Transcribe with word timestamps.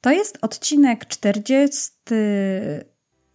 To 0.00 0.10
jest 0.10 0.38
odcinek 0.42 1.06
40. 1.06 1.90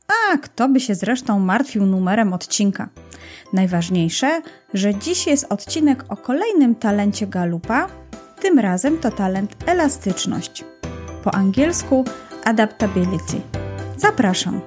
A 0.08 0.38
kto 0.38 0.70
by 0.70 0.80
się 0.80 0.96
zresztą 0.96 1.40
martwił 1.40 1.86
numerem 1.86 2.34
odcinka? 2.34 2.90
Najważniejsze, 3.54 4.42
że 4.74 4.96
dziś 4.96 5.28
jest 5.28 5.46
odcinek 5.50 6.04
o 6.10 6.18
kolejnym 6.18 6.76
talencie 6.76 7.28
Galupa. 7.28 7.88
Tym 8.42 8.60
razem 8.60 8.98
to 8.98 9.12
talent 9.12 9.56
elastyczność. 9.66 10.64
Po 11.24 11.36
angielsku 11.36 12.06
adaptability. 12.44 13.42
Zapraszam. 13.98 14.62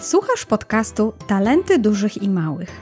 Słuchasz 0.00 0.44
podcastu 0.44 1.12
Talenty 1.26 1.78
dużych 1.78 2.22
i 2.22 2.28
małych. 2.28 2.80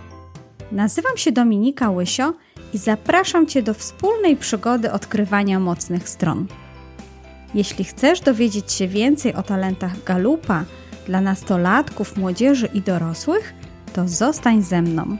Nazywam 0.72 1.16
się 1.16 1.32
Dominika 1.32 1.90
Łysio 1.90 2.32
i 2.74 2.78
zapraszam 2.78 3.46
Cię 3.46 3.62
do 3.62 3.74
wspólnej 3.74 4.36
przygody 4.36 4.92
odkrywania 4.92 5.60
mocnych 5.60 6.08
stron. 6.08 6.46
Jeśli 7.54 7.84
chcesz 7.84 8.20
dowiedzieć 8.20 8.72
się 8.72 8.88
więcej 8.88 9.34
o 9.34 9.42
talentach 9.42 10.04
Galupa 10.04 10.64
dla 11.06 11.20
nastolatków, 11.20 12.16
młodzieży 12.16 12.68
i 12.74 12.80
dorosłych, 12.80 13.54
to 13.92 14.08
zostań 14.08 14.62
ze 14.62 14.82
mną. 14.82 15.16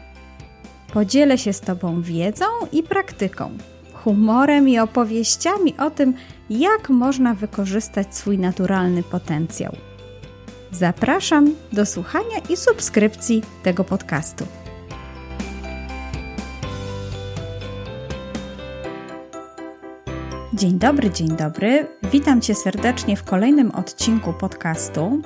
Podzielę 0.93 1.39
się 1.39 1.53
z 1.53 1.61
Tobą 1.61 2.03
wiedzą 2.03 2.45
i 2.73 2.83
praktyką, 2.83 3.51
humorem 3.93 4.69
i 4.69 4.79
opowieściami 4.79 5.75
o 5.79 5.91
tym, 5.91 6.15
jak 6.51 6.89
można 6.89 7.35
wykorzystać 7.35 8.17
swój 8.17 8.39
naturalny 8.39 9.03
potencjał. 9.03 9.77
Zapraszam 10.73 11.55
do 11.73 11.87
słuchania 11.87 12.39
i 12.51 12.57
subskrypcji 12.57 13.43
tego 13.63 13.85
podcastu. 13.85 14.47
Dzień 20.55 20.79
dobry, 20.79 21.11
dzień 21.11 21.29
dobry. 21.29 21.87
Witam 22.13 22.41
Cię 22.41 22.55
serdecznie 22.55 23.17
w 23.17 23.25
kolejnym 23.25 23.71
odcinku 23.71 24.33
podcastu. 24.33 25.23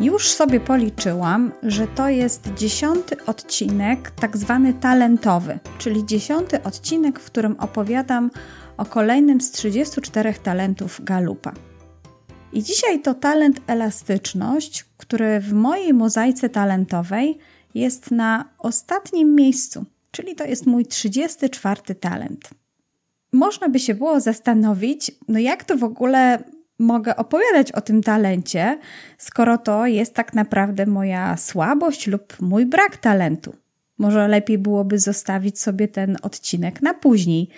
Już 0.00 0.30
sobie 0.30 0.60
policzyłam, 0.60 1.52
że 1.62 1.86
to 1.86 2.08
jest 2.08 2.54
dziesiąty 2.54 3.24
odcinek, 3.24 4.10
tak 4.10 4.36
zwany 4.36 4.74
talentowy, 4.74 5.58
czyli 5.78 6.06
dziesiąty 6.06 6.62
odcinek, 6.62 7.20
w 7.20 7.24
którym 7.24 7.60
opowiadam 7.60 8.30
o 8.76 8.84
kolejnym 8.84 9.40
z 9.40 9.50
34 9.50 10.34
talentów 10.34 11.00
Galupa. 11.04 11.52
I 12.52 12.62
dzisiaj 12.62 13.02
to 13.02 13.14
talent 13.14 13.60
elastyczność, 13.66 14.84
który 14.96 15.40
w 15.40 15.52
mojej 15.52 15.94
mozaice 15.94 16.48
talentowej 16.48 17.38
jest 17.74 18.10
na 18.10 18.44
ostatnim 18.58 19.34
miejscu, 19.34 19.84
czyli 20.10 20.34
to 20.34 20.44
jest 20.44 20.66
mój 20.66 20.86
34 20.86 21.94
talent 21.94 22.61
można 23.32 23.68
by 23.68 23.78
się 23.78 23.94
było 23.94 24.20
zastanowić, 24.20 25.12
no 25.28 25.38
jak 25.38 25.64
to 25.64 25.76
w 25.76 25.84
ogóle 25.84 26.38
mogę 26.78 27.16
opowiadać 27.16 27.72
o 27.72 27.80
tym 27.80 28.02
talencie, 28.02 28.78
skoro 29.18 29.58
to 29.58 29.86
jest 29.86 30.14
tak 30.14 30.34
naprawdę 30.34 30.86
moja 30.86 31.36
słabość 31.36 32.06
lub 32.06 32.40
mój 32.40 32.66
brak 32.66 32.96
talentu. 32.96 33.54
Może 33.98 34.28
lepiej 34.28 34.58
byłoby 34.58 34.98
zostawić 34.98 35.58
sobie 35.58 35.88
ten 35.88 36.16
odcinek 36.22 36.82
na 36.82 36.94
później. 36.94 37.48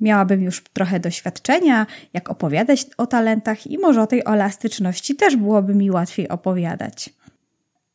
Miałabym 0.00 0.42
już 0.42 0.64
trochę 0.72 1.00
doświadczenia, 1.00 1.86
jak 2.12 2.30
opowiadać 2.30 2.86
o 2.96 3.06
talentach, 3.06 3.66
i 3.66 3.78
może 3.78 4.02
o 4.02 4.06
tej 4.06 4.22
elastyczności 4.26 5.14
też 5.14 5.36
byłoby 5.36 5.74
mi 5.74 5.90
łatwiej 5.90 6.28
opowiadać. 6.28 7.10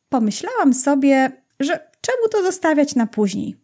Pomyślałam 0.08 0.74
sobie, 0.74 1.32
że 1.60 1.72
czemu 2.00 2.28
to 2.30 2.42
zostawiać 2.42 2.94
na 2.94 3.06
później? 3.06 3.56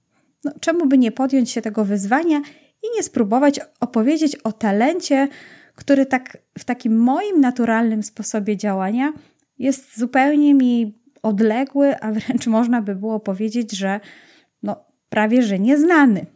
No, 0.44 0.52
czemu 0.60 0.86
by 0.86 0.98
nie 0.98 1.12
podjąć 1.12 1.50
się 1.50 1.62
tego 1.62 1.84
wyzwania 1.84 2.40
i 2.82 2.86
nie 2.96 3.02
spróbować 3.02 3.60
opowiedzieć 3.80 4.36
o 4.36 4.52
talencie, 4.52 5.28
który 5.74 6.06
tak 6.06 6.38
w 6.58 6.64
takim 6.64 6.98
moim 6.98 7.40
naturalnym 7.40 8.02
sposobie 8.02 8.56
działania 8.56 9.12
jest 9.58 9.98
zupełnie 9.98 10.54
mi 10.54 10.98
odległy, 11.22 12.00
a 12.00 12.12
wręcz 12.12 12.46
można 12.58 12.82
by 12.82 12.94
było 12.94 13.20
powiedzieć, 13.20 13.72
że 13.72 14.00
no, 14.62 14.84
prawie 15.08 15.42
że 15.42 15.58
nieznany. 15.58 16.26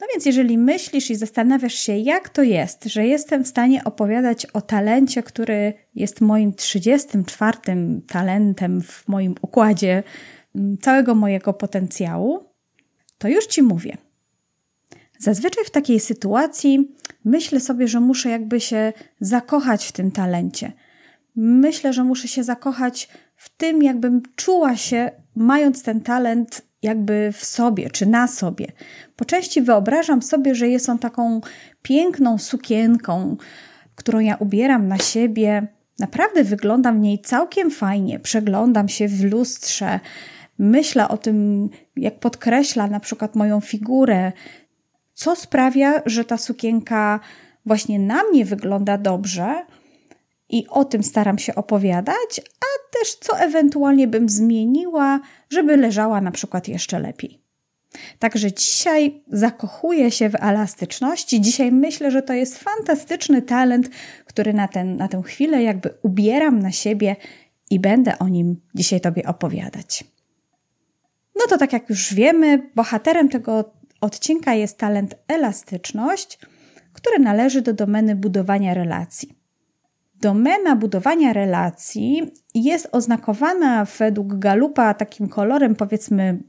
No 0.00 0.06
więc, 0.12 0.26
jeżeli 0.26 0.58
myślisz 0.58 1.10
i 1.10 1.14
zastanawiasz 1.14 1.74
się, 1.74 1.96
jak 1.96 2.28
to 2.28 2.42
jest, 2.42 2.84
że 2.84 3.06
jestem 3.06 3.44
w 3.44 3.48
stanie 3.48 3.84
opowiadać 3.84 4.46
o 4.46 4.60
talencie, 4.60 5.22
który 5.22 5.74
jest 5.94 6.20
moim 6.20 6.54
34 6.54 7.58
talentem 8.08 8.82
w 8.82 9.08
moim 9.08 9.34
układzie 9.42 10.02
mm, 10.54 10.78
całego 10.78 11.14
mojego 11.14 11.52
potencjału, 11.52 12.44
to 13.18 13.28
już 13.28 13.46
ci 13.46 13.62
mówię. 13.62 13.96
Zazwyczaj 15.20 15.64
w 15.64 15.70
takiej 15.70 16.00
sytuacji 16.00 16.88
myślę 17.24 17.60
sobie, 17.60 17.88
że 17.88 18.00
muszę 18.00 18.30
jakby 18.30 18.60
się 18.60 18.92
zakochać 19.20 19.86
w 19.86 19.92
tym 19.92 20.10
talencie. 20.10 20.72
Myślę, 21.36 21.92
że 21.92 22.04
muszę 22.04 22.28
się 22.28 22.44
zakochać 22.44 23.08
w 23.36 23.56
tym, 23.56 23.82
jakbym 23.82 24.22
czuła 24.36 24.76
się, 24.76 25.10
mając 25.36 25.82
ten 25.82 26.00
talent 26.00 26.62
jakby 26.82 27.32
w 27.32 27.44
sobie 27.44 27.90
czy 27.90 28.06
na 28.06 28.26
sobie. 28.26 28.66
Po 29.16 29.24
części 29.24 29.62
wyobrażam 29.62 30.22
sobie, 30.22 30.54
że 30.54 30.68
jest 30.68 30.88
on 30.88 30.98
taką 30.98 31.40
piękną 31.82 32.38
sukienką, 32.38 33.36
którą 33.94 34.18
ja 34.18 34.36
ubieram 34.36 34.88
na 34.88 34.98
siebie. 34.98 35.66
Naprawdę 35.98 36.44
wyglądam 36.44 36.96
w 36.96 37.00
niej 37.00 37.18
całkiem 37.18 37.70
fajnie, 37.70 38.20
przeglądam 38.20 38.88
się 38.88 39.08
w 39.08 39.24
lustrze, 39.24 40.00
myślę 40.58 41.08
o 41.08 41.16
tym, 41.16 41.68
jak 41.96 42.20
podkreśla 42.20 42.86
na 42.86 43.00
przykład 43.00 43.36
moją 43.36 43.60
figurę, 43.60 44.32
co 45.20 45.36
sprawia, 45.36 46.02
że 46.06 46.24
ta 46.24 46.38
sukienka 46.38 47.20
właśnie 47.66 47.98
na 47.98 48.24
mnie 48.24 48.44
wygląda 48.44 48.98
dobrze 48.98 49.66
i 50.48 50.66
o 50.68 50.84
tym 50.84 51.02
staram 51.02 51.38
się 51.38 51.54
opowiadać, 51.54 52.40
a 52.40 52.98
też 52.98 53.14
co 53.14 53.38
ewentualnie 53.38 54.08
bym 54.08 54.28
zmieniła, 54.28 55.20
żeby 55.50 55.76
leżała 55.76 56.20
na 56.20 56.30
przykład 56.30 56.68
jeszcze 56.68 56.98
lepiej. 56.98 57.40
Także 58.18 58.52
dzisiaj 58.52 59.22
zakochuję 59.28 60.10
się 60.10 60.30
w 60.30 60.34
elastyczności. 60.34 61.40
Dzisiaj 61.40 61.72
myślę, 61.72 62.10
że 62.10 62.22
to 62.22 62.32
jest 62.32 62.58
fantastyczny 62.58 63.42
talent, 63.42 63.88
który 64.26 64.54
na, 64.54 64.68
ten, 64.68 64.96
na 64.96 65.08
tę 65.08 65.22
chwilę 65.22 65.62
jakby 65.62 65.94
ubieram 66.02 66.58
na 66.58 66.72
siebie 66.72 67.16
i 67.70 67.80
będę 67.80 68.18
o 68.18 68.28
nim 68.28 68.60
dzisiaj 68.74 69.00
Tobie 69.00 69.26
opowiadać. 69.26 70.04
No 71.36 71.46
to 71.48 71.58
tak 71.58 71.72
jak 71.72 71.90
już 71.90 72.14
wiemy, 72.14 72.70
bohaterem 72.74 73.28
tego 73.28 73.79
odcinka 74.00 74.54
jest 74.54 74.78
talent 74.78 75.14
elastyczność, 75.28 76.38
który 76.92 77.18
należy 77.18 77.62
do 77.62 77.74
domeny 77.74 78.16
budowania 78.16 78.74
relacji. 78.74 79.40
Domena 80.14 80.76
budowania 80.76 81.32
relacji 81.32 82.30
jest 82.54 82.88
oznakowana 82.92 83.86
według 83.98 84.34
Galupa 84.34 84.94
takim 84.94 85.28
kolorem, 85.28 85.74
powiedzmy 85.74 86.42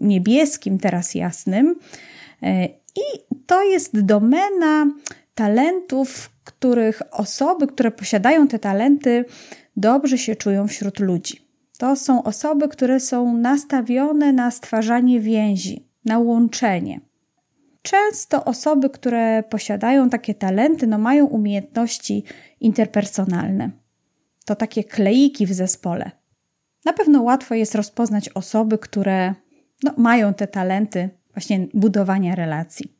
niebieskim, 0.00 0.78
teraz 0.78 1.14
jasnym, 1.14 1.76
i 2.96 3.34
to 3.46 3.62
jest 3.62 4.00
domena 4.00 4.86
talentów, 5.34 6.30
których 6.44 7.02
osoby, 7.10 7.66
które 7.66 7.90
posiadają 7.90 8.48
te 8.48 8.58
talenty, 8.58 9.24
dobrze 9.76 10.18
się 10.18 10.36
czują 10.36 10.68
wśród 10.68 10.98
ludzi. 10.98 11.40
To 11.78 11.96
są 11.96 12.22
osoby, 12.22 12.68
które 12.68 13.00
są 13.00 13.36
nastawione 13.36 14.32
na 14.32 14.50
stwarzanie 14.50 15.20
więzi, 15.20 15.85
na 16.06 16.18
łączenie. 16.18 17.00
Często 17.82 18.44
osoby, 18.44 18.90
które 18.90 19.42
posiadają 19.42 20.10
takie 20.10 20.34
talenty, 20.34 20.86
no 20.86 20.98
mają 20.98 21.26
umiejętności 21.26 22.24
interpersonalne. 22.60 23.70
To 24.44 24.56
takie 24.56 24.84
kleiki 24.84 25.46
w 25.46 25.52
zespole. 25.52 26.10
Na 26.84 26.92
pewno 26.92 27.22
łatwo 27.22 27.54
jest 27.54 27.74
rozpoznać 27.74 28.28
osoby, 28.28 28.78
które 28.78 29.34
no, 29.82 29.92
mają 29.96 30.34
te 30.34 30.46
talenty 30.46 31.10
właśnie 31.34 31.66
budowania 31.74 32.34
relacji. 32.34 32.96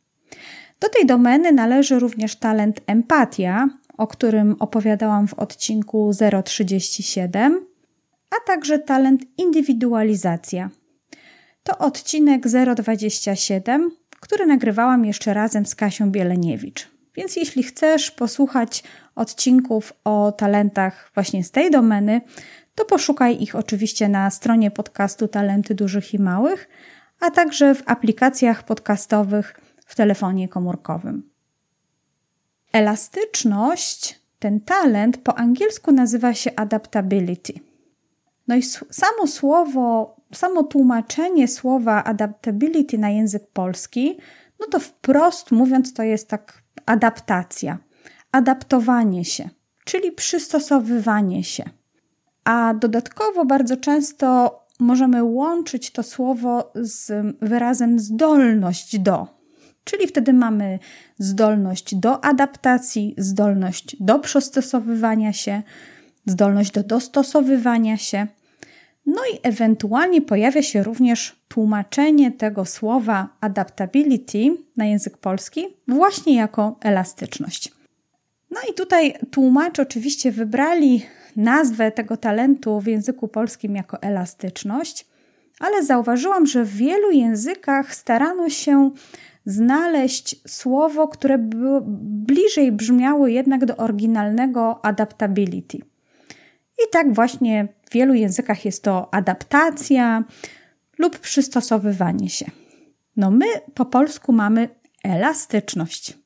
Do 0.80 0.88
tej 0.88 1.06
domeny 1.06 1.52
należy 1.52 1.98
również 1.98 2.36
talent 2.36 2.80
empatia, 2.86 3.68
o 3.98 4.06
którym 4.06 4.56
opowiadałam 4.58 5.28
w 5.28 5.34
odcinku 5.34 6.10
037, 6.44 7.66
a 8.30 8.46
także 8.46 8.78
talent 8.78 9.22
indywidualizacja, 9.38 10.70
to 11.66 11.78
odcinek 11.78 12.42
027, 12.74 13.90
który 14.20 14.46
nagrywałam 14.46 15.04
jeszcze 15.04 15.34
razem 15.34 15.66
z 15.66 15.74
Kasią 15.74 16.10
Bieleniewicz. 16.10 16.90
Więc 17.14 17.36
jeśli 17.36 17.62
chcesz 17.62 18.10
posłuchać 18.10 18.84
odcinków 19.14 19.92
o 20.04 20.32
talentach 20.32 21.10
właśnie 21.14 21.44
z 21.44 21.50
tej 21.50 21.70
domeny, 21.70 22.20
to 22.74 22.84
poszukaj 22.84 23.42
ich 23.42 23.54
oczywiście 23.54 24.08
na 24.08 24.30
stronie 24.30 24.70
podcastu 24.70 25.28
Talenty 25.28 25.74
Dużych 25.74 26.14
i 26.14 26.18
Małych, 26.18 26.68
a 27.20 27.30
także 27.30 27.74
w 27.74 27.82
aplikacjach 27.86 28.62
podcastowych 28.62 29.60
w 29.86 29.94
telefonie 29.94 30.48
komórkowym. 30.48 31.30
Elastyczność, 32.72 34.20
ten 34.38 34.60
talent 34.60 35.16
po 35.16 35.38
angielsku 35.38 35.92
nazywa 35.92 36.34
się 36.34 36.50
adaptability. 36.56 37.52
No 38.48 38.56
i 38.56 38.62
samo 38.90 39.26
słowo 39.26 40.15
samo 40.34 40.62
tłumaczenie 40.62 41.48
słowa 41.48 42.04
adaptability 42.04 42.98
na 42.98 43.10
język 43.10 43.46
polski 43.52 44.18
no 44.60 44.66
to 44.66 44.80
wprost 44.80 45.52
mówiąc, 45.52 45.94
to 45.94 46.02
jest 46.02 46.28
tak 46.28 46.62
adaptacja, 46.86 47.78
adaptowanie 48.32 49.24
się, 49.24 49.48
czyli 49.84 50.12
przystosowywanie 50.12 51.44
się. 51.44 51.64
A 52.44 52.74
dodatkowo 52.74 53.44
bardzo 53.44 53.76
często 53.76 54.58
możemy 54.80 55.24
łączyć 55.24 55.90
to 55.90 56.02
słowo 56.02 56.72
z 56.74 57.12
wyrazem 57.42 57.98
zdolność 57.98 58.98
do. 58.98 59.36
Czyli 59.84 60.06
wtedy 60.06 60.32
mamy 60.32 60.78
zdolność 61.18 61.94
do 61.94 62.24
adaptacji, 62.24 63.14
zdolność 63.18 63.96
do 64.00 64.18
przystosowywania 64.18 65.32
się, 65.32 65.62
zdolność 66.26 66.70
do 66.70 66.82
dostosowywania 66.82 67.96
się. 67.96 68.26
No 69.06 69.22
i 69.34 69.38
ewentualnie 69.42 70.22
pojawia 70.22 70.62
się 70.62 70.82
również 70.82 71.36
tłumaczenie 71.48 72.32
tego 72.32 72.64
słowa 72.64 73.28
adaptability 73.40 74.56
na 74.76 74.84
język 74.84 75.18
polski 75.18 75.66
właśnie 75.88 76.34
jako 76.34 76.76
elastyczność. 76.80 77.72
No 78.50 78.60
i 78.70 78.74
tutaj 78.74 79.14
tłumacze 79.30 79.82
oczywiście 79.82 80.32
wybrali 80.32 81.02
nazwę 81.36 81.92
tego 81.92 82.16
talentu 82.16 82.80
w 82.80 82.86
języku 82.86 83.28
polskim 83.28 83.76
jako 83.76 84.02
elastyczność, 84.02 85.06
ale 85.60 85.84
zauważyłam, 85.84 86.46
że 86.46 86.64
w 86.64 86.76
wielu 86.76 87.10
językach 87.10 87.94
starano 87.94 88.48
się 88.48 88.90
znaleźć 89.46 90.36
słowo, 90.48 91.08
które 91.08 91.38
bliżej 91.92 92.72
brzmiało 92.72 93.26
jednak 93.26 93.64
do 93.64 93.76
oryginalnego 93.76 94.84
adaptability. 94.84 95.78
I 96.78 96.90
tak 96.90 97.14
właśnie 97.14 97.68
w 97.90 97.92
wielu 97.92 98.14
językach 98.14 98.64
jest 98.64 98.82
to 98.82 99.14
adaptacja 99.14 100.24
lub 100.98 101.18
przystosowywanie 101.18 102.28
się. 102.28 102.46
No 103.16 103.30
my 103.30 103.46
po 103.74 103.84
polsku 103.84 104.32
mamy 104.32 104.68
elastyczność. 105.04 106.18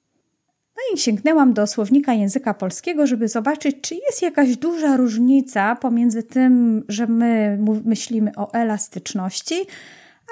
No 0.77 0.95
i 0.95 0.99
sięgnęłam 0.99 1.53
do 1.53 1.67
słownika 1.67 2.13
języka 2.13 2.55
polskiego, 2.55 3.07
żeby 3.07 3.29
zobaczyć, 3.29 3.77
czy 3.81 3.95
jest 3.95 4.23
jakaś 4.23 4.57
duża 4.57 4.97
różnica 4.97 5.77
pomiędzy 5.77 6.23
tym, 6.23 6.85
że 6.89 7.07
my 7.07 7.59
myślimy 7.85 8.33
o 8.37 8.53
elastyczności, 8.53 9.55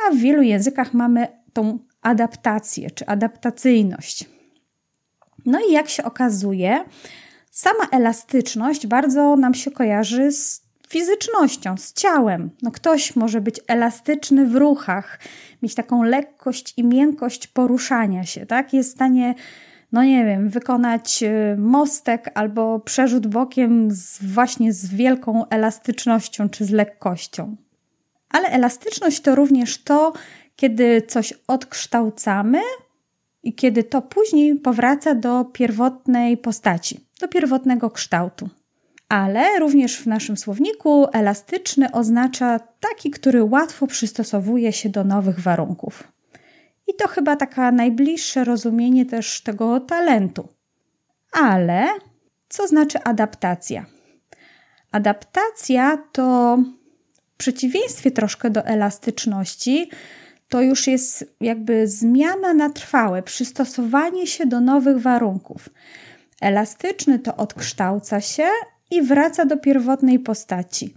a 0.06 0.10
w 0.10 0.16
wielu 0.16 0.42
językach 0.42 0.94
mamy 0.94 1.26
tą 1.52 1.78
adaptację 2.02 2.90
czy 2.90 3.06
adaptacyjność. 3.06 4.24
No 5.46 5.58
i 5.68 5.72
jak 5.72 5.88
się 5.88 6.04
okazuje, 6.04 6.84
sama 7.58 7.84
elastyczność 7.90 8.86
bardzo 8.86 9.36
nam 9.36 9.54
się 9.54 9.70
kojarzy 9.70 10.32
z 10.32 10.62
fizycznością, 10.88 11.76
z 11.76 11.92
ciałem. 11.92 12.50
No 12.62 12.70
ktoś 12.70 13.16
może 13.16 13.40
być 13.40 13.60
elastyczny 13.66 14.46
w 14.46 14.56
ruchach, 14.56 15.18
mieć 15.62 15.74
taką 15.74 16.02
lekkość 16.02 16.74
i 16.76 16.84
miękkość 16.84 17.46
poruszania 17.46 18.24
się, 18.24 18.46
tak? 18.46 18.72
Jest 18.72 18.90
w 18.90 18.94
stanie 18.94 19.34
no 19.92 20.04
nie 20.04 20.24
wiem, 20.24 20.48
wykonać 20.48 21.22
y, 21.22 21.56
mostek 21.58 22.30
albo 22.34 22.80
przerzut 22.80 23.26
bokiem 23.26 23.88
z, 23.90 24.22
właśnie 24.22 24.72
z 24.72 24.94
wielką 24.94 25.48
elastycznością 25.48 26.48
czy 26.48 26.64
z 26.64 26.70
lekkością. 26.70 27.56
Ale 28.30 28.48
elastyczność 28.48 29.20
to 29.20 29.34
również 29.34 29.82
to, 29.82 30.12
kiedy 30.56 31.02
coś 31.02 31.34
odkształcamy 31.48 32.60
i 33.42 33.54
kiedy 33.54 33.84
to 33.84 34.02
później 34.02 34.56
powraca 34.56 35.14
do 35.14 35.44
pierwotnej 35.44 36.36
postaci, 36.36 37.07
do 37.20 37.28
pierwotnego 37.28 37.90
kształtu. 37.90 38.48
Ale 39.08 39.58
również 39.58 39.98
w 39.98 40.06
naszym 40.06 40.36
słowniku 40.36 41.06
elastyczny 41.12 41.92
oznacza 41.92 42.58
taki, 42.58 43.10
który 43.10 43.44
łatwo 43.44 43.86
przystosowuje 43.86 44.72
się 44.72 44.88
do 44.88 45.04
nowych 45.04 45.40
warunków. 45.40 46.12
I 46.86 46.94
to 46.94 47.08
chyba 47.08 47.36
taka 47.36 47.72
najbliższe 47.72 48.44
rozumienie 48.44 49.06
też 49.06 49.40
tego 49.40 49.80
talentu. 49.80 50.48
Ale 51.32 51.86
co 52.48 52.68
znaczy 52.68 53.02
adaptacja? 53.02 53.86
Adaptacja 54.92 55.98
to 56.12 56.58
w 57.34 57.36
przeciwieństwie 57.36 58.10
troszkę 58.10 58.50
do 58.50 58.64
elastyczności, 58.64 59.90
to 60.48 60.60
już 60.60 60.86
jest 60.86 61.34
jakby 61.40 61.88
zmiana 61.88 62.54
na 62.54 62.70
trwałe, 62.70 63.22
przystosowanie 63.22 64.26
się 64.26 64.46
do 64.46 64.60
nowych 64.60 64.98
warunków. 64.98 65.68
Elastyczny 66.40 67.18
to 67.18 67.36
odkształca 67.36 68.20
się 68.20 68.48
i 68.90 69.02
wraca 69.02 69.44
do 69.44 69.56
pierwotnej 69.56 70.18
postaci. 70.18 70.94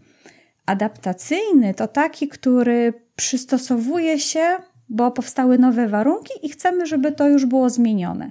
Adaptacyjny 0.66 1.74
to 1.74 1.88
taki, 1.88 2.28
który 2.28 2.94
przystosowuje 3.16 4.20
się 4.20 4.58
bo 4.92 5.12
powstały 5.12 5.58
nowe 5.58 5.88
warunki 5.88 6.34
i 6.42 6.50
chcemy, 6.50 6.86
żeby 6.86 7.12
to 7.12 7.28
już 7.28 7.46
było 7.46 7.70
zmienione. 7.70 8.26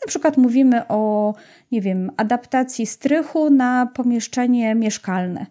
Na 0.00 0.06
przykład 0.08 0.36
mówimy 0.36 0.88
o, 0.88 1.34
nie 1.72 1.80
wiem, 1.80 2.10
adaptacji 2.16 2.86
strychu 2.86 3.50
na 3.50 3.86
pomieszczenie 3.86 4.74
mieszkalne, 4.74 5.46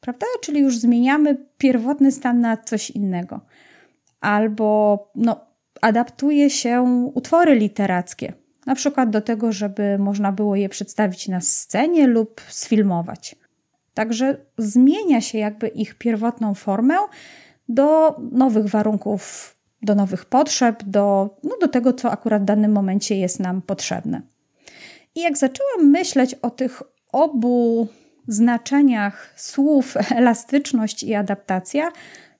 prawda? 0.00 0.26
Czyli 0.40 0.60
już 0.60 0.78
zmieniamy 0.78 1.36
pierwotny 1.58 2.12
stan 2.12 2.40
na 2.40 2.56
coś 2.56 2.90
innego. 2.90 3.40
Albo 4.20 4.98
no, 5.14 5.40
adaptuje 5.80 6.50
się 6.50 6.82
utwory 7.14 7.54
literackie, 7.54 8.32
na 8.66 8.74
przykład 8.74 9.10
do 9.10 9.20
tego, 9.20 9.52
żeby 9.52 9.98
można 9.98 10.32
było 10.32 10.56
je 10.56 10.68
przedstawić 10.68 11.28
na 11.28 11.40
scenie 11.40 12.06
lub 12.06 12.40
sfilmować. 12.48 13.36
Także 13.94 14.36
zmienia 14.58 15.20
się 15.20 15.38
jakby 15.38 15.68
ich 15.68 15.94
pierwotną 15.94 16.54
formę 16.54 16.94
do 17.68 18.16
nowych 18.32 18.66
warunków 18.66 19.54
do 19.84 19.94
nowych 19.94 20.24
potrzeb, 20.24 20.82
do, 20.82 21.36
no 21.42 21.56
do 21.60 21.68
tego, 21.68 21.92
co 21.92 22.10
akurat 22.10 22.42
w 22.42 22.44
danym 22.44 22.72
momencie 22.72 23.16
jest 23.16 23.40
nam 23.40 23.62
potrzebne. 23.62 24.22
I 25.14 25.20
jak 25.20 25.36
zaczęłam 25.36 25.90
myśleć 25.90 26.34
o 26.34 26.50
tych 26.50 26.82
obu 27.12 27.88
znaczeniach 28.28 29.34
słów 29.36 29.94
elastyczność 30.16 31.02
i 31.02 31.14
adaptacja, 31.14 31.92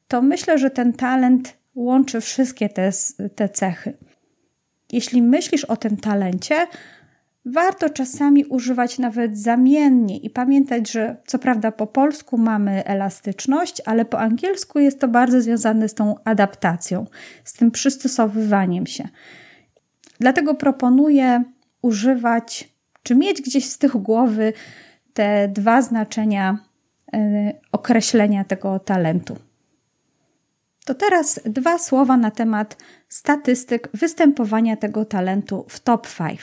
to 0.09 0.23
myślę, 0.23 0.59
że 0.59 0.70
ten 0.70 0.93
talent 0.93 1.56
łączy 1.75 2.20
wszystkie 2.20 2.69
te, 2.69 2.91
te 3.35 3.49
cechy. 3.49 3.94
Jeśli 4.94 5.23
myślisz 5.23 5.64
o 5.64 5.76
tym 5.76 5.96
talencie, 5.96 6.67
Warto 7.46 7.91
czasami 7.91 8.44
używać 8.44 8.99
nawet 8.99 9.38
zamiennie 9.38 10.17
i 10.19 10.31
pamiętać, 10.31 10.91
że 10.91 11.17
co 11.26 11.38
prawda 11.38 11.73
po 11.73 11.87
polsku 11.87 12.38
mamy 12.38 12.85
elastyczność, 12.85 13.82
ale 13.87 14.05
po 14.05 14.20
angielsku 14.20 14.79
jest 14.79 15.00
to 15.00 15.08
bardzo 15.08 15.41
związane 15.41 15.88
z 15.88 15.94
tą 15.94 16.14
adaptacją, 16.25 17.06
z 17.44 17.52
tym 17.52 17.70
przystosowywaniem 17.70 18.87
się. 18.87 19.08
Dlatego 20.20 20.55
proponuję 20.55 21.44
używać, 21.82 22.69
czy 23.03 23.15
mieć 23.15 23.43
gdzieś 23.43 23.65
z 23.65 23.79
tych 23.79 23.96
głowy 23.96 24.53
te 25.15 25.48
dwa 25.48 25.82
znaczenia 25.82 26.58
e, 27.13 27.53
określenia 27.72 28.44
tego 28.44 28.79
talentu. 28.79 29.36
To 30.84 30.94
teraz 30.94 31.41
dwa 31.44 31.79
słowa 31.79 32.17
na 32.17 32.31
temat 32.31 32.76
statystyk 33.08 33.88
występowania 33.94 34.76
tego 34.76 35.05
talentu 35.05 35.67
w 35.69 35.81
top 35.81 36.08
5. 36.19 36.41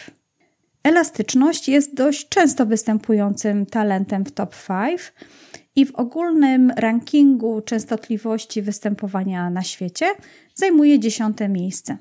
Elastyczność 0.83 1.69
jest 1.69 1.95
dość 1.95 2.29
często 2.29 2.65
występującym 2.65 3.65
talentem 3.65 4.25
w 4.25 4.31
top 4.31 4.55
5 4.67 5.13
i 5.75 5.85
w 5.85 5.95
ogólnym 5.95 6.71
rankingu 6.77 7.61
częstotliwości 7.61 8.61
występowania 8.61 9.49
na 9.49 9.63
świecie 9.63 10.05
zajmuje 10.55 10.99
dziesiąte 10.99 11.49
miejsce. 11.49 11.97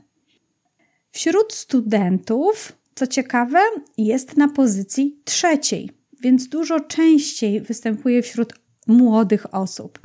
Wśród 1.10 1.52
studentów, 1.52 2.72
co 2.94 3.06
ciekawe, 3.06 3.58
jest 3.98 4.36
na 4.36 4.48
pozycji 4.48 5.20
trzeciej, 5.24 5.90
więc 6.20 6.48
dużo 6.48 6.80
częściej 6.80 7.60
występuje 7.60 8.22
wśród 8.22 8.54
młodych 8.86 9.54
osób. 9.54 10.00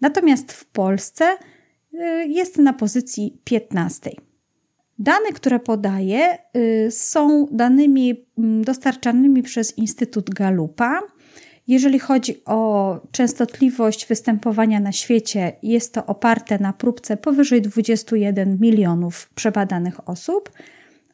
Natomiast 0.00 0.52
w 0.52 0.64
Polsce 0.64 1.36
jest 2.26 2.58
na 2.58 2.72
pozycji 2.72 3.40
piętnastej. 3.44 4.18
Dane, 4.98 5.32
które 5.34 5.60
podaję, 5.60 6.38
y, 6.56 6.90
są 6.90 7.46
danymi 7.50 8.24
mm, 8.38 8.64
dostarczanymi 8.64 9.42
przez 9.42 9.78
Instytut 9.78 10.30
Galupa. 10.30 11.00
Jeżeli 11.68 11.98
chodzi 11.98 12.44
o 12.44 13.00
częstotliwość 13.12 14.06
występowania 14.06 14.80
na 14.80 14.92
świecie, 14.92 15.52
jest 15.62 15.94
to 15.94 16.06
oparte 16.06 16.58
na 16.58 16.72
próbce 16.72 17.16
powyżej 17.16 17.62
21 17.62 18.58
milionów 18.60 19.30
przebadanych 19.34 20.08
osób. 20.08 20.50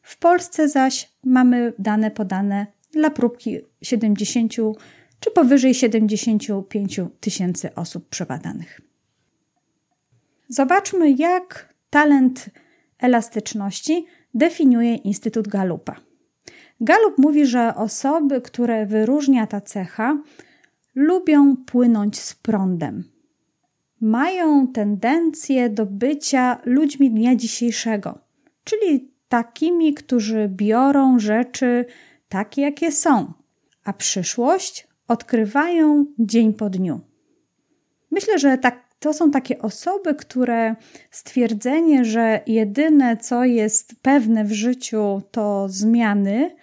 W 0.02 0.18
Polsce 0.18 0.68
zaś 0.68 1.10
mamy 1.24 1.72
dane 1.78 2.10
podane 2.10 2.66
dla 2.92 3.10
próbki 3.10 3.58
70 3.82 4.52
czy 5.20 5.30
powyżej 5.30 5.74
75 5.74 7.00
tysięcy 7.20 7.74
osób 7.74 8.08
przebadanych. 8.08 8.80
Zobaczmy, 10.48 11.10
jak 11.10 11.74
talent 11.90 12.50
elastyczności 12.98 14.06
definiuje 14.34 14.94
Instytut 14.94 15.48
Galupa. 15.48 15.96
Galup 16.80 17.18
mówi, 17.18 17.46
że 17.46 17.74
osoby, 17.74 18.40
które 18.40 18.86
wyróżnia 18.86 19.46
ta 19.46 19.60
cecha, 19.60 20.22
lubią 20.94 21.56
płynąć 21.56 22.20
z 22.20 22.34
prądem. 22.34 23.04
Mają 24.00 24.68
tendencję 24.68 25.70
do 25.70 25.86
bycia 25.86 26.60
ludźmi 26.64 27.10
dnia 27.10 27.36
dzisiejszego, 27.36 28.18
czyli 28.64 29.12
takimi, 29.28 29.94
którzy 29.94 30.48
biorą 30.48 31.18
rzeczy 31.18 31.84
takie, 32.28 32.62
jakie 32.62 32.92
są, 32.92 33.32
a 33.84 33.92
przyszłość 33.92 34.88
odkrywają 35.08 36.06
dzień 36.18 36.54
po 36.54 36.70
dniu. 36.70 37.00
Myślę, 38.10 38.38
że 38.38 38.58
tak, 38.58 38.85
to 38.98 39.12
są 39.12 39.30
takie 39.30 39.58
osoby, 39.58 40.14
które 40.14 40.76
stwierdzenie, 41.10 42.04
że 42.04 42.40
jedyne, 42.46 43.16
co 43.16 43.44
jest 43.44 43.94
pewne 44.02 44.44
w 44.44 44.52
życiu, 44.52 45.22
to 45.30 45.66
zmiany, 45.68 46.56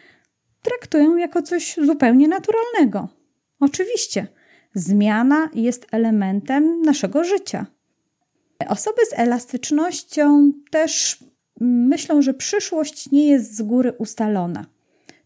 traktują 0.62 1.18
jako 1.18 1.42
coś 1.42 1.76
zupełnie 1.86 2.28
naturalnego. 2.28 3.08
Oczywiście, 3.60 4.28
zmiana 4.74 5.50
jest 5.54 5.88
elementem 5.92 6.82
naszego 6.82 7.24
życia. 7.24 7.66
Osoby 8.68 9.06
z 9.10 9.20
elastycznością 9.20 10.52
też 10.72 11.24
myślą, 11.62 12.22
że 12.22 12.34
przyszłość 12.34 13.12
nie 13.12 13.28
jest 13.28 13.56
z 13.56 13.62
góry 13.62 13.94
ustalona. 13.98 14.66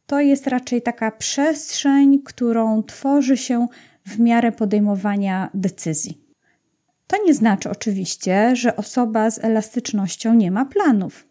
To 0.06 0.20
jest 0.20 0.48
raczej 0.48 0.82
taka 0.82 1.12
przestrzeń, 1.12 2.22
którą 2.26 2.84
tworzy 2.84 3.38
się 3.38 3.68
w 4.06 4.20
miarę 4.20 4.52
podejmowania 4.52 5.50
decyzji. 5.54 6.27
To 7.08 7.24
nie 7.24 7.34
znaczy 7.34 7.70
oczywiście, 7.70 8.56
że 8.56 8.76
osoba 8.76 9.32
z 9.32 9.44
elastycznością 9.44 10.34
nie 10.34 10.52
ma 10.52 10.66
planów. 10.66 11.28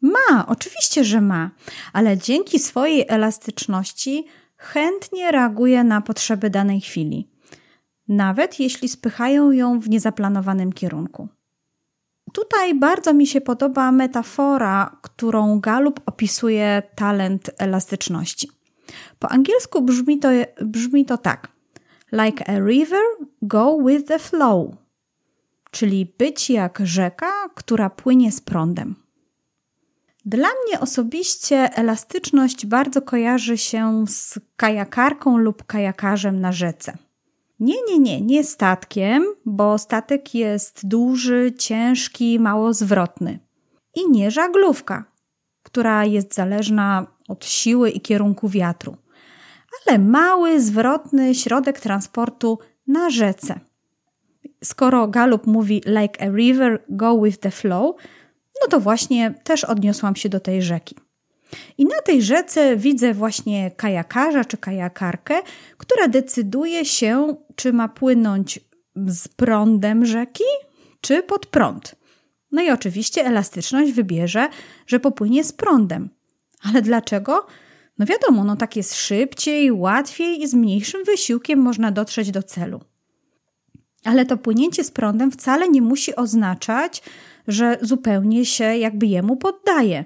Ma, 0.00 0.46
oczywiście, 0.46 1.04
że 1.04 1.20
ma, 1.20 1.50
ale 1.92 2.18
dzięki 2.18 2.58
swojej 2.58 3.04
elastyczności 3.08 4.26
chętnie 4.56 5.30
reaguje 5.32 5.84
na 5.84 6.00
potrzeby 6.00 6.50
danej 6.50 6.80
chwili, 6.80 7.28
nawet 8.08 8.60
jeśli 8.60 8.88
spychają 8.88 9.50
ją 9.50 9.80
w 9.80 9.88
niezaplanowanym 9.88 10.72
kierunku. 10.72 11.28
Tutaj 12.32 12.74
bardzo 12.74 13.14
mi 13.14 13.26
się 13.26 13.40
podoba 13.40 13.92
metafora, 13.92 14.96
którą 15.02 15.60
Galup 15.60 16.00
opisuje 16.06 16.82
talent 16.94 17.50
elastyczności. 17.58 18.50
Po 19.18 19.28
angielsku 19.28 19.82
brzmi 19.82 20.18
to, 20.18 20.28
brzmi 20.60 21.04
to 21.04 21.18
tak: 21.18 21.48
Like 22.12 22.44
a 22.48 22.58
river, 22.58 23.02
go 23.42 23.78
with 23.86 24.06
the 24.08 24.18
flow. 24.18 24.79
Czyli 25.70 26.14
być 26.18 26.50
jak 26.50 26.80
rzeka, 26.84 27.32
która 27.54 27.90
płynie 27.90 28.32
z 28.32 28.40
prądem. 28.40 28.94
Dla 30.24 30.48
mnie 30.48 30.80
osobiście 30.80 31.56
elastyczność 31.74 32.66
bardzo 32.66 33.02
kojarzy 33.02 33.58
się 33.58 34.04
z 34.08 34.38
kajakarką 34.56 35.36
lub 35.36 35.64
kajakarzem 35.64 36.40
na 36.40 36.52
rzece. 36.52 36.98
Nie, 37.60 37.74
nie, 37.88 37.98
nie, 37.98 38.20
nie 38.20 38.44
statkiem, 38.44 39.24
bo 39.44 39.78
statek 39.78 40.34
jest 40.34 40.86
duży, 40.86 41.52
ciężki, 41.58 42.38
mało 42.38 42.74
zwrotny. 42.74 43.38
I 43.94 44.10
nie 44.10 44.30
żaglówka, 44.30 45.04
która 45.62 46.04
jest 46.04 46.34
zależna 46.34 47.06
od 47.28 47.44
siły 47.44 47.90
i 47.90 48.00
kierunku 48.00 48.48
wiatru, 48.48 48.96
ale 49.86 49.98
mały, 49.98 50.60
zwrotny 50.60 51.34
środek 51.34 51.80
transportu 51.80 52.58
na 52.86 53.10
rzece. 53.10 53.60
Skoro 54.64 55.08
Galup 55.08 55.46
mówi 55.46 55.82
like 55.86 56.26
a 56.26 56.30
river, 56.30 56.84
go 56.88 57.22
with 57.22 57.38
the 57.38 57.50
flow, 57.50 57.96
no 58.62 58.68
to 58.68 58.80
właśnie 58.80 59.34
też 59.44 59.64
odniosłam 59.64 60.16
się 60.16 60.28
do 60.28 60.40
tej 60.40 60.62
rzeki. 60.62 60.96
I 61.78 61.84
na 61.84 62.02
tej 62.04 62.22
rzece 62.22 62.76
widzę 62.76 63.14
właśnie 63.14 63.70
kajakarza 63.70 64.44
czy 64.44 64.56
kajakarkę, 64.56 65.34
która 65.76 66.08
decyduje 66.08 66.84
się, 66.84 67.36
czy 67.56 67.72
ma 67.72 67.88
płynąć 67.88 68.60
z 69.06 69.28
prądem 69.28 70.06
rzeki, 70.06 70.44
czy 71.00 71.22
pod 71.22 71.46
prąd. 71.46 71.96
No 72.52 72.62
i 72.62 72.70
oczywiście 72.70 73.26
elastyczność 73.26 73.92
wybierze, 73.92 74.48
że 74.86 75.00
popłynie 75.00 75.44
z 75.44 75.52
prądem. 75.52 76.10
Ale 76.62 76.82
dlaczego? 76.82 77.46
No 77.98 78.06
wiadomo, 78.06 78.44
no 78.44 78.56
tak 78.56 78.76
jest 78.76 78.94
szybciej, 78.94 79.72
łatwiej 79.72 80.42
i 80.42 80.48
z 80.48 80.54
mniejszym 80.54 81.04
wysiłkiem 81.04 81.58
można 81.58 81.90
dotrzeć 81.90 82.30
do 82.30 82.42
celu. 82.42 82.80
Ale 84.04 84.26
to 84.26 84.36
płynięcie 84.36 84.84
z 84.84 84.90
prądem 84.90 85.30
wcale 85.30 85.68
nie 85.68 85.82
musi 85.82 86.16
oznaczać, 86.16 87.02
że 87.48 87.78
zupełnie 87.82 88.46
się 88.46 88.64
jakby 88.64 89.06
jemu 89.06 89.36
poddaje 89.36 90.04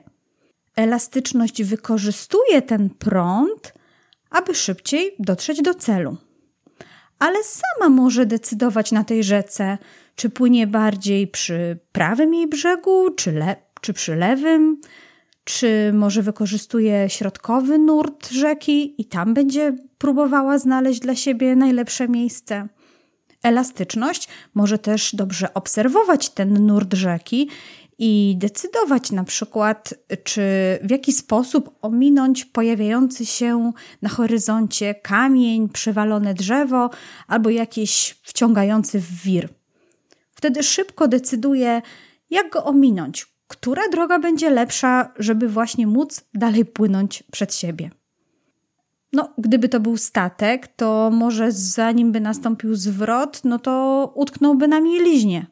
elastyczność 0.76 1.62
wykorzystuje 1.62 2.62
ten 2.62 2.90
prąd, 2.90 3.72
aby 4.30 4.54
szybciej 4.54 5.14
dotrzeć 5.18 5.62
do 5.62 5.74
celu. 5.74 6.16
Ale 7.18 7.38
sama 7.44 7.88
może 7.88 8.26
decydować 8.26 8.92
na 8.92 9.04
tej 9.04 9.24
rzece, 9.24 9.78
czy 10.16 10.30
płynie 10.30 10.66
bardziej 10.66 11.26
przy 11.28 11.78
prawym 11.92 12.34
jej 12.34 12.46
brzegu, 12.46 13.10
czy, 13.10 13.32
le- 13.32 13.56
czy 13.80 13.92
przy 13.92 14.16
lewym, 14.16 14.80
czy 15.44 15.92
może 15.94 16.22
wykorzystuje 16.22 17.10
środkowy 17.10 17.78
nurt 17.78 18.30
rzeki 18.30 18.94
i 19.00 19.04
tam 19.04 19.34
będzie 19.34 19.76
próbowała 19.98 20.58
znaleźć 20.58 21.00
dla 21.00 21.14
siebie 21.14 21.56
najlepsze 21.56 22.08
miejsce. 22.08 22.68
Elastyczność 23.44 24.28
może 24.54 24.78
też 24.78 25.14
dobrze 25.14 25.54
obserwować 25.54 26.30
ten 26.30 26.66
nurt 26.66 26.94
rzeki 26.94 27.48
i 27.98 28.34
decydować 28.38 29.10
na 29.10 29.24
przykład, 29.24 29.94
czy 30.24 30.42
w 30.82 30.90
jaki 30.90 31.12
sposób 31.12 31.78
ominąć 31.82 32.44
pojawiający 32.44 33.26
się 33.26 33.72
na 34.02 34.08
horyzoncie 34.08 34.94
kamień, 34.94 35.68
przewalone 35.68 36.34
drzewo 36.34 36.90
albo 37.26 37.50
jakiś 37.50 38.16
wciągający 38.22 39.00
w 39.00 39.22
wir. 39.22 39.48
Wtedy 40.34 40.62
szybko 40.62 41.08
decyduje, 41.08 41.82
jak 42.30 42.50
go 42.50 42.64
ominąć, 42.64 43.26
która 43.48 43.88
droga 43.88 44.18
będzie 44.18 44.50
lepsza, 44.50 45.12
żeby 45.18 45.48
właśnie 45.48 45.86
móc 45.86 46.24
dalej 46.34 46.64
płynąć 46.64 47.22
przed 47.32 47.54
siebie. 47.54 47.90
No, 49.14 49.28
gdyby 49.38 49.68
to 49.68 49.80
był 49.80 49.96
statek, 49.96 50.68
to 50.68 51.10
może 51.12 51.52
zanim 51.52 52.12
by 52.12 52.20
nastąpił 52.20 52.74
zwrot, 52.74 53.40
no 53.44 53.58
to 53.58 54.12
utknąłby 54.14 54.68
na 54.68 54.80
mieliźnie 54.80 55.46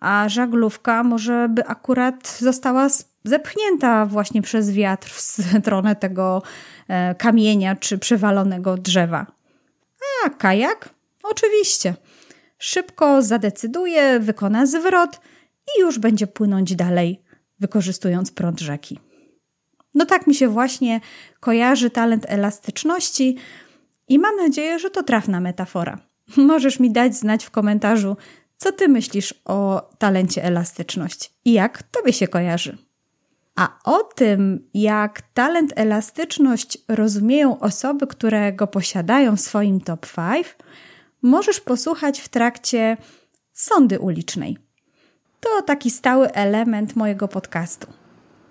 a 0.00 0.28
żaglówka 0.28 1.02
może 1.02 1.48
by 1.48 1.66
akurat 1.66 2.38
została 2.40 2.88
zepchnięta 3.24 4.06
właśnie 4.06 4.42
przez 4.42 4.70
wiatr 4.70 5.08
w 5.10 5.20
stronę 5.20 5.96
tego 5.96 6.42
e, 6.88 7.14
kamienia 7.14 7.76
czy 7.76 7.98
przewalonego 7.98 8.76
drzewa. 8.76 9.26
A 10.26 10.30
kajak? 10.30 10.88
Oczywiście. 11.22 11.94
Szybko 12.58 13.22
zadecyduje, 13.22 14.20
wykona 14.20 14.66
zwrot 14.66 15.20
i 15.76 15.80
już 15.80 15.98
będzie 15.98 16.26
płynąć 16.26 16.76
dalej, 16.76 17.22
wykorzystując 17.60 18.30
prąd 18.30 18.60
rzeki. 18.60 18.98
No 19.94 20.06
tak 20.06 20.26
mi 20.26 20.34
się 20.34 20.48
właśnie 20.48 21.00
kojarzy 21.40 21.90
talent 21.90 22.26
elastyczności 22.28 23.36
i 24.08 24.18
mam 24.18 24.36
nadzieję, 24.36 24.78
że 24.78 24.90
to 24.90 25.02
trafna 25.02 25.40
metafora. 25.40 25.98
Możesz 26.36 26.80
mi 26.80 26.90
dać 26.90 27.16
znać 27.16 27.44
w 27.44 27.50
komentarzu, 27.50 28.16
co 28.56 28.72
ty 28.72 28.88
myślisz 28.88 29.34
o 29.44 29.90
talencie 29.98 30.44
elastyczność 30.44 31.32
i 31.44 31.52
jak 31.52 31.82
tobie 31.82 32.12
się 32.12 32.28
kojarzy? 32.28 32.78
A 33.56 33.78
o 33.84 34.02
tym, 34.02 34.68
jak 34.74 35.22
talent 35.34 35.72
elastyczność 35.76 36.78
rozumieją 36.88 37.58
osoby, 37.58 38.06
które 38.06 38.52
go 38.52 38.66
posiadają 38.66 39.36
w 39.36 39.40
swoim 39.40 39.80
top 39.80 40.06
5, 40.16 40.56
możesz 41.22 41.60
posłuchać 41.60 42.20
w 42.20 42.28
trakcie 42.28 42.96
sondy 43.52 43.98
ulicznej. 43.98 44.58
To 45.40 45.62
taki 45.62 45.90
stały 45.90 46.32
element 46.32 46.96
mojego 46.96 47.28
podcastu. 47.28 47.97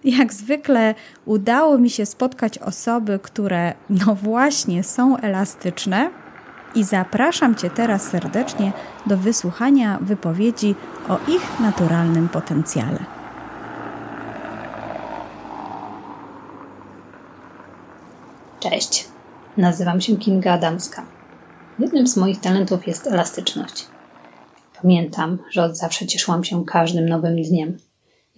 Jak 0.08 0.34
zwykle 0.34 0.96
udało 1.26 1.78
mi 1.78 1.90
się 1.90 2.06
spotkać 2.06 2.58
osoby, 2.58 3.20
które 3.24 3.74
no 3.90 4.16
właśnie 4.16 4.84
są 4.84 5.18
elastyczne 5.18 6.10
i 6.76 6.84
zapraszam 6.84 7.56
Cię 7.56 7.70
teraz 7.70 8.04
serdecznie 8.04 8.72
do 9.06 9.18
wysłuchania 9.18 10.00
wypowiedzi 10.02 10.76
o 11.10 11.20
ich 11.32 11.60
naturalnym 11.60 12.30
potencjale. 12.30 13.00
Cześć, 18.60 19.08
nazywam 19.58 20.02
się 20.02 20.18
Kinga 20.18 20.54
Adamska. 20.54 21.06
Jednym 21.80 22.08
z 22.08 22.18
moich 22.18 22.40
talentów 22.40 22.88
jest 22.88 23.08
elastyczność. 23.08 23.88
Pamiętam, 24.82 25.38
że 25.52 25.64
od 25.64 25.78
zawsze 25.78 26.08
cieszyłam 26.08 26.44
się 26.44 26.66
każdym 26.66 27.10
nowym 27.10 27.42
dniem 27.42 27.78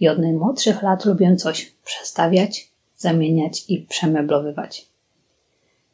i 0.00 0.08
od 0.08 0.18
najmłodszych 0.18 0.82
lat 0.82 1.04
lubię 1.04 1.36
coś 1.36 1.72
przestawiać, 1.84 2.70
zamieniać 2.96 3.64
i 3.68 3.78
przemeblowywać. 3.78 4.86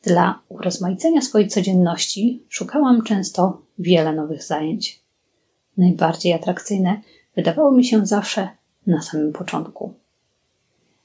Dla 0.02 0.40
urozmaicenia 0.48 1.22
swojej 1.22 1.48
codzienności 1.48 2.42
szukałam 2.48 3.02
często 3.02 3.62
wiele 3.78 4.12
nowych 4.12 4.42
zajęć. 4.42 5.00
Najbardziej 5.76 6.32
atrakcyjne 6.32 7.00
wydawało 7.36 7.72
mi 7.72 7.84
się 7.84 8.06
zawsze 8.06 8.48
na 8.86 9.02
samym 9.02 9.32
początku. 9.32 9.94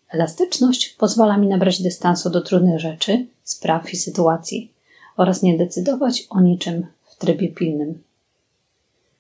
Elastyczność 0.10 0.90
pozwala 0.90 1.38
mi 1.38 1.48
nabrać 1.48 1.82
dystansu 1.82 2.30
do 2.30 2.42
trudnych 2.42 2.80
rzeczy, 2.80 3.26
spraw 3.44 3.94
i 3.94 3.98
sytuacji 3.98 4.74
oraz 5.18 5.44
nie 5.44 5.58
decydować 5.58 6.28
o 6.30 6.42
niczym 6.42 6.86
w 7.04 7.16
trybie 7.16 7.50
pilnym. 7.50 8.04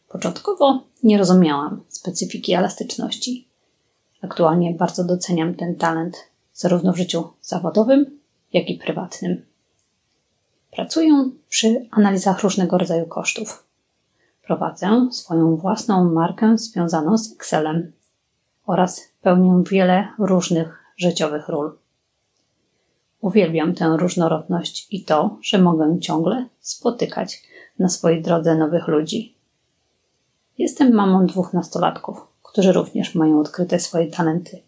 Początkowo 0.09 0.83
nie 1.03 1.17
rozumiałam 1.17 1.83
specyfiki 1.89 2.53
elastyczności, 2.53 3.47
Aktualnie 4.21 4.73
bardzo 4.73 5.03
doceniam 5.03 5.55
ten 5.55 5.75
talent, 5.75 6.17
zarówno 6.53 6.93
w 6.93 6.97
życiu 6.97 7.23
zawodowym, 7.41 8.19
jak 8.53 8.69
i 8.69 8.77
prywatnym. 8.77 9.45
Pracuję 10.71 11.29
przy 11.49 11.87
analizach 11.91 12.43
różnego 12.43 12.77
rodzaju 12.77 13.05
kosztów. 13.05 13.63
Prowadzę 14.43 15.07
swoją 15.11 15.55
własną 15.55 16.09
markę 16.13 16.57
związaną 16.57 17.17
z 17.17 17.33
Excelem 17.33 17.91
oraz 18.65 19.01
pełnię 19.21 19.63
wiele 19.71 20.07
różnych 20.19 20.83
życiowych 20.97 21.49
ról. 21.49 21.77
Uwielbiam 23.21 23.75
tę 23.75 23.97
różnorodność 23.99 24.87
i 24.91 25.03
to, 25.03 25.37
że 25.41 25.57
mogę 25.57 25.99
ciągle 25.99 26.47
spotykać 26.59 27.43
na 27.79 27.89
swojej 27.89 28.21
drodze 28.21 28.55
nowych 28.55 28.87
ludzi. 28.87 29.35
Jestem 30.57 30.93
mamą 30.93 31.25
dwóch 31.25 31.53
nastolatków, 31.53 32.30
którzy 32.51 32.71
również 32.71 33.15
mają 33.15 33.39
odkryte 33.39 33.79
swoje 33.79 34.07
talenty. 34.07 34.61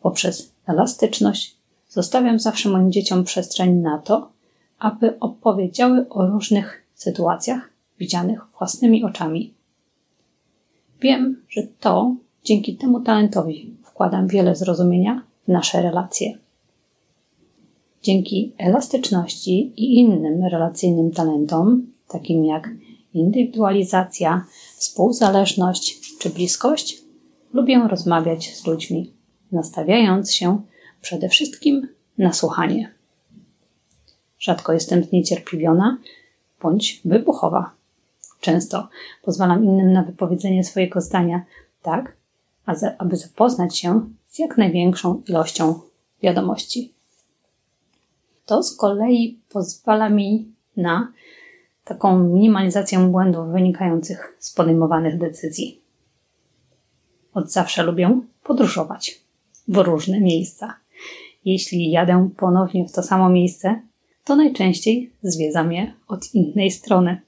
Poprzez 0.00 0.52
elastyczność 0.66 1.56
zostawiam 1.88 2.38
zawsze 2.38 2.68
moim 2.68 2.92
dzieciom 2.92 3.24
przestrzeń 3.24 3.74
na 3.74 3.98
to, 3.98 4.28
aby 4.78 5.18
opowiedziały 5.18 6.08
o 6.08 6.26
różnych 6.26 6.82
sytuacjach 6.94 7.70
widzianych 7.98 8.40
własnymi 8.58 9.04
oczami. 9.04 9.54
Wiem, 11.00 11.42
że 11.48 11.62
to 11.80 12.14
dzięki 12.44 12.76
temu 12.76 13.00
talentowi 13.00 13.74
wkładam 13.84 14.28
wiele 14.28 14.56
zrozumienia 14.56 15.22
w 15.44 15.48
nasze 15.48 15.82
relacje. 15.82 16.38
Dzięki 18.02 18.52
elastyczności 18.58 19.72
i 19.76 19.98
innym 19.98 20.44
relacyjnym 20.44 21.10
talentom, 21.10 21.86
takim 22.08 22.44
jak 22.44 22.70
indywidualizacja, 23.14 24.44
współzależność 24.76 26.18
czy 26.18 26.30
bliskość, 26.30 27.05
lubię 27.56 27.88
rozmawiać 27.88 28.56
z 28.56 28.66
ludźmi, 28.66 29.12
nastawiając 29.52 30.34
się 30.34 30.60
przede 31.00 31.28
wszystkim 31.28 31.88
na 32.18 32.32
słuchanie. 32.32 32.94
Rzadko 34.38 34.72
jestem 34.72 35.04
zniecierpliwiona 35.04 35.98
bądź 36.62 37.00
wybuchowa. 37.04 37.70
Często 38.40 38.88
pozwalam 39.22 39.64
innym 39.64 39.92
na 39.92 40.02
wypowiedzenie 40.02 40.64
swojego 40.64 41.00
zdania, 41.00 41.44
tak, 41.82 42.16
aby 42.98 43.16
zapoznać 43.16 43.78
się 43.78 44.08
z 44.28 44.38
jak 44.38 44.58
największą 44.58 45.22
ilością 45.28 45.80
wiadomości. 46.22 46.94
To 48.46 48.62
z 48.62 48.76
kolei 48.76 49.40
pozwala 49.48 50.08
mi 50.08 50.52
na 50.76 51.12
taką 51.84 52.18
minimalizację 52.18 52.98
błędów 52.98 53.48
wynikających 53.48 54.36
z 54.38 54.54
podejmowanych 54.54 55.18
decyzji. 55.18 55.85
Od 57.36 57.52
zawsze 57.52 57.82
lubię 57.82 58.20
podróżować 58.44 59.20
w 59.68 59.76
różne 59.76 60.20
miejsca. 60.20 60.74
Jeśli 61.44 61.90
jadę 61.90 62.30
ponownie 62.36 62.88
w 62.88 62.92
to 62.92 63.02
samo 63.02 63.28
miejsce, 63.28 63.80
to 64.24 64.36
najczęściej 64.36 65.12
zwiedza 65.22 65.64
mnie 65.64 65.94
od 66.08 66.34
innej 66.34 66.70
strony. 66.70 67.20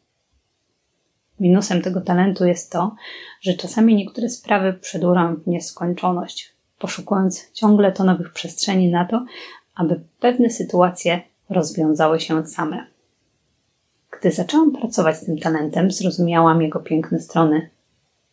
Minusem 1.40 1.82
tego 1.82 2.00
talentu 2.00 2.44
jest 2.44 2.72
to, 2.72 2.96
że 3.40 3.54
czasami 3.54 3.96
niektóre 3.96 4.28
sprawy 4.28 4.72
przedłużam 4.72 5.36
w 5.36 5.46
nieskończoność, 5.46 6.52
poszukując 6.78 7.52
ciągle 7.52 7.92
to 7.92 8.04
nowych 8.04 8.32
przestrzeni 8.32 8.90
na 8.90 9.04
to, 9.04 9.24
aby 9.74 10.00
pewne 10.20 10.50
sytuacje 10.50 11.20
rozwiązały 11.50 12.20
się 12.20 12.46
same. 12.46 12.86
Gdy 14.18 14.30
zaczęłam 14.30 14.72
pracować 14.72 15.16
z 15.16 15.24
tym 15.24 15.38
talentem, 15.38 15.90
zrozumiałam 15.90 16.62
jego 16.62 16.80
piękne 16.80 17.20
strony. 17.20 17.70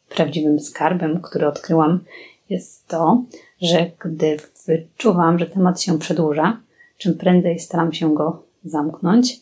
Prawdziwym 0.10 0.60
skarbem, 0.60 1.22
który 1.22 1.48
odkryłam, 1.48 2.00
jest 2.50 2.88
to, 2.88 3.24
że 3.62 3.92
gdy 4.00 4.38
wyczuwam, 4.68 5.40
że 5.40 5.46
temat 5.46 5.82
się 5.82 6.00
przedłuża, 6.00 6.58
czym 6.98 7.18
prędzej 7.18 7.60
staram 7.60 7.94
się 7.94 8.16
go 8.16 8.44
zamknąć, 8.64 9.40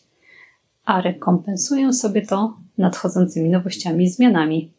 a 0.84 1.00
rekompensuję 1.00 1.92
sobie 1.92 2.26
to 2.26 2.56
nadchodzącymi 2.78 3.50
nowościami 3.50 4.04
i 4.04 4.10
zmianami. 4.10 4.70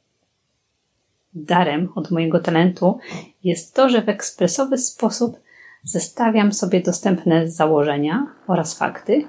Darem 1.34 1.90
od 1.96 2.12
mojego 2.12 2.40
talentu 2.40 3.00
jest 3.44 3.76
to, 3.76 3.90
że 3.90 4.02
w 4.02 4.10
ekspresowy 4.10 4.78
sposób 4.78 5.40
zestawiam 5.84 6.54
sobie 6.54 6.82
dostępne 6.82 7.50
założenia 7.50 8.28
oraz 8.48 8.78
fakty. 8.78 9.26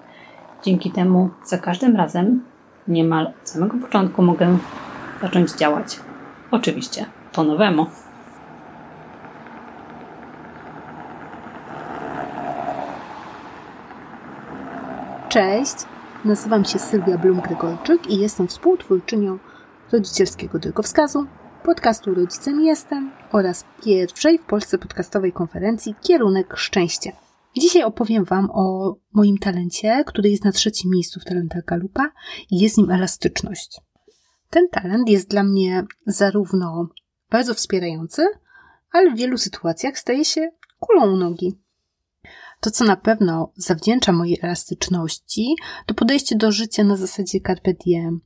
Dzięki 0.64 0.90
temu 0.90 1.31
za 1.45 1.59
każdym 1.59 1.97
razem, 1.97 2.45
niemal 2.88 3.27
od 3.42 3.49
samego 3.49 3.79
początku, 3.79 4.23
mogę 4.23 4.59
zacząć 5.23 5.53
działać. 5.53 6.06
Oczywiście 6.50 7.06
po 7.32 7.44
nowemu. 7.44 7.87
Cześć, 15.28 15.74
nazywam 16.24 16.64
się 16.64 16.78
Sylwia 16.78 17.18
Blum-Gregorczyk 17.18 18.11
i 18.11 18.18
jestem 18.18 18.48
współtwórczynią 18.48 19.38
rodzicielskiego 19.92 20.59
drogowskazu, 20.59 21.26
podcastu 21.64 22.14
Rodzicem 22.14 22.61
Jestem 22.61 23.11
oraz 23.32 23.64
pierwszej 23.85 24.38
w 24.38 24.44
Polsce 24.44 24.78
podcastowej 24.78 25.32
konferencji 25.32 25.94
Kierunek 26.02 26.56
Szczęście. 26.56 27.12
Dzisiaj 27.59 27.82
opowiem 27.82 28.24
Wam 28.24 28.50
o 28.50 28.96
moim 29.12 29.38
talencie, 29.38 30.04
który 30.06 30.30
jest 30.30 30.44
na 30.44 30.52
trzecim 30.52 30.90
miejscu 30.90 31.20
w 31.20 31.24
talentach 31.24 31.64
Galupa 31.64 32.11
i 32.50 32.59
jest 32.59 32.78
nim 32.78 32.90
elastyczność. 32.90 33.80
Ten 34.50 34.68
talent 34.68 35.09
jest 35.09 35.28
dla 35.28 35.42
mnie 35.42 35.85
zarówno 36.06 36.88
bardzo 37.30 37.54
wspierający, 37.54 38.26
ale 38.92 39.11
w 39.11 39.16
wielu 39.16 39.38
sytuacjach 39.38 39.98
staje 39.98 40.24
się 40.24 40.50
kulą 40.80 41.12
u 41.12 41.16
nogi. 41.16 41.59
To, 42.61 42.70
co 42.70 42.85
na 42.85 42.96
pewno 42.96 43.52
zawdzięcza 43.56 44.12
mojej 44.12 44.38
elastyczności, 44.42 45.56
to 45.87 45.94
podejście 45.94 46.37
do 46.37 46.52
życia 46.52 46.85
na 46.85 46.96
zasadzie 46.96 47.40
carpe 47.40 47.74
diem. 47.74 48.20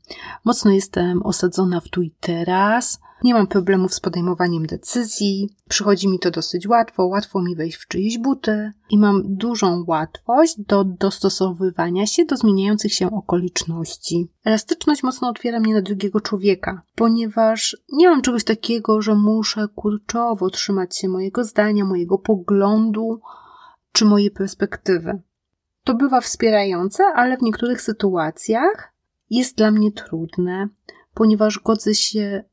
Mocno 0.44 0.70
jestem 0.70 1.22
osadzona 1.22 1.80
w 1.80 1.88
tu 1.88 2.02
i 2.02 2.14
teraz, 2.20 3.00
nie 3.24 3.34
mam 3.34 3.46
problemów 3.46 3.94
z 3.94 4.00
podejmowaniem 4.00 4.66
decyzji, 4.66 5.48
przychodzi 5.68 6.08
mi 6.08 6.18
to 6.18 6.30
dosyć 6.30 6.68
łatwo, 6.68 7.06
łatwo 7.06 7.42
mi 7.42 7.56
wejść 7.56 7.76
w 7.76 7.88
czyjeś 7.88 8.18
buty 8.18 8.72
i 8.90 8.98
mam 8.98 9.22
dużą 9.24 9.84
łatwość 9.86 10.54
do 10.58 10.84
dostosowywania 10.84 12.06
się 12.06 12.24
do 12.24 12.36
zmieniających 12.36 12.94
się 12.94 13.10
okoliczności. 13.10 14.28
Elastyczność 14.44 15.02
mocno 15.02 15.28
otwiera 15.28 15.60
mnie 15.60 15.74
na 15.74 15.82
drugiego 15.82 16.20
człowieka, 16.20 16.82
ponieważ 16.94 17.76
nie 17.92 18.10
mam 18.10 18.22
czegoś 18.22 18.44
takiego, 18.44 19.02
że 19.02 19.14
muszę 19.14 19.68
kurczowo 19.74 20.50
trzymać 20.50 20.96
się 20.96 21.08
mojego 21.08 21.44
zdania, 21.44 21.84
mojego 21.84 22.18
poglądu, 22.18 23.20
czy 23.92 24.04
mojej 24.04 24.30
perspektywy. 24.30 25.22
To 25.84 25.94
bywa 25.94 26.20
wspierające, 26.20 27.04
ale 27.14 27.36
w 27.36 27.42
niektórych 27.42 27.82
sytuacjach 27.82 28.94
jest 29.30 29.56
dla 29.56 29.70
mnie 29.70 29.92
trudne, 29.92 30.68
ponieważ 31.14 31.58
godzę 31.58 31.94
się 31.94 32.44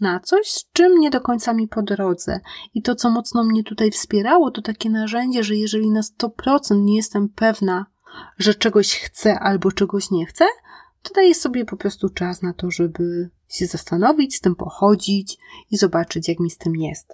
na 0.00 0.20
coś, 0.20 0.50
z 0.50 0.72
czym 0.72 0.98
nie 0.98 1.10
do 1.10 1.20
końca 1.20 1.52
mi 1.52 1.68
po 1.68 1.82
drodze. 1.82 2.40
I 2.74 2.82
to, 2.82 2.94
co 2.94 3.10
mocno 3.10 3.44
mnie 3.44 3.64
tutaj 3.64 3.90
wspierało, 3.90 4.50
to 4.50 4.62
takie 4.62 4.90
narzędzie, 4.90 5.44
że 5.44 5.56
jeżeli 5.56 5.90
na 5.90 6.00
100% 6.00 6.84
nie 6.84 6.96
jestem 6.96 7.28
pewna, 7.28 7.86
że 8.38 8.54
czegoś 8.54 8.94
chcę 8.94 9.38
albo 9.38 9.72
czegoś 9.72 10.10
nie 10.10 10.26
chcę, 10.26 10.44
to 11.02 11.14
daję 11.14 11.34
sobie 11.34 11.64
po 11.64 11.76
prostu 11.76 12.08
czas 12.08 12.42
na 12.42 12.52
to, 12.52 12.70
żeby 12.70 13.30
się 13.48 13.66
zastanowić, 13.66 14.36
z 14.36 14.40
tym 14.40 14.56
pochodzić 14.56 15.38
i 15.70 15.76
zobaczyć, 15.76 16.28
jak 16.28 16.40
mi 16.40 16.50
z 16.50 16.58
tym 16.58 16.76
jest. 16.76 17.12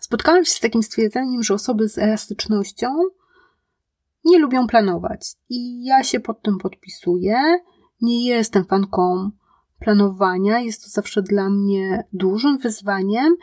Spotkałam 0.00 0.44
się 0.44 0.50
z 0.50 0.60
takim 0.60 0.82
stwierdzeniem, 0.82 1.42
że 1.42 1.54
osoby 1.54 1.88
z 1.88 1.98
elastycznością 1.98 2.88
nie 4.24 4.38
lubią 4.38 4.66
planować. 4.66 5.20
I 5.48 5.84
ja 5.84 6.04
się 6.04 6.20
pod 6.20 6.42
tym 6.42 6.58
podpisuję. 6.58 7.36
Nie 8.00 8.26
jestem 8.26 8.64
fanką 8.64 9.30
planowania. 9.84 10.60
Jest 10.60 10.84
to 10.84 10.90
zawsze 10.90 11.22
dla 11.22 11.50
mnie 11.50 12.04
dużym 12.12 12.58
wyzwaniem, 12.58 13.36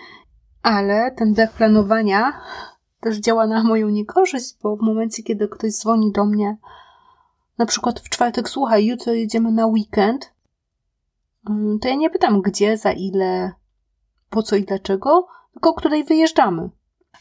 ale 0.62 1.12
ten 1.12 1.34
brak 1.34 1.52
planowania 1.52 2.42
też 3.00 3.18
działa 3.18 3.48
na 3.48 3.64
moją 3.64 3.90
niekorzyść, 3.90 4.58
bo 4.64 4.76
w 4.76 4.82
momencie, 4.82 5.24
kiedy 5.24 5.48
ktoś 5.48 5.72
dzwoni 5.72 6.12
do 6.12 6.26
mnie, 6.26 6.58
na 7.58 7.66
przykład 7.66 8.00
w 8.00 8.10
czwartek, 8.10 8.50
słuchaj, 8.50 8.86
jutro 8.86 9.14
jedziemy 9.14 9.52
na 9.52 9.68
weekend, 9.68 10.34
mm, 11.50 11.80
to 11.80 11.88
ja 11.88 11.96
nie 11.96 12.10
pytam 12.10 12.42
gdzie, 12.42 12.78
za 12.78 12.92
ile, 12.92 13.52
po 14.30 14.44
co 14.44 14.56
i 14.56 14.64
dlaczego, 14.64 15.28
tylko 15.54 15.70
o 15.70 15.74
której 15.74 16.04
wyjeżdżamy. 16.04 16.70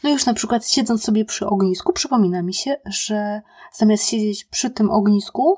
No 0.03 0.09
już 0.09 0.25
na 0.25 0.33
przykład 0.33 0.67
siedząc 0.67 1.03
sobie 1.03 1.25
przy 1.25 1.45
ognisku, 1.45 1.93
przypomina 1.93 2.41
mi 2.41 2.53
się, 2.53 2.75
że 2.85 3.41
zamiast 3.73 4.03
siedzieć 4.03 4.45
przy 4.45 4.69
tym 4.69 4.91
ognisku, 4.91 5.57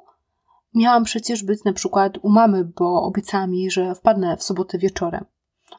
miałam 0.73 1.03
przecież 1.03 1.43
być 1.43 1.63
na 1.63 1.73
przykład 1.73 2.17
u 2.21 2.29
mamy, 2.29 2.65
bo 2.65 3.03
obiecała 3.03 3.47
mi, 3.47 3.71
że 3.71 3.95
wpadnę 3.95 4.37
w 4.37 4.43
sobotę 4.43 4.77
wieczorem. 4.77 5.25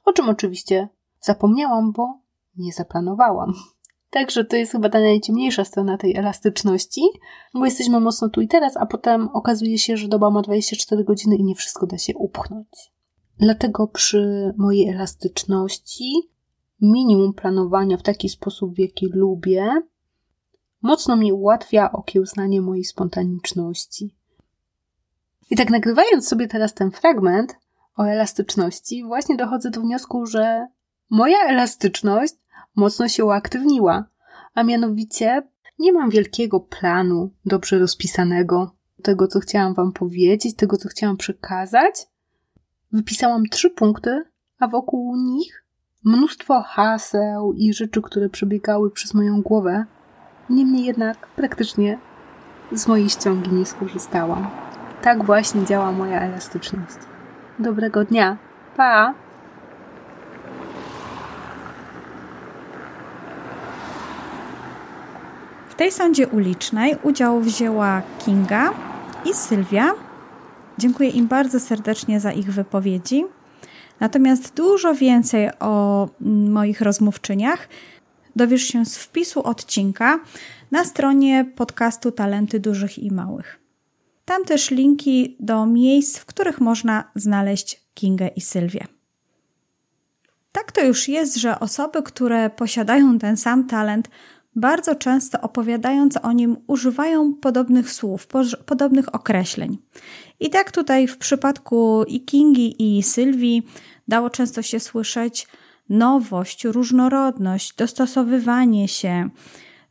O 0.04 0.12
czym 0.12 0.28
oczywiście 0.28 0.88
zapomniałam, 1.20 1.92
bo 1.92 2.18
nie 2.56 2.72
zaplanowałam. 2.72 3.52
Także 4.10 4.44
to 4.44 4.56
jest 4.56 4.72
chyba 4.72 4.88
ta 4.88 5.00
najciemniejsza 5.00 5.64
strona 5.64 5.98
tej 5.98 6.16
elastyczności, 6.16 7.00
bo 7.54 7.64
jesteśmy 7.64 8.00
mocno 8.00 8.28
tu 8.28 8.40
i 8.40 8.48
teraz, 8.48 8.76
a 8.76 8.86
potem 8.86 9.28
okazuje 9.28 9.78
się, 9.78 9.96
że 9.96 10.08
doba 10.08 10.30
ma 10.30 10.42
24 10.42 11.04
godziny 11.04 11.36
i 11.36 11.44
nie 11.44 11.54
wszystko 11.54 11.86
da 11.86 11.98
się 11.98 12.14
upchnąć. 12.16 12.92
Dlatego 13.38 13.86
przy 13.86 14.54
mojej 14.58 14.88
elastyczności 14.88 16.30
minimum 16.80 17.32
planowania 17.34 17.96
w 17.96 18.02
taki 18.02 18.28
sposób, 18.28 18.74
w 18.74 18.78
jaki 18.78 19.06
lubię, 19.06 19.82
mocno 20.82 21.16
mi 21.16 21.32
ułatwia 21.32 21.92
okiełznanie 21.92 22.60
mojej 22.62 22.84
spontaniczności. 22.84 24.14
I 25.52 25.56
tak 25.56 25.70
nagrywając 25.70 26.28
sobie 26.28 26.48
teraz 26.48 26.74
ten 26.74 26.90
fragment 26.90 27.56
o 27.96 28.04
elastyczności, 28.04 29.04
właśnie 29.04 29.36
dochodzę 29.36 29.70
do 29.70 29.80
wniosku, 29.80 30.26
że 30.26 30.66
moja 31.10 31.38
elastyczność 31.38 32.34
mocno 32.76 33.08
się 33.08 33.24
uaktywniła, 33.24 34.04
a 34.54 34.62
mianowicie 34.62 35.42
nie 35.78 35.92
mam 35.92 36.10
wielkiego 36.10 36.60
planu 36.60 37.30
dobrze 37.44 37.78
rozpisanego 37.78 38.74
tego, 39.02 39.26
co 39.26 39.40
chciałam 39.40 39.74
Wam 39.74 39.92
powiedzieć, 39.92 40.56
tego, 40.56 40.76
co 40.76 40.88
chciałam 40.88 41.16
przekazać. 41.16 42.06
Wypisałam 42.92 43.46
trzy 43.46 43.70
punkty, 43.70 44.24
a 44.58 44.68
wokół 44.68 45.16
nich 45.16 45.64
mnóstwo 46.04 46.62
haseł 46.62 47.52
i 47.52 47.74
rzeczy, 47.74 48.02
które 48.02 48.28
przebiegały 48.28 48.90
przez 48.90 49.14
moją 49.14 49.42
głowę. 49.42 49.84
Niemniej 50.50 50.84
jednak 50.84 51.26
praktycznie 51.26 51.98
z 52.72 52.88
mojej 52.88 53.10
ściągi 53.10 53.52
nie 53.52 53.66
skorzystałam. 53.66 54.71
Tak 55.02 55.24
właśnie 55.24 55.64
działa 55.64 55.92
moja 55.92 56.20
elastyczność. 56.20 56.96
Dobrego 57.58 58.04
dnia. 58.04 58.36
Pa! 58.76 59.14
W 65.68 65.74
tej 65.74 65.92
sądzie 65.92 66.28
ulicznej 66.28 66.96
udział 67.02 67.40
wzięła 67.40 68.02
Kinga 68.18 68.70
i 69.24 69.34
Sylwia. 69.34 69.92
Dziękuję 70.78 71.08
im 71.08 71.26
bardzo 71.26 71.60
serdecznie 71.60 72.20
za 72.20 72.32
ich 72.32 72.52
wypowiedzi. 72.52 73.24
Natomiast 74.00 74.54
dużo 74.54 74.94
więcej 74.94 75.50
o 75.60 76.08
moich 76.50 76.80
rozmówczyniach 76.80 77.68
dowiesz 78.36 78.62
się 78.62 78.84
z 78.84 78.98
wpisu 78.98 79.42
odcinka 79.42 80.20
na 80.70 80.84
stronie 80.84 81.44
podcastu 81.56 82.12
Talenty 82.12 82.60
Dużych 82.60 82.98
i 82.98 83.10
Małych. 83.10 83.61
Tam 84.24 84.44
też 84.44 84.70
linki 84.70 85.36
do 85.40 85.66
miejsc, 85.66 86.18
w 86.18 86.24
których 86.26 86.60
można 86.60 87.10
znaleźć 87.14 87.80
Kingę 87.94 88.28
i 88.28 88.40
Sylwię. 88.40 88.86
Tak 90.52 90.72
to 90.72 90.84
już 90.84 91.08
jest, 91.08 91.36
że 91.36 91.60
osoby, 91.60 92.02
które 92.02 92.50
posiadają 92.50 93.18
ten 93.18 93.36
sam 93.36 93.66
talent, 93.66 94.08
bardzo 94.56 94.94
często 94.94 95.40
opowiadając 95.40 96.16
o 96.22 96.32
nim, 96.32 96.56
używają 96.66 97.34
podobnych 97.34 97.92
słów, 97.92 98.26
podobnych 98.66 99.14
określeń. 99.14 99.78
I 100.40 100.50
tak 100.50 100.72
tutaj 100.72 101.06
w 101.06 101.18
przypadku 101.18 102.04
i 102.08 102.24
Kingi, 102.24 102.98
i 102.98 103.02
Sylwii 103.02 103.66
dało 104.08 104.30
często 104.30 104.62
się 104.62 104.80
słyszeć 104.80 105.46
nowość, 105.88 106.64
różnorodność, 106.64 107.74
dostosowywanie 107.74 108.88
się, 108.88 109.30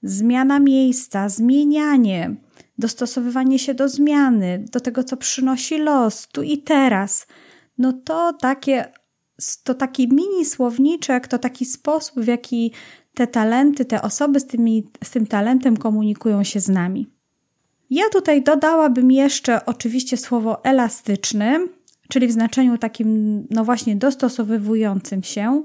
zmiana 0.03 0.59
miejsca, 0.59 1.29
zmienianie, 1.29 2.35
dostosowywanie 2.81 3.59
się 3.59 3.73
do 3.73 3.89
zmiany, 3.89 4.65
do 4.71 4.79
tego, 4.79 5.03
co 5.03 5.17
przynosi 5.17 5.77
los, 5.77 6.27
tu 6.27 6.43
i 6.43 6.57
teraz. 6.57 7.27
No 7.77 7.93
to 7.93 8.33
takie, 8.33 8.91
to 9.63 9.73
taki 9.73 10.07
mini 10.07 10.45
słowniczek, 10.45 11.27
to 11.27 11.39
taki 11.39 11.65
sposób, 11.65 12.19
w 12.19 12.27
jaki 12.27 12.71
te 13.13 13.27
talenty, 13.27 13.85
te 13.85 14.01
osoby 14.01 14.39
z, 14.39 14.47
tymi, 14.47 14.87
z 15.03 15.11
tym 15.11 15.27
talentem 15.27 15.77
komunikują 15.77 16.43
się 16.43 16.59
z 16.59 16.69
nami. 16.69 17.07
Ja 17.89 18.09
tutaj 18.09 18.43
dodałabym 18.43 19.11
jeszcze 19.11 19.65
oczywiście 19.65 20.17
słowo 20.17 20.63
elastyczny, 20.63 21.67
czyli 22.09 22.27
w 22.27 22.31
znaczeniu 22.31 22.77
takim, 22.77 23.41
no 23.49 23.65
właśnie, 23.65 23.95
dostosowywującym 23.95 25.23
się, 25.23 25.63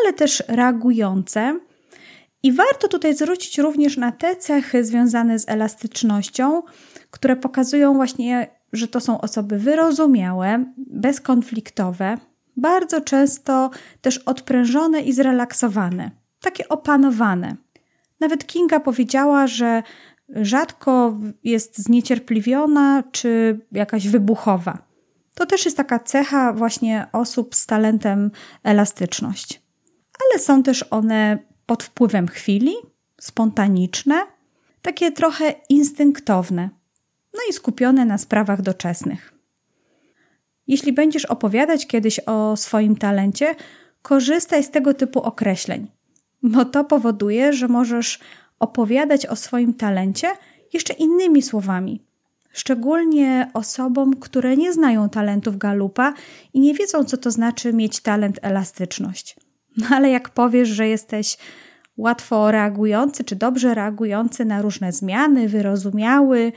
ale 0.00 0.12
też 0.12 0.42
reagujące. 0.48 1.60
I 2.42 2.52
warto 2.52 2.88
tutaj 2.88 3.14
zwrócić 3.14 3.58
również 3.58 3.96
na 3.96 4.12
te 4.12 4.36
cechy 4.36 4.84
związane 4.84 5.38
z 5.38 5.48
elastycznością, 5.48 6.62
które 7.10 7.36
pokazują 7.36 7.94
właśnie, 7.94 8.58
że 8.72 8.88
to 8.88 9.00
są 9.00 9.20
osoby 9.20 9.58
wyrozumiałe, 9.58 10.64
bezkonfliktowe, 10.76 12.18
bardzo 12.56 13.00
często 13.00 13.70
też 14.00 14.18
odprężone 14.18 15.00
i 15.00 15.12
zrelaksowane, 15.12 16.10
takie 16.40 16.68
opanowane. 16.68 17.56
Nawet 18.20 18.46
Kinga 18.46 18.80
powiedziała, 18.80 19.46
że 19.46 19.82
rzadko 20.28 21.18
jest 21.44 21.78
zniecierpliwiona 21.78 23.02
czy 23.12 23.60
jakaś 23.72 24.08
wybuchowa. 24.08 24.78
To 25.34 25.46
też 25.46 25.64
jest 25.64 25.76
taka 25.76 25.98
cecha 25.98 26.52
właśnie 26.52 27.06
osób 27.12 27.54
z 27.54 27.66
talentem 27.66 28.30
elastyczność. 28.62 29.62
Ale 30.24 30.40
są 30.40 30.62
też 30.62 30.84
one 30.90 31.38
pod 31.68 31.82
wpływem 31.82 32.28
chwili, 32.28 32.74
spontaniczne, 33.20 34.26
takie 34.82 35.12
trochę 35.12 35.54
instynktowne, 35.68 36.70
no 37.34 37.40
i 37.50 37.52
skupione 37.52 38.04
na 38.04 38.18
sprawach 38.18 38.62
doczesnych. 38.62 39.32
Jeśli 40.66 40.92
będziesz 40.92 41.24
opowiadać 41.24 41.86
kiedyś 41.86 42.20
o 42.26 42.56
swoim 42.56 42.96
talencie, 42.96 43.54
korzystaj 44.02 44.64
z 44.64 44.70
tego 44.70 44.94
typu 44.94 45.22
określeń, 45.22 45.86
bo 46.42 46.64
to 46.64 46.84
powoduje, 46.84 47.52
że 47.52 47.68
możesz 47.68 48.20
opowiadać 48.58 49.26
o 49.26 49.36
swoim 49.36 49.74
talencie 49.74 50.28
jeszcze 50.72 50.92
innymi 50.92 51.42
słowami. 51.42 52.02
Szczególnie 52.52 53.50
osobom, 53.54 54.16
które 54.16 54.56
nie 54.56 54.72
znają 54.72 55.08
talentów 55.08 55.58
galupa 55.58 56.14
i 56.54 56.60
nie 56.60 56.74
wiedzą, 56.74 57.04
co 57.04 57.16
to 57.16 57.30
znaczy 57.30 57.72
mieć 57.72 58.00
talent 58.00 58.38
elastyczność. 58.42 59.47
No 59.78 59.86
ale 59.90 60.10
jak 60.10 60.30
powiesz, 60.30 60.68
że 60.68 60.88
jesteś 60.88 61.38
łatwo 61.96 62.50
reagujący, 62.50 63.24
czy 63.24 63.36
dobrze 63.36 63.74
reagujący 63.74 64.44
na 64.44 64.62
różne 64.62 64.92
zmiany, 64.92 65.48
wyrozumiały, 65.48 66.52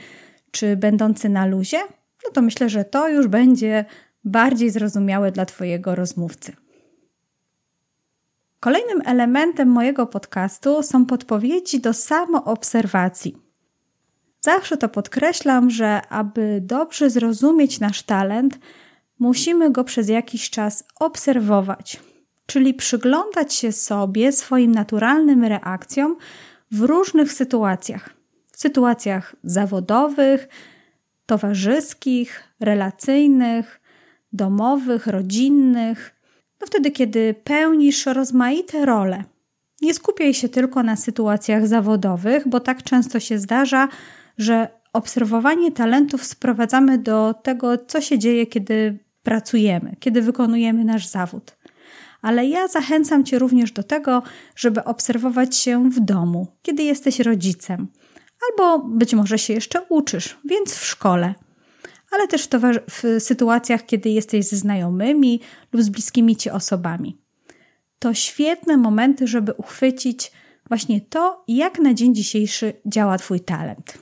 czy 0.50 0.76
będący 0.76 1.28
na 1.28 1.46
luzie, 1.46 1.78
no 2.24 2.30
to 2.32 2.42
myślę, 2.42 2.68
że 2.68 2.84
to 2.84 3.08
już 3.08 3.28
będzie 3.28 3.84
bardziej 4.24 4.70
zrozumiałe 4.70 5.32
dla 5.32 5.46
Twojego 5.46 5.94
rozmówcy. 5.94 6.52
Kolejnym 8.60 9.02
elementem 9.04 9.68
mojego 9.68 10.06
podcastu 10.06 10.82
są 10.82 11.06
podpowiedzi 11.06 11.80
do 11.80 11.92
samoobserwacji. 11.92 13.36
Zawsze 14.40 14.76
to 14.76 14.88
podkreślam, 14.88 15.70
że 15.70 16.06
aby 16.08 16.60
dobrze 16.62 17.10
zrozumieć 17.10 17.80
nasz 17.80 18.02
talent, 18.02 18.58
musimy 19.18 19.70
go 19.70 19.84
przez 19.84 20.08
jakiś 20.08 20.50
czas 20.50 20.84
obserwować, 21.00 22.00
czyli 22.52 22.74
przyglądać 22.74 23.54
się 23.54 23.72
sobie, 23.72 24.32
swoim 24.32 24.72
naturalnym 24.72 25.44
reakcjom 25.44 26.16
w 26.70 26.80
różnych 26.80 27.32
sytuacjach. 27.32 28.10
W 28.52 28.60
sytuacjach 28.60 29.36
zawodowych, 29.44 30.48
towarzyskich, 31.26 32.42
relacyjnych, 32.60 33.80
domowych, 34.32 35.06
rodzinnych. 35.06 36.14
No 36.60 36.66
wtedy, 36.66 36.90
kiedy 36.90 37.34
pełnisz 37.44 38.06
rozmaite 38.06 38.86
role. 38.86 39.24
Nie 39.82 39.94
skupiaj 39.94 40.34
się 40.34 40.48
tylko 40.48 40.82
na 40.82 40.96
sytuacjach 40.96 41.66
zawodowych, 41.66 42.48
bo 42.48 42.60
tak 42.60 42.82
często 42.82 43.20
się 43.20 43.38
zdarza, 43.38 43.88
że 44.38 44.68
obserwowanie 44.92 45.72
talentów 45.72 46.24
sprowadzamy 46.24 46.98
do 46.98 47.34
tego, 47.42 47.78
co 47.78 48.00
się 48.00 48.18
dzieje, 48.18 48.46
kiedy 48.46 48.98
pracujemy, 49.22 49.96
kiedy 50.00 50.22
wykonujemy 50.22 50.84
nasz 50.84 51.06
zawód. 51.06 51.61
Ale 52.22 52.46
ja 52.46 52.68
zachęcam 52.68 53.24
Cię 53.24 53.38
również 53.38 53.72
do 53.72 53.82
tego, 53.82 54.22
żeby 54.56 54.84
obserwować 54.84 55.56
się 55.56 55.90
w 55.90 56.00
domu, 56.00 56.46
kiedy 56.62 56.82
jesteś 56.82 57.20
rodzicem, 57.20 57.88
albo 58.50 58.78
być 58.78 59.14
może 59.14 59.38
się 59.38 59.52
jeszcze 59.52 59.80
uczysz, 59.88 60.38
więc 60.44 60.74
w 60.74 60.84
szkole, 60.84 61.34
ale 62.10 62.28
też 62.28 62.48
w, 62.48 62.80
w 62.90 63.22
sytuacjach, 63.22 63.86
kiedy 63.86 64.08
jesteś 64.08 64.46
ze 64.46 64.56
znajomymi 64.56 65.40
lub 65.72 65.82
z 65.82 65.88
bliskimi 65.88 66.36
Ci 66.36 66.50
osobami. 66.50 67.18
To 67.98 68.14
świetne 68.14 68.76
momenty, 68.76 69.26
żeby 69.26 69.52
uchwycić 69.52 70.32
właśnie 70.68 71.00
to, 71.00 71.44
jak 71.48 71.78
na 71.78 71.94
dzień 71.94 72.14
dzisiejszy 72.14 72.72
działa 72.86 73.18
Twój 73.18 73.40
talent. 73.40 73.98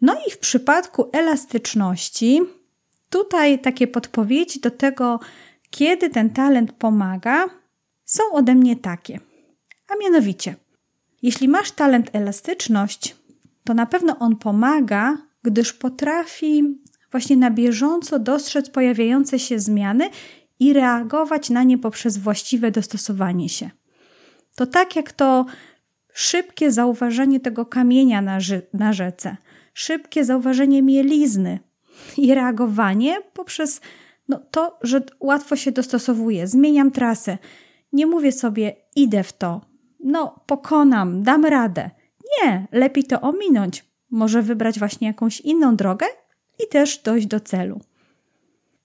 No 0.00 0.16
i 0.26 0.30
w 0.30 0.38
przypadku 0.38 1.10
elastyczności, 1.12 2.40
tutaj 3.10 3.58
takie 3.58 3.86
podpowiedzi 3.86 4.60
do 4.60 4.70
tego, 4.70 5.20
kiedy 5.70 6.10
ten 6.10 6.30
talent 6.30 6.72
pomaga, 6.72 7.46
są 8.04 8.22
ode 8.32 8.54
mnie 8.54 8.76
takie. 8.76 9.20
A 9.88 9.96
mianowicie, 10.02 10.56
jeśli 11.22 11.48
masz 11.48 11.70
talent 11.70 12.10
elastyczność, 12.12 13.16
to 13.64 13.74
na 13.74 13.86
pewno 13.86 14.18
on 14.18 14.36
pomaga, 14.36 15.18
gdyż 15.42 15.72
potrafi 15.72 16.78
właśnie 17.10 17.36
na 17.36 17.50
bieżąco 17.50 18.18
dostrzec 18.18 18.70
pojawiające 18.70 19.38
się 19.38 19.58
zmiany 19.58 20.10
i 20.60 20.72
reagować 20.72 21.50
na 21.50 21.62
nie 21.62 21.78
poprzez 21.78 22.18
właściwe 22.18 22.70
dostosowanie 22.70 23.48
się. 23.48 23.70
To 24.54 24.66
tak 24.66 24.96
jak 24.96 25.12
to 25.12 25.46
szybkie 26.12 26.72
zauważenie 26.72 27.40
tego 27.40 27.66
kamienia 27.66 28.22
na, 28.22 28.38
na 28.72 28.92
rzece, 28.92 29.36
szybkie 29.74 30.24
zauważenie 30.24 30.82
mielizny 30.82 31.58
i 32.16 32.34
reagowanie 32.34 33.18
poprzez 33.32 33.80
no, 34.28 34.40
to, 34.50 34.78
że 34.82 35.02
łatwo 35.20 35.56
się 35.56 35.72
dostosowuje, 35.72 36.46
zmieniam 36.46 36.90
trasę, 36.90 37.38
Nie 37.92 38.06
mówię 38.06 38.32
sobie, 38.32 38.76
idę 38.96 39.22
w 39.22 39.32
to, 39.32 39.60
no 40.00 40.40
pokonam, 40.46 41.22
dam 41.22 41.44
radę. 41.44 41.90
Nie, 42.42 42.66
lepiej 42.72 43.04
to 43.04 43.20
ominąć. 43.20 43.84
Może 44.10 44.42
wybrać 44.42 44.78
właśnie 44.78 45.06
jakąś 45.06 45.40
inną 45.40 45.76
drogę 45.76 46.06
i 46.64 46.68
też 46.68 46.98
dojść 46.98 47.26
do 47.26 47.40
celu. 47.40 47.80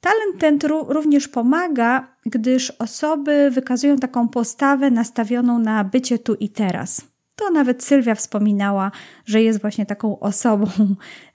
Talent 0.01 0.39
ten 0.39 0.59
również 0.87 1.27
pomaga, 1.27 2.07
gdyż 2.25 2.71
osoby 2.71 3.49
wykazują 3.51 3.97
taką 3.97 4.27
postawę 4.27 4.91
nastawioną 4.91 5.59
na 5.59 5.83
bycie 5.83 6.19
tu 6.19 6.35
i 6.35 6.49
teraz. 6.49 7.01
To 7.35 7.49
nawet 7.49 7.83
Sylwia 7.83 8.15
wspominała, 8.15 8.91
że 9.25 9.41
jest 9.41 9.61
właśnie 9.61 9.85
taką 9.85 10.19
osobą 10.19 10.67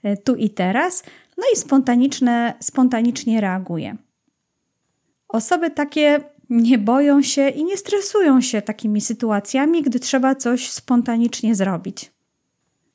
e, 0.03 0.17
tu 0.17 0.35
i 0.35 0.49
teraz, 0.49 1.03
no 1.39 1.45
i 1.53 1.57
spontaniczne, 1.57 2.53
spontanicznie 2.59 3.41
reaguje. 3.41 3.97
Osoby 5.27 5.71
takie 5.71 6.19
nie 6.49 6.77
boją 6.77 7.21
się 7.21 7.49
i 7.49 7.63
nie 7.63 7.77
stresują 7.77 8.41
się 8.41 8.61
takimi 8.61 9.01
sytuacjami, 9.01 9.81
gdy 9.81 9.99
trzeba 9.99 10.35
coś 10.35 10.71
spontanicznie 10.71 11.55
zrobić. 11.55 12.11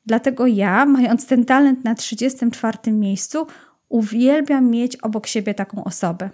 Dlatego 0.07 0.47
ja, 0.47 0.87
mając 0.87 1.27
ten 1.27 1.45
talent 1.45 1.85
na 1.85 1.95
34 1.95 2.93
miejscu, 2.93 3.47
uwielbiam 3.89 4.71
mieć 4.71 4.97
obok 4.97 5.27
siebie 5.27 5.55
taką 5.55 5.85
osobę. 5.85 6.31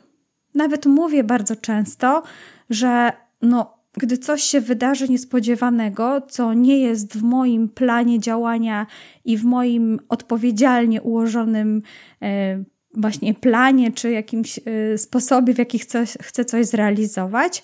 Nawet 0.54 0.86
mówię 0.86 1.24
bardzo 1.24 1.56
często, 1.56 2.22
że 2.70 3.12
no, 3.42 3.79
gdy 3.92 4.18
coś 4.18 4.42
się 4.42 4.60
wydarzy 4.60 5.08
niespodziewanego, 5.08 6.20
co 6.28 6.54
nie 6.54 6.78
jest 6.78 7.18
w 7.18 7.22
moim 7.22 7.68
planie 7.68 8.20
działania 8.20 8.86
i 9.24 9.36
w 9.36 9.44
moim 9.44 10.00
odpowiedzialnie 10.08 11.02
ułożonym 11.02 11.82
e, 12.22 12.64
właśnie 12.94 13.34
planie 13.34 13.92
czy 13.92 14.10
jakimś 14.10 14.58
e, 14.58 14.98
sposobie, 14.98 15.54
w 15.54 15.58
jaki 15.58 15.78
chcę, 15.78 16.04
chcę 16.06 16.44
coś 16.44 16.66
zrealizować, 16.66 17.62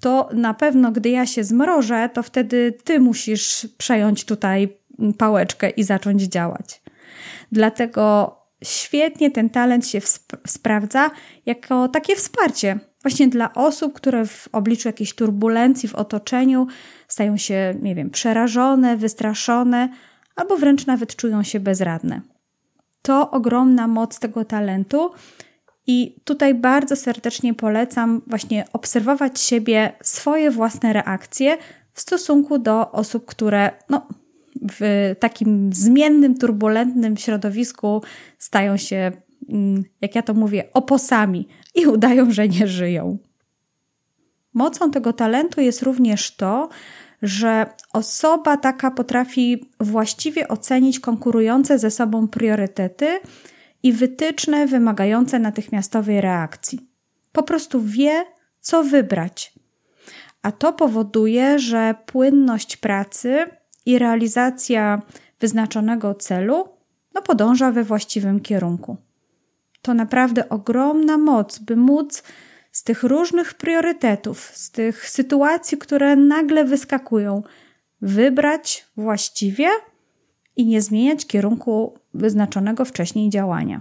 to 0.00 0.28
na 0.32 0.54
pewno, 0.54 0.92
gdy 0.92 1.10
ja 1.10 1.26
się 1.26 1.44
zmrożę, 1.44 2.10
to 2.14 2.22
wtedy 2.22 2.74
ty 2.84 3.00
musisz 3.00 3.68
przejąć 3.78 4.24
tutaj 4.24 4.78
pałeczkę 5.18 5.70
i 5.70 5.82
zacząć 5.82 6.22
działać. 6.22 6.82
Dlatego 7.52 8.36
świetnie 8.64 9.30
ten 9.30 9.50
talent 9.50 9.86
się 9.86 10.00
sprawdza 10.46 11.10
jako 11.46 11.88
takie 11.88 12.16
wsparcie 12.16 12.78
właśnie 13.06 13.28
dla 13.28 13.54
osób, 13.54 13.92
które 13.92 14.26
w 14.26 14.48
obliczu 14.52 14.88
jakiejś 14.88 15.14
turbulencji 15.14 15.88
w 15.88 15.94
otoczeniu 15.94 16.66
stają 17.08 17.36
się, 17.36 17.74
nie 17.82 17.94
wiem, 17.94 18.10
przerażone, 18.10 18.96
wystraszone 18.96 19.88
albo 20.36 20.56
wręcz 20.56 20.86
nawet 20.86 21.16
czują 21.16 21.42
się 21.42 21.60
bezradne. 21.60 22.20
To 23.02 23.30
ogromna 23.30 23.88
moc 23.88 24.18
tego 24.18 24.44
talentu. 24.44 25.10
I 25.86 26.16
tutaj 26.24 26.54
bardzo 26.54 26.96
serdecznie 26.96 27.54
polecam 27.54 28.22
właśnie 28.26 28.64
obserwować 28.72 29.40
siebie, 29.40 29.92
swoje 30.02 30.50
własne 30.50 30.92
reakcje 30.92 31.58
w 31.92 32.00
stosunku 32.00 32.58
do 32.58 32.92
osób, 32.92 33.26
które 33.26 33.70
no, 33.90 34.06
w 34.72 35.14
takim 35.20 35.72
zmiennym, 35.72 36.38
turbulentnym 36.38 37.16
środowisku 37.16 38.02
stają 38.38 38.76
się, 38.76 39.12
mm, 39.48 39.84
jak 40.00 40.14
ja 40.14 40.22
to 40.22 40.34
mówię, 40.34 40.64
oposami 40.74 41.48
i 41.76 41.86
udają, 41.86 42.30
że 42.30 42.48
nie 42.48 42.66
żyją. 42.66 43.18
Mocą 44.54 44.90
tego 44.90 45.12
talentu 45.12 45.60
jest 45.60 45.82
również 45.82 46.36
to, 46.36 46.68
że 47.22 47.66
osoba 47.92 48.56
taka 48.56 48.90
potrafi 48.90 49.70
właściwie 49.80 50.48
ocenić 50.48 51.00
konkurujące 51.00 51.78
ze 51.78 51.90
sobą 51.90 52.28
priorytety 52.28 53.20
i 53.82 53.92
wytyczne 53.92 54.66
wymagające 54.66 55.38
natychmiastowej 55.38 56.20
reakcji. 56.20 56.90
Po 57.32 57.42
prostu 57.42 57.82
wie, 57.82 58.24
co 58.60 58.84
wybrać. 58.84 59.54
A 60.42 60.52
to 60.52 60.72
powoduje, 60.72 61.58
że 61.58 61.94
płynność 62.06 62.76
pracy 62.76 63.46
i 63.86 63.98
realizacja 63.98 65.02
wyznaczonego 65.40 66.14
celu 66.14 66.68
no, 67.14 67.22
podąża 67.22 67.72
we 67.72 67.84
właściwym 67.84 68.40
kierunku. 68.40 68.96
To 69.86 69.94
naprawdę 69.94 70.48
ogromna 70.48 71.18
moc, 71.18 71.58
by 71.58 71.76
móc 71.76 72.22
z 72.72 72.82
tych 72.82 73.02
różnych 73.02 73.54
priorytetów, 73.54 74.40
z 74.54 74.70
tych 74.70 75.10
sytuacji, 75.10 75.78
które 75.78 76.16
nagle 76.16 76.64
wyskakują, 76.64 77.42
wybrać 78.00 78.86
właściwie 78.96 79.68
i 80.56 80.66
nie 80.66 80.82
zmieniać 80.82 81.26
kierunku 81.26 81.98
wyznaczonego 82.14 82.84
wcześniej 82.84 83.30
działania. 83.30 83.80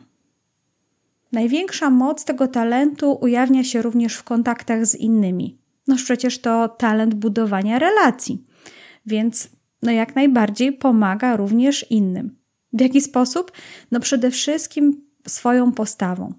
Największa 1.32 1.90
moc 1.90 2.26
tego 2.26 2.48
talentu 2.48 3.18
ujawnia 3.22 3.64
się 3.64 3.82
również 3.82 4.16
w 4.16 4.24
kontaktach 4.24 4.86
z 4.86 4.96
innymi. 4.96 5.58
No 5.88 5.96
przecież 5.96 6.40
to 6.40 6.70
talent 6.70 7.14
budowania 7.14 7.80
relacji, 7.80 8.46
więc 9.06 9.50
no 9.82 9.92
jak 9.92 10.16
najbardziej 10.16 10.74
pomaga 10.74 11.36
również 11.36 11.92
innym. 11.92 12.38
W 12.74 12.82
jaki 12.82 13.02
sposób? 13.02 13.52
No 13.92 14.00
przede 14.00 14.32
wszystkim 14.32 15.05
swoją 15.28 15.72
postawą. 15.72 16.34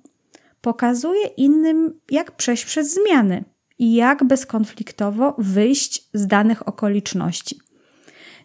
Pokazuje 0.60 1.26
innym, 1.26 2.00
jak 2.10 2.32
przejść 2.32 2.64
przez 2.64 2.94
zmiany 2.94 3.44
i 3.78 3.94
jak 3.94 4.24
bezkonfliktowo 4.24 5.34
wyjść 5.38 6.08
z 6.14 6.26
danych 6.26 6.68
okoliczności. 6.68 7.60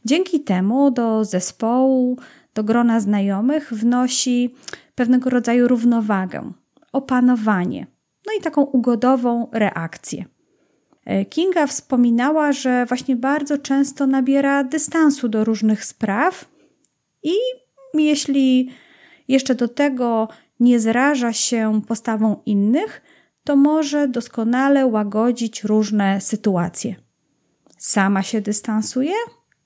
Dzięki 0.05 0.39
temu 0.39 0.91
do 0.91 1.25
zespołu, 1.25 2.17
do 2.53 2.63
grona 2.63 2.99
znajomych 2.99 3.73
wnosi 3.73 4.55
pewnego 4.95 5.29
rodzaju 5.29 5.67
równowagę, 5.67 6.51
opanowanie, 6.93 7.87
no 8.27 8.33
i 8.39 8.41
taką 8.41 8.61
ugodową 8.61 9.47
reakcję. 9.51 10.25
E, 11.05 11.25
Kinga 11.25 11.67
wspominała, 11.67 12.51
że 12.51 12.85
właśnie 12.85 13.15
bardzo 13.15 13.57
często 13.57 14.07
nabiera 14.07 14.63
dystansu 14.63 15.29
do 15.29 15.43
różnych 15.43 15.85
spraw 15.85 16.45
i 17.23 17.33
jeśli 17.93 18.69
jeszcze 19.31 19.55
do 19.55 19.67
tego 19.67 20.27
nie 20.59 20.79
zraża 20.79 21.33
się 21.33 21.81
postawą 21.87 22.41
innych, 22.45 23.01
to 23.43 23.55
może 23.55 24.07
doskonale 24.07 24.85
łagodzić 24.85 25.63
różne 25.63 26.21
sytuacje. 26.21 26.95
Sama 27.77 28.23
się 28.23 28.41
dystansuje 28.41 29.13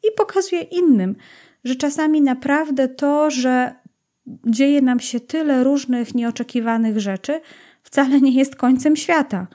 i 0.03 0.07
pokazuje 0.17 0.61
innym, 0.61 1.15
że 1.63 1.75
czasami 1.75 2.21
naprawdę 2.21 2.87
to, 2.87 3.31
że 3.31 3.75
dzieje 4.47 4.81
nam 4.81 4.99
się 4.99 5.19
tyle 5.19 5.63
różnych 5.63 6.15
nieoczekiwanych 6.15 6.99
rzeczy, 6.99 7.41
wcale 7.83 8.21
nie 8.21 8.31
jest 8.31 8.55
końcem 8.55 8.95
świata. 8.95 9.47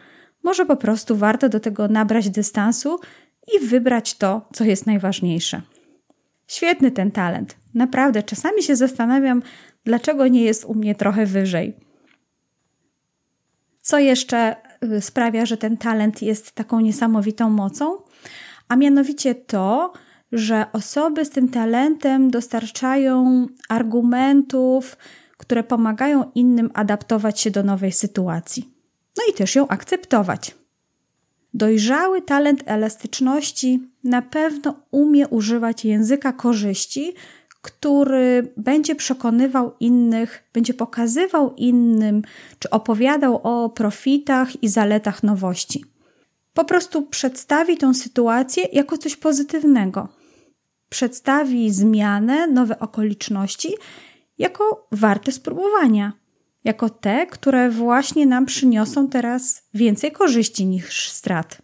Może 0.43 0.67
po 0.67 0.77
prostu 0.77 1.17
warto 1.17 1.49
do 1.49 1.61
tego 1.61 1.89
nabrać 1.89 2.31
dystansu 2.31 3.01
i 3.55 3.67
wybrać 3.67 4.15
to, 4.15 4.49
co 4.53 4.65
jest 4.65 4.87
najważniejsze. 4.87 5.63
Świetny 6.47 6.91
ten 6.91 7.11
talent. 7.11 7.57
Naprawdę, 7.75 8.23
czasami 8.23 8.63
się 8.63 8.77
zastanawiam, 8.77 9.43
dlaczego 9.85 10.29
nie 10.29 10.43
jest 10.43 10.65
u 10.65 10.75
mnie 10.75 10.95
trochę 10.95 11.27
wyżej. 11.27 11.77
Co 13.83 13.99
jeszcze 13.99 14.57
y, 14.85 15.01
sprawia, 15.01 15.47
że 15.47 15.57
ten 15.57 15.77
talent 15.77 16.23
jest 16.23 16.53
taką 16.53 16.81
niesamowitą 16.81 17.51
mocą? 17.51 17.97
A 18.69 18.77
mianowicie 18.77 19.35
to, 19.35 19.93
że 20.33 20.67
osoby 20.73 21.25
z 21.25 21.31
tym 21.31 21.49
talentem 21.49 22.31
dostarczają 22.31 23.47
argumentów, 23.69 24.97
które 25.37 25.65
pomagają 25.65 26.31
innym 26.35 26.71
adaptować 26.75 27.41
się 27.41 27.51
do 27.51 27.63
nowej 27.63 27.93
sytuacji. 27.93 28.75
No 29.19 29.23
i 29.31 29.35
też 29.35 29.55
ją 29.55 29.69
akceptować. 29.69 30.55
Dojrzały 31.55 32.23
talent 32.23 32.63
elastyczności 32.67 33.91
na 34.05 34.23
pewno 34.23 34.75
umie 34.91 35.29
używać 35.29 35.85
języka 35.85 36.33
korzyści, 36.33 37.15
który 37.63 38.53
będzie 38.57 38.95
przekonywał 38.95 39.73
innych, 39.81 40.45
będzie 40.53 40.75
pokazywał 40.75 41.55
innym, 41.57 42.23
czy 42.59 42.71
opowiadał 42.71 43.41
o 43.43 43.69
profitach 43.69 44.63
i 44.63 44.69
zaletach 44.69 45.23
nowości. 45.23 45.85
Po 46.55 46.65
prostu 46.65 47.03
przedstawi 47.03 47.77
tą 47.77 47.95
sytuację 47.95 48.65
jako 48.73 48.99
coś 48.99 49.17
pozytywnego. 49.17 50.09
Przedstawi 50.89 51.71
zmianę, 51.71 52.47
nowe 52.47 52.79
okoliczności 52.79 53.75
jako 54.39 54.89
warte 54.93 55.33
spróbowania, 55.33 56.13
jako 56.65 56.91
te, 56.91 57.27
które 57.27 57.71
właśnie 57.71 58.27
nam 58.27 58.47
przyniosą 58.47 59.09
teraz 59.09 59.63
więcej 59.75 60.13
korzyści 60.13 60.67
niż 60.67 61.11
strat. 61.11 61.63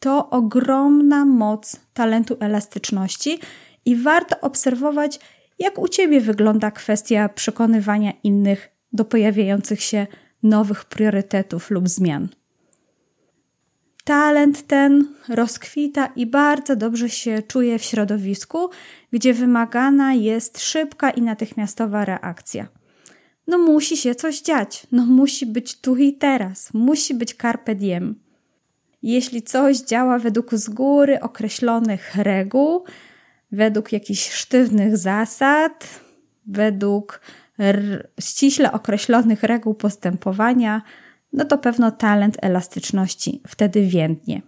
To 0.00 0.30
ogromna 0.30 1.24
moc 1.24 1.76
talentu 1.94 2.36
elastyczności 2.40 3.38
i 3.88 3.96
warto 3.96 4.40
obserwować, 4.40 5.20
jak 5.58 5.78
u 5.78 5.88
Ciebie 5.88 6.20
wygląda 6.20 6.70
kwestia 6.70 7.28
przekonywania 7.28 8.12
innych 8.24 8.68
do 8.92 9.04
pojawiających 9.04 9.82
się 9.82 10.06
nowych 10.42 10.84
priorytetów 10.84 11.70
lub 11.70 11.88
zmian. 11.88 12.28
Talent 14.04 14.66
ten 14.66 15.14
rozkwita 15.28 16.06
i 16.06 16.26
bardzo 16.26 16.76
dobrze 16.76 17.10
się 17.10 17.42
czuje 17.42 17.78
w 17.78 17.84
środowisku, 17.84 18.70
gdzie 19.12 19.34
wymagana 19.34 20.14
jest 20.14 20.60
szybka 20.60 21.10
i 21.10 21.22
natychmiastowa 21.22 22.04
reakcja. 22.04 22.68
No 23.46 23.58
musi 23.58 23.96
się 23.96 24.14
coś 24.14 24.40
dziać, 24.40 24.86
no 24.92 25.06
musi 25.06 25.46
być 25.46 25.80
tu 25.80 25.96
i 25.96 26.12
teraz, 26.12 26.74
musi 26.74 27.14
być 27.14 27.34
carpe 27.34 27.74
diem. 27.74 28.14
jeśli 29.02 29.42
coś 29.42 29.78
działa 29.78 30.18
według 30.18 30.54
z 30.54 30.68
góry 30.68 31.20
określonych 31.20 32.14
reguł, 32.14 32.84
według 33.52 33.92
jakichś 33.92 34.30
sztywnych 34.30 34.96
zasad, 34.96 36.00
według 36.46 37.20
ściśle 38.20 38.72
określonych 38.72 39.42
reguł 39.42 39.74
postępowania, 39.74 40.82
no 41.32 41.44
to 41.44 41.58
pewno 41.58 41.90
talent 41.90 42.36
elastyczności 42.42 43.42
wtedy 43.46 43.86
więdnie. 43.86 44.42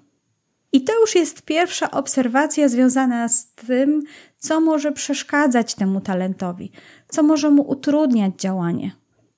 I 0.73 0.85
to 0.85 1.01
już 1.01 1.15
jest 1.15 1.43
pierwsza 1.43 1.91
obserwacja 1.91 2.69
związana 2.69 3.29
z 3.29 3.53
tym, 3.55 4.03
co 4.39 4.61
może 4.61 4.93
przeszkadzać 4.93 5.75
temu 5.75 6.01
talentowi, 6.01 6.73
co 7.09 7.23
może 7.23 7.51
mu 7.51 7.63
utrudniać 7.69 8.35
działanie, 8.39 8.93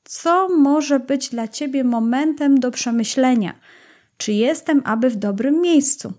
co 0.05 0.48
może 0.48 1.01
być 1.01 1.29
dla 1.29 1.48
ciebie 1.48 1.85
momentem 1.85 2.61
do 2.61 2.70
przemyślenia, 2.70 3.55
czy 4.16 4.33
jestem 4.33 4.83
aby 4.85 5.11
w 5.11 5.16
dobrym 5.16 5.61
miejscu, 5.61 6.12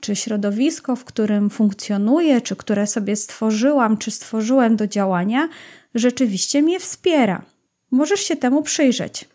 czy 0.00 0.16
środowisko, 0.16 0.96
w 0.96 1.04
którym 1.04 1.50
funkcjonuję, 1.50 2.40
czy 2.40 2.56
które 2.56 2.86
sobie 2.86 3.16
stworzyłam, 3.16 3.96
czy 3.96 4.10
stworzyłem 4.10 4.76
do 4.76 4.86
działania, 4.86 5.48
rzeczywiście 5.94 6.62
mnie 6.62 6.80
wspiera. 6.80 7.42
Możesz 7.90 8.20
się 8.20 8.36
temu 8.36 8.62
przyjrzeć. 8.62 9.28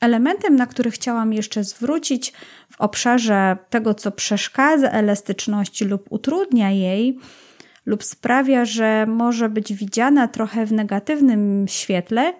Elementem, 0.00 0.56
na 0.56 0.66
który 0.66 0.90
chciałam 0.90 1.32
jeszcze 1.32 1.64
zwrócić 1.64 2.32
w 2.70 2.80
obszarze 2.80 3.56
tego, 3.70 3.94
co 3.94 4.10
przeszkadza 4.10 4.90
elastyczności 4.90 5.84
lub 5.84 6.06
utrudnia 6.10 6.70
jej, 6.70 7.18
lub 7.86 8.04
sprawia, 8.04 8.64
że 8.64 9.06
może 9.06 9.48
być 9.48 9.74
widziana 9.74 10.28
trochę 10.28 10.66
w 10.66 10.72
negatywnym 10.72 11.66
świetle, 11.68 12.34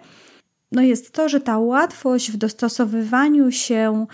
no 0.71 0.81
jest 0.81 1.13
to, 1.13 1.29
że 1.29 1.41
ta 1.41 1.59
łatwość 1.59 2.31
w 2.31 2.37
dostosowywaniu 2.37 3.51
się 3.51 4.05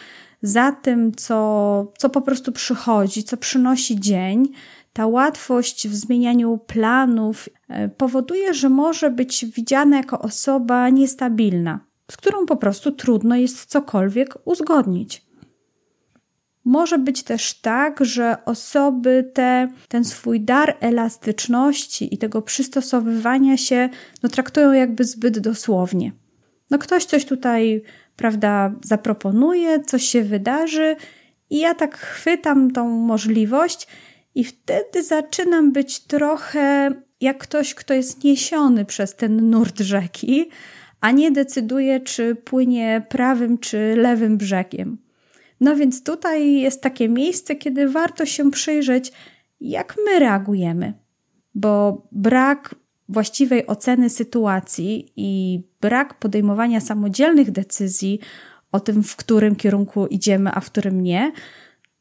za 0.46 0.72
tym, 0.72 1.16
co, 1.16 1.92
co 1.98 2.10
po 2.10 2.22
prostu 2.22 2.52
przychodzi, 2.52 3.24
co 3.24 3.38
przynosi 3.38 4.00
dzień, 4.00 4.48
ta 4.94 5.08
łatwość 5.08 5.88
w 5.88 5.96
zmienianiu 5.96 6.60
planów 6.68 7.50
e, 7.68 7.90
powoduje, 7.90 8.54
że 8.54 8.70
może 8.70 9.10
być 9.10 9.46
widziana 9.46 9.98
jako 9.98 10.20
osoba 10.20 10.90
niestabilna, 10.90 11.80
z 12.12 12.18
którą 12.18 12.46
po 12.46 12.58
prostu 12.58 12.92
trudno 12.92 13.36
jest 13.36 13.66
cokolwiek 13.66 14.38
uzgodnić. 14.46 15.26
Może 16.66 16.98
być 16.98 17.24
też 17.24 17.54
tak, 17.62 18.06
że 18.06 18.38
osoby 18.46 19.32
te, 19.34 19.68
ten 19.88 20.06
swój 20.06 20.42
dar 20.42 20.78
elastyczności 20.80 22.14
i 22.14 22.18
tego 22.18 22.42
przystosowywania 22.42 23.58
się 23.58 23.90
no, 24.24 24.30
traktują 24.30 24.72
jakby 24.72 25.04
zbyt 25.04 25.40
dosłownie. 25.40 26.12
No 26.72 26.78
ktoś 26.78 27.06
coś 27.06 27.26
tutaj, 27.26 27.84
prawda, 28.16 28.72
zaproponuje, 28.84 29.84
coś 29.84 30.04
się 30.04 30.22
wydarzy 30.22 30.96
i 31.50 31.60
ja 31.60 31.76
tak 31.76 31.98
chwytam 31.98 32.72
tą 32.72 32.90
możliwość 32.90 33.88
i 34.36 34.44
wtedy 34.44 35.04
zaczynam 35.04 35.72
być 35.72 36.00
trochę 36.00 36.92
jak 37.22 37.38
ktoś, 37.38 37.74
kto 37.74 37.94
jest 37.94 38.24
niesiony 38.24 38.86
przez 38.86 39.16
ten 39.16 39.50
nurt 39.50 39.80
rzeki, 39.80 40.50
a 41.02 41.12
nie 41.12 41.32
decyduje, 41.32 42.00
czy 42.00 42.36
płynie 42.36 43.06
prawym 43.10 43.58
czy 43.58 43.96
lewym 43.98 44.38
brzegiem. 44.38 44.98
No 45.62 45.76
więc 45.76 46.04
tutaj 46.04 46.54
jest 46.54 46.82
takie 46.82 47.10
miejsce, 47.10 47.56
kiedy 47.56 47.90
warto 47.90 48.26
się 48.26 48.52
przyjrzeć, 48.52 49.12
jak 49.62 49.96
my 50.06 50.20
reagujemy, 50.20 50.94
bo 51.56 52.08
brak 52.12 52.76
właściwej 53.10 53.68
oceny 53.68 54.10
sytuacji 54.10 55.12
i 55.16 55.62
brak 55.82 56.14
podejmowania 56.20 56.82
samodzielnych 56.82 57.52
decyzji 57.52 58.20
o 58.72 58.80
tym, 58.80 59.04
w 59.04 59.16
którym 59.16 59.56
kierunku 59.56 60.08
idziemy, 60.08 60.52
a 60.54 60.60
w 60.60 60.66
którym 60.66 61.02
nie, 61.02 61.32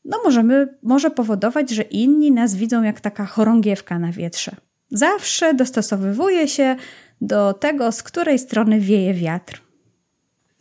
no 0.05 0.19
możemy, 0.25 0.79
może 0.83 1.11
powodować, 1.11 1.71
że 1.71 1.83
inni 1.83 2.33
nas 2.33 2.55
widzą 2.55 2.83
jak 2.83 3.01
taka 3.01 3.27
chorągiewka 3.27 3.99
na 3.99 4.13
wietrze. 4.13 4.57
Zawsze 4.91 5.55
dostosowywuje 5.55 6.49
się 6.49 6.77
do 7.21 7.53
tego, 7.53 7.93
z 7.93 8.03
której 8.03 8.39
strony 8.39 8.81
wieje 8.81 9.15
wiatr. 9.15 9.63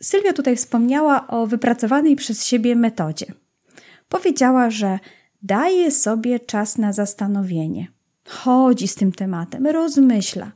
Sylwia 0.02 0.32
tutaj 0.32 0.56
wspomniała 0.56 1.26
o 1.26 1.46
wypracowanej 1.46 2.16
przez 2.16 2.44
siebie 2.44 2.76
metodzie. 2.76 3.26
Powiedziała, 4.08 4.70
że 4.70 4.98
daje 5.42 5.90
sobie 5.90 6.40
czas 6.40 6.78
na 6.78 6.92
zastanowienie. 6.92 7.86
Chodzi 8.28 8.88
z 8.88 8.94
tym 8.94 9.12
tematem, 9.12 9.66
rozmyśla. 9.66 10.52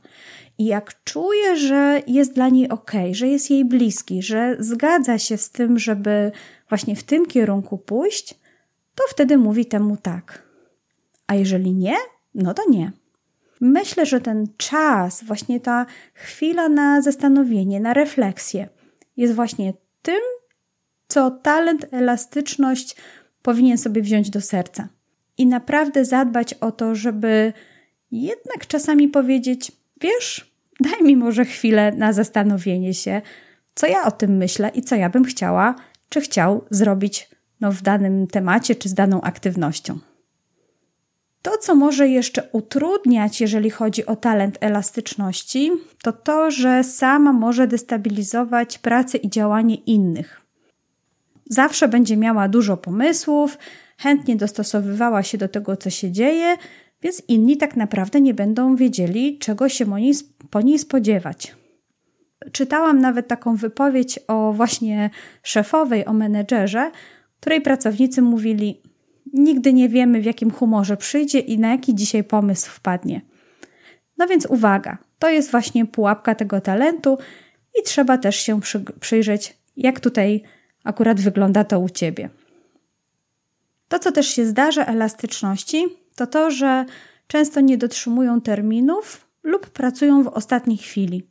I 0.57 0.65
jak 0.65 1.03
czuje, 1.03 1.57
że 1.57 2.01
jest 2.07 2.33
dla 2.33 2.49
niej 2.49 2.69
ok, 2.69 2.91
że 3.11 3.27
jest 3.27 3.49
jej 3.49 3.65
bliski, 3.65 4.21
że 4.21 4.55
zgadza 4.59 5.17
się 5.17 5.37
z 5.37 5.51
tym, 5.51 5.79
żeby 5.79 6.31
właśnie 6.69 6.95
w 6.95 7.03
tym 7.03 7.25
kierunku 7.25 7.77
pójść, 7.77 8.35
to 8.95 9.03
wtedy 9.09 9.37
mówi 9.37 9.65
temu 9.65 9.97
tak. 9.97 10.43
A 11.27 11.35
jeżeli 11.35 11.73
nie, 11.73 11.95
no 12.35 12.53
to 12.53 12.61
nie. 12.69 12.91
Myślę, 13.61 14.05
że 14.05 14.21
ten 14.21 14.47
czas, 14.57 15.23
właśnie 15.23 15.59
ta 15.59 15.85
chwila 16.13 16.69
na 16.69 17.01
zastanowienie, 17.01 17.79
na 17.79 17.93
refleksję, 17.93 18.69
jest 19.17 19.33
właśnie 19.33 19.73
tym, 20.01 20.21
co 21.07 21.31
talent, 21.31 21.85
elastyczność 21.91 22.95
powinien 23.41 23.77
sobie 23.77 24.01
wziąć 24.01 24.29
do 24.29 24.41
serca. 24.41 24.87
I 25.39 25.45
naprawdę 25.45 26.05
zadbać 26.05 26.53
o 26.53 26.71
to, 26.71 26.95
żeby 26.95 27.53
jednak 28.11 28.67
czasami 28.67 29.07
powiedzieć: 29.07 29.71
Wiesz, 30.01 30.51
daj 30.79 31.03
mi 31.03 31.17
może 31.17 31.45
chwilę 31.45 31.91
na 31.91 32.13
zastanowienie 32.13 32.93
się, 32.93 33.21
co 33.75 33.87
ja 33.87 34.05
o 34.05 34.11
tym 34.11 34.37
myślę 34.37 34.71
i 34.75 34.81
co 34.81 34.95
ja 34.95 35.09
bym 35.09 35.23
chciała, 35.23 35.75
czy 36.09 36.21
chciał 36.21 36.65
zrobić 36.69 37.29
no, 37.61 37.71
w 37.71 37.81
danym 37.81 38.27
temacie 38.27 38.75
czy 38.75 38.89
z 38.89 38.93
daną 38.93 39.21
aktywnością. 39.21 39.99
To, 41.41 41.57
co 41.57 41.75
może 41.75 42.07
jeszcze 42.07 42.49
utrudniać, 42.51 43.41
jeżeli 43.41 43.69
chodzi 43.69 44.05
o 44.05 44.15
talent 44.15 44.57
elastyczności, 44.61 45.71
to 46.03 46.13
to, 46.13 46.51
że 46.51 46.83
sama 46.83 47.33
może 47.33 47.67
destabilizować 47.67 48.77
pracę 48.77 49.17
i 49.17 49.29
działanie 49.29 49.75
innych. 49.75 50.41
Zawsze 51.49 51.87
będzie 51.87 52.17
miała 52.17 52.47
dużo 52.47 52.77
pomysłów, 52.77 53.57
chętnie 53.99 54.35
dostosowywała 54.35 55.23
się 55.23 55.37
do 55.37 55.47
tego, 55.47 55.77
co 55.77 55.89
się 55.89 56.11
dzieje, 56.11 56.57
więc 57.01 57.23
inni 57.27 57.57
tak 57.57 57.75
naprawdę 57.75 58.21
nie 58.21 58.33
będą 58.33 58.75
wiedzieli, 58.75 59.37
czego 59.37 59.69
się 59.69 59.85
po 60.49 60.61
niej 60.61 60.79
spodziewać. 60.79 61.55
Czytałam 62.51 62.99
nawet 62.99 63.27
taką 63.27 63.55
wypowiedź 63.55 64.19
o 64.27 64.53
właśnie 64.53 65.09
szefowej, 65.43 66.05
o 66.05 66.13
menedżerze, 66.13 66.91
której 67.39 67.61
pracownicy 67.61 68.21
mówili: 68.21 68.81
Nigdy 69.33 69.73
nie 69.73 69.89
wiemy, 69.89 70.21
w 70.21 70.25
jakim 70.25 70.51
humorze 70.51 70.97
przyjdzie 70.97 71.39
i 71.39 71.59
na 71.59 71.71
jaki 71.71 71.95
dzisiaj 71.95 72.23
pomysł 72.23 72.71
wpadnie. 72.71 73.21
No 74.17 74.27
więc 74.27 74.45
uwaga, 74.45 74.97
to 75.19 75.29
jest 75.29 75.51
właśnie 75.51 75.85
pułapka 75.85 76.35
tego 76.35 76.61
talentu 76.61 77.17
i 77.79 77.83
trzeba 77.83 78.17
też 78.17 78.35
się 78.35 78.61
przy, 78.61 78.83
przyjrzeć, 78.99 79.57
jak 79.77 79.99
tutaj 79.99 80.43
akurat 80.83 81.21
wygląda 81.21 81.63
to 81.63 81.79
u 81.79 81.89
ciebie. 81.89 82.29
To, 83.89 83.99
co 83.99 84.11
też 84.11 84.27
się 84.27 84.45
zdarza 84.45 84.85
elastyczności, 84.85 85.85
to 86.15 86.27
to, 86.27 86.51
że 86.51 86.85
często 87.27 87.61
nie 87.61 87.77
dotrzymują 87.77 88.41
terminów 88.41 89.27
lub 89.43 89.69
pracują 89.69 90.23
w 90.23 90.27
ostatniej 90.27 90.77
chwili. 90.77 91.27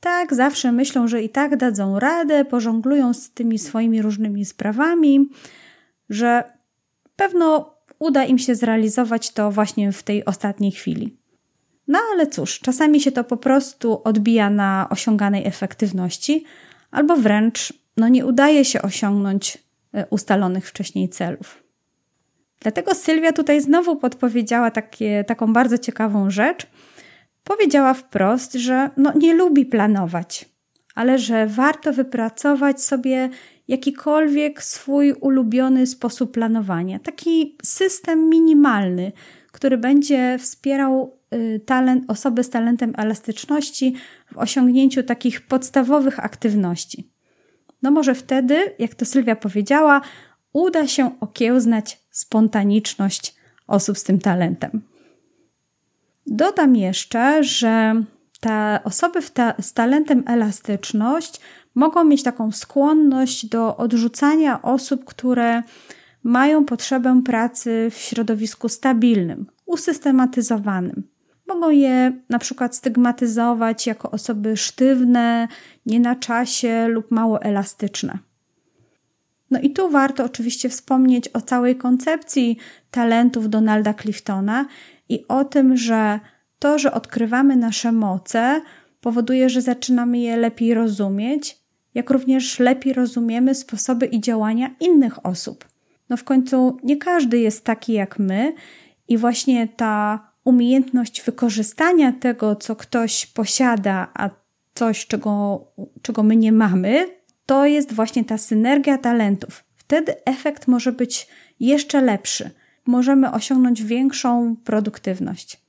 Tak, 0.00 0.34
zawsze 0.34 0.72
myślą, 0.72 1.08
że 1.08 1.22
i 1.22 1.28
tak 1.28 1.56
dadzą 1.56 1.98
radę, 1.98 2.44
pożonglują 2.44 3.14
z 3.14 3.30
tymi 3.30 3.58
swoimi 3.58 4.02
różnymi 4.02 4.44
sprawami, 4.44 5.30
że 6.10 6.44
pewno 7.16 7.74
uda 7.98 8.24
im 8.24 8.38
się 8.38 8.54
zrealizować 8.54 9.30
to 9.30 9.50
właśnie 9.50 9.92
w 9.92 10.02
tej 10.02 10.24
ostatniej 10.24 10.72
chwili. 10.72 11.16
No 11.88 11.98
ale 12.12 12.26
cóż, 12.26 12.60
czasami 12.60 13.00
się 13.00 13.12
to 13.12 13.24
po 13.24 13.36
prostu 13.36 14.00
odbija 14.04 14.50
na 14.50 14.86
osiąganej 14.90 15.46
efektywności, 15.46 16.44
albo 16.90 17.16
wręcz 17.16 17.72
no, 17.96 18.08
nie 18.08 18.26
udaje 18.26 18.64
się 18.64 18.82
osiągnąć 18.82 19.58
e, 19.92 20.06
ustalonych 20.06 20.68
wcześniej 20.68 21.08
celów. 21.08 21.59
Dlatego 22.60 22.94
Sylwia 22.94 23.32
tutaj 23.32 23.60
znowu 23.60 23.96
podpowiedziała 23.96 24.70
takie, 24.70 25.24
taką 25.24 25.52
bardzo 25.52 25.78
ciekawą 25.78 26.30
rzecz. 26.30 26.66
Powiedziała 27.44 27.94
wprost, 27.94 28.52
że 28.52 28.90
no, 28.96 29.12
nie 29.16 29.34
lubi 29.34 29.66
planować, 29.66 30.48
ale 30.94 31.18
że 31.18 31.46
warto 31.46 31.92
wypracować 31.92 32.82
sobie 32.82 33.28
jakikolwiek 33.68 34.62
swój 34.62 35.12
ulubiony 35.12 35.86
sposób 35.86 36.32
planowania. 36.32 36.98
Taki 36.98 37.56
system 37.62 38.28
minimalny, 38.28 39.12
który 39.52 39.78
będzie 39.78 40.36
wspierał 40.38 41.18
y, 41.34 41.60
talent, 41.66 42.04
osoby 42.08 42.44
z 42.44 42.50
talentem 42.50 42.92
elastyczności 42.96 43.94
w 44.32 44.38
osiągnięciu 44.38 45.02
takich 45.02 45.46
podstawowych 45.46 46.24
aktywności. 46.24 47.10
No 47.82 47.90
może 47.90 48.14
wtedy, 48.14 48.74
jak 48.78 48.94
to 48.94 49.04
Sylwia 49.04 49.36
powiedziała, 49.36 50.00
uda 50.52 50.86
się 50.86 51.20
okiełznać 51.20 52.00
spontaniczność 52.10 53.34
osób 53.66 53.98
z 53.98 54.04
tym 54.04 54.18
talentem. 54.18 54.82
Dodam 56.26 56.76
jeszcze, 56.76 57.44
że 57.44 58.02
te 58.40 58.80
osoby 58.84 59.20
ta, 59.34 59.54
z 59.60 59.72
talentem 59.72 60.22
elastyczność 60.26 61.40
mogą 61.74 62.04
mieć 62.04 62.22
taką 62.22 62.52
skłonność 62.52 63.46
do 63.46 63.76
odrzucania 63.76 64.62
osób, 64.62 65.04
które 65.04 65.62
mają 66.22 66.64
potrzebę 66.64 67.22
pracy 67.24 67.88
w 67.90 67.94
środowisku 67.94 68.68
stabilnym, 68.68 69.46
usystematyzowanym. 69.66 71.02
Mogą 71.48 71.70
je 71.70 72.12
na 72.28 72.38
przykład 72.38 72.76
stygmatyzować 72.76 73.86
jako 73.86 74.10
osoby 74.10 74.56
sztywne, 74.56 75.48
nie 75.86 76.00
na 76.00 76.16
czasie 76.16 76.88
lub 76.88 77.10
mało 77.10 77.42
elastyczne. 77.42 78.18
No 79.50 79.60
i 79.60 79.70
tu 79.70 79.90
warto 79.90 80.24
oczywiście 80.24 80.68
wspomnieć 80.68 81.28
o 81.28 81.40
całej 81.40 81.76
koncepcji 81.76 82.56
talentów 82.90 83.50
Donalda 83.50 83.94
Cliftona 83.94 84.66
i 85.08 85.28
o 85.28 85.44
tym, 85.44 85.76
że 85.76 86.20
to, 86.58 86.78
że 86.78 86.92
odkrywamy 86.92 87.56
nasze 87.56 87.92
moce, 87.92 88.60
powoduje, 89.00 89.50
że 89.50 89.62
zaczynamy 89.62 90.18
je 90.18 90.36
lepiej 90.36 90.74
rozumieć, 90.74 91.58
jak 91.94 92.10
również 92.10 92.58
lepiej 92.58 92.92
rozumiemy 92.92 93.54
sposoby 93.54 94.06
i 94.06 94.20
działania 94.20 94.70
innych 94.80 95.26
osób. 95.26 95.68
No 96.08 96.16
w 96.16 96.24
końcu 96.24 96.76
nie 96.82 96.96
każdy 96.96 97.38
jest 97.38 97.64
taki 97.64 97.92
jak 97.92 98.18
my 98.18 98.54
i 99.08 99.18
właśnie 99.18 99.68
ta 99.68 100.20
umiejętność 100.44 101.22
wykorzystania 101.22 102.12
tego, 102.12 102.56
co 102.56 102.76
ktoś 102.76 103.26
posiada, 103.26 104.10
a 104.14 104.30
coś, 104.74 105.06
czego, 105.06 105.64
czego 106.02 106.22
my 106.22 106.36
nie 106.36 106.52
mamy, 106.52 107.19
to 107.50 107.66
jest 107.66 107.92
właśnie 107.92 108.24
ta 108.24 108.38
synergia 108.38 108.98
talentów. 108.98 109.64
Wtedy 109.76 110.24
efekt 110.24 110.68
może 110.68 110.92
być 110.92 111.28
jeszcze 111.60 112.00
lepszy. 112.00 112.50
Możemy 112.86 113.32
osiągnąć 113.32 113.82
większą 113.82 114.56
produktywność. 114.64 115.62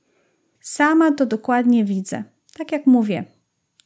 Sama 0.60 1.12
to 1.12 1.26
dokładnie 1.26 1.84
widzę. 1.84 2.24
Tak 2.58 2.72
jak 2.72 2.86
mówię, 2.86 3.24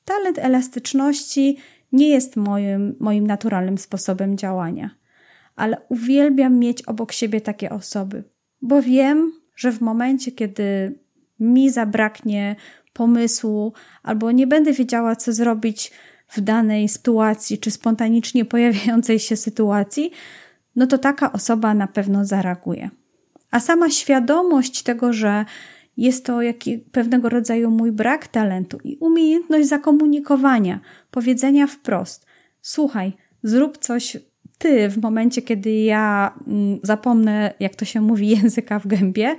talent 0.05 0.39
elastyczności 0.39 1.57
nie 1.93 2.09
jest 2.09 2.37
moim, 2.37 2.97
moim 3.01 3.27
naturalnym 3.27 3.79
sposobem 3.79 4.39
działania, 4.39 4.91
ale 5.55 5.77
uwielbiam 5.89 6.59
mieć 6.59 6.83
obok 6.83 7.13
siebie 7.13 7.41
takie 7.41 7.71
osoby, 7.71 8.25
bo 8.63 8.83
wiem, 8.83 9.33
że 9.55 9.73
w 9.73 9.81
momencie, 9.81 10.33
kiedy 10.33 10.99
mi 11.41 11.71
zabraknie 11.71 12.57
pomysłu 12.93 13.73
albo 14.03 14.33
nie 14.33 14.47
będę 14.47 14.73
wiedziała, 14.73 15.17
co 15.17 15.33
zrobić 15.33 15.93
w 16.29 16.41
danej 16.41 16.89
sytuacji, 16.89 17.59
czy 17.59 17.71
spontanicznie 17.71 18.45
pojawiającej 18.45 19.19
się 19.19 19.37
sytuacji, 19.37 20.11
no 20.77 20.87
to 20.87 20.99
taka 20.99 21.33
osoba 21.33 21.75
na 21.75 21.87
pewno 21.87 22.25
zareaguje. 22.25 22.91
A 23.51 23.61
sama 23.61 23.91
świadomość 23.91 24.83
tego, 24.83 25.13
że 25.13 25.45
jest 25.97 26.27
to 26.27 26.43
jaki, 26.43 26.79
pewnego 26.79 27.29
rodzaju 27.29 27.71
mój 27.71 27.93
brak 27.93 28.29
talentu 28.29 28.79
i 28.85 28.97
umiejętność 28.97 29.69
zakomunikowania, 29.69 30.81
powiedzenia 31.11 31.67
wprost: 31.67 32.27
Słuchaj, 32.63 33.13
zrób 33.43 33.79
coś 33.79 34.17
ty 34.59 34.89
w 34.89 35.03
momencie, 35.03 35.43
kiedy 35.43 35.71
ja 35.71 36.35
mm, 36.47 36.79
zapomnę, 36.83 37.55
jak 37.61 37.75
to 37.75 37.85
się 37.85 38.01
mówi, 38.01 38.29
języka 38.43 38.79
w 38.79 38.87
gębie, 38.87 39.37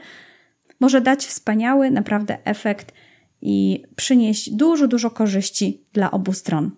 może 0.79 1.01
dać 1.01 1.25
wspaniały, 1.25 1.91
naprawdę 1.91 2.37
efekt 2.45 2.93
i 3.41 3.83
przynieść 3.95 4.49
dużo, 4.49 4.87
dużo 4.87 5.11
korzyści 5.11 5.85
dla 5.93 6.11
obu 6.11 6.33
stron. 6.33 6.71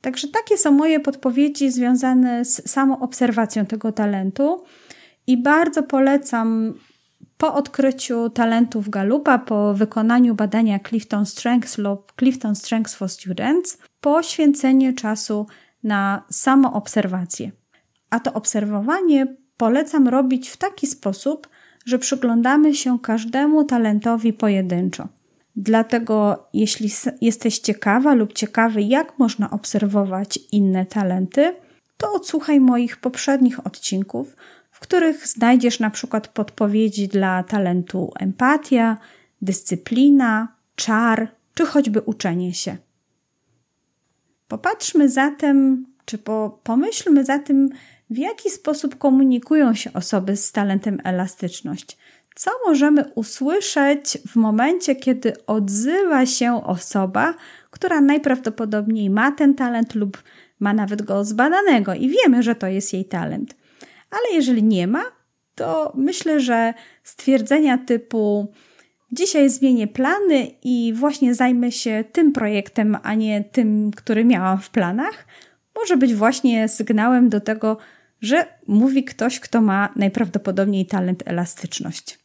Także 0.00 0.28
takie 0.28 0.58
są 0.58 0.70
moje 0.70 1.00
podpowiedzi 1.00 1.70
związane 1.70 2.44
z 2.44 2.70
samą 2.70 3.00
obserwacją 3.00 3.66
tego 3.66 3.92
talentu 3.92 4.64
i 5.26 5.36
bardzo 5.42 5.82
polecam 5.82 6.74
po 7.38 7.54
odkryciu 7.54 8.30
talentów 8.30 8.88
Galupa, 8.88 9.38
po 9.38 9.74
wykonaniu 9.74 10.34
badania 10.34 10.78
Clifton 10.88 11.26
Strengths 11.26 11.78
lub 11.78 12.12
Clifton 12.18 12.54
Strengths 12.54 12.94
for 12.94 13.08
Students, 13.08 13.78
poświęcenie 14.00 14.92
czasu 14.92 15.46
na 15.82 16.24
samoobserwację. 16.30 17.50
A 18.10 18.20
to 18.20 18.32
obserwowanie 18.32 19.36
polecam 19.56 20.08
robić 20.08 20.48
w 20.48 20.56
taki 20.56 20.86
sposób, 20.86 21.48
że 21.86 21.98
przyglądamy 21.98 22.74
się 22.74 22.98
każdemu 22.98 23.64
talentowi 23.64 24.32
pojedynczo. 24.32 25.08
Dlatego, 25.56 26.46
jeśli 26.52 26.90
jesteś 27.20 27.58
ciekawa 27.58 28.14
lub 28.14 28.32
ciekawy, 28.32 28.82
jak 28.82 29.18
można 29.18 29.50
obserwować 29.50 30.38
inne 30.52 30.86
talenty, 30.86 31.54
to 31.96 32.12
odsłuchaj 32.12 32.60
moich 32.60 32.96
poprzednich 32.96 33.66
odcinków, 33.66 34.36
w 34.70 34.80
których 34.80 35.26
znajdziesz 35.26 35.80
na 35.80 35.90
przykład 35.90 36.28
podpowiedzi 36.28 37.08
dla 37.08 37.42
talentu 37.42 38.12
empatia, 38.18 38.98
dyscyplina, 39.42 40.48
czar 40.74 41.28
czy 41.54 41.66
choćby 41.66 42.00
uczenie 42.00 42.54
się. 42.54 42.76
Popatrzmy 44.48 45.08
zatem, 45.08 45.86
czy 46.04 46.18
po, 46.18 46.60
pomyślmy 46.62 47.24
zatem, 47.24 47.68
w 48.10 48.18
jaki 48.18 48.50
sposób 48.50 48.98
komunikują 48.98 49.74
się 49.74 49.92
osoby 49.92 50.36
z 50.36 50.52
talentem 50.52 50.98
elastyczność. 51.04 51.98
Co 52.34 52.50
możemy 52.66 53.04
usłyszeć 53.14 54.18
w 54.28 54.36
momencie, 54.36 54.96
kiedy 54.96 55.46
odzywa 55.46 56.26
się 56.26 56.64
osoba, 56.64 57.34
która 57.70 58.00
najprawdopodobniej 58.00 59.10
ma 59.10 59.32
ten 59.32 59.54
talent 59.54 59.94
lub 59.94 60.22
ma 60.60 60.72
nawet 60.72 61.02
go 61.02 61.24
zbadanego 61.24 61.94
i 61.94 62.08
wiemy, 62.08 62.42
że 62.42 62.54
to 62.54 62.66
jest 62.66 62.92
jej 62.92 63.04
talent. 63.04 63.54
Ale 64.10 64.34
jeżeli 64.34 64.62
nie 64.62 64.86
ma, 64.86 65.02
to 65.54 65.92
myślę, 65.94 66.40
że 66.40 66.74
stwierdzenia 67.04 67.78
typu 67.78 68.52
dzisiaj 69.12 69.50
zmienię 69.50 69.86
plany 69.86 70.50
i 70.64 70.92
właśnie 70.96 71.34
zajmę 71.34 71.72
się 71.72 72.04
tym 72.12 72.32
projektem, 72.32 72.96
a 73.02 73.14
nie 73.14 73.44
tym, 73.44 73.90
który 73.96 74.24
miałam 74.24 74.58
w 74.58 74.70
planach, 74.70 75.26
może 75.76 75.96
być 75.96 76.14
właśnie 76.14 76.68
sygnałem 76.68 77.28
do 77.28 77.40
tego, 77.40 77.76
że 78.20 78.46
mówi 78.66 79.04
ktoś, 79.04 79.40
kto 79.40 79.60
ma 79.60 79.88
najprawdopodobniej 79.96 80.86
talent 80.86 81.22
elastyczność. 81.26 82.18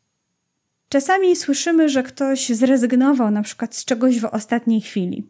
Czasami 0.89 1.35
słyszymy, 1.35 1.89
że 1.89 2.03
ktoś 2.03 2.49
zrezygnował 2.49 3.31
na 3.31 3.41
przykład 3.41 3.75
z 3.75 3.85
czegoś 3.85 4.19
w 4.19 4.25
ostatniej 4.25 4.81
chwili. 4.81 5.27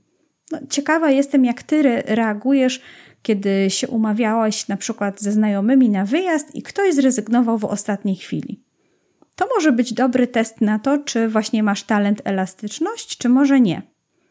No, 0.52 0.60
ciekawa 0.70 1.12
jestem, 1.12 1.46
jak 1.46 1.64
ty 1.64 2.04
reagujesz, 2.06 2.82
kiedy 3.22 3.70
się 3.70 3.88
umawiałeś 3.88 4.68
na 4.68 4.78
przykład 4.78 5.22
ze 5.22 5.32
znajomymi 5.32 5.90
na 5.90 6.06
wyjazd 6.06 6.56
i 6.56 6.62
ktoś 6.62 6.94
zrezygnował 6.94 7.58
w 7.58 7.66
ostatniej 7.66 8.16
chwili. 8.16 8.64
To 9.36 9.48
może 9.56 9.72
być 9.72 9.94
dobry 9.94 10.28
test 10.28 10.62
na 10.62 10.80
to, 10.80 10.98
czy 10.98 11.28
właśnie 11.28 11.64
masz 11.64 11.84
talent 11.84 12.22
elastyczność, 12.24 13.18
czy 13.18 13.30
może 13.30 13.60
nie. 13.60 13.82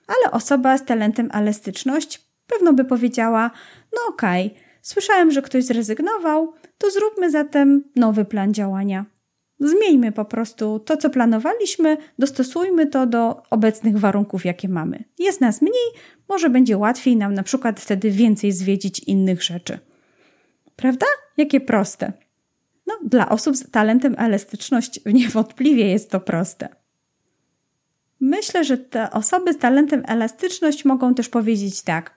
Ale 0.07 0.33
osoba 0.33 0.79
z 0.79 0.85
talentem 0.85 1.29
elastyczność 1.33 2.21
pewno 2.47 2.73
by 2.73 2.85
powiedziała: 2.85 3.51
No 3.93 3.99
okej, 4.09 4.47
okay, 4.47 4.70
słyszałem, 4.83 5.31
że 5.31 5.43
ktoś 5.43 5.65
zrezygnował, 5.65 6.53
to 6.79 6.91
zróbmy 6.91 7.31
zatem 7.31 7.85
nowy 7.97 8.25
plan 8.25 8.55
działania. 8.55 9.07
Zmieńmy 9.61 10.13
po 10.13 10.25
prostu 10.25 10.79
to, 10.79 10.97
co 10.97 11.11
planowaliśmy, 11.11 11.97
dostosujmy 12.19 12.87
to 12.87 13.07
do 13.07 13.43
obecnych 13.51 13.99
warunków, 13.99 14.45
jakie 14.45 14.69
mamy. 14.69 15.05
Jest 15.19 15.41
nas 15.41 15.63
mniej, 15.63 15.91
może 16.29 16.51
będzie 16.51 16.79
łatwiej 16.79 17.17
nam 17.17 17.35
na 17.35 17.43
przykład 17.43 17.81
wtedy 17.81 18.11
więcej 18.11 18.53
zwiedzić 18.53 18.99
innych 18.99 19.43
rzeczy. 19.43 19.79
Prawda? 20.77 21.07
Jakie 21.37 21.61
proste. 21.61 22.13
No, 22.87 22.99
dla 23.05 23.29
osób 23.29 23.57
z 23.57 23.71
talentem 23.71 24.15
elastyczność 24.19 25.01
niewątpliwie 25.21 25.87
jest 25.87 26.11
to 26.11 26.21
proste. 26.21 26.69
Myślę, 28.21 28.65
że 28.65 28.79
te 28.79 29.11
osoby 29.11 29.53
z 29.53 29.59
talentem 29.59 30.03
elastyczność 30.09 30.85
mogą 30.85 31.15
też 31.15 31.29
powiedzieć 31.29 31.83
tak. 31.83 32.17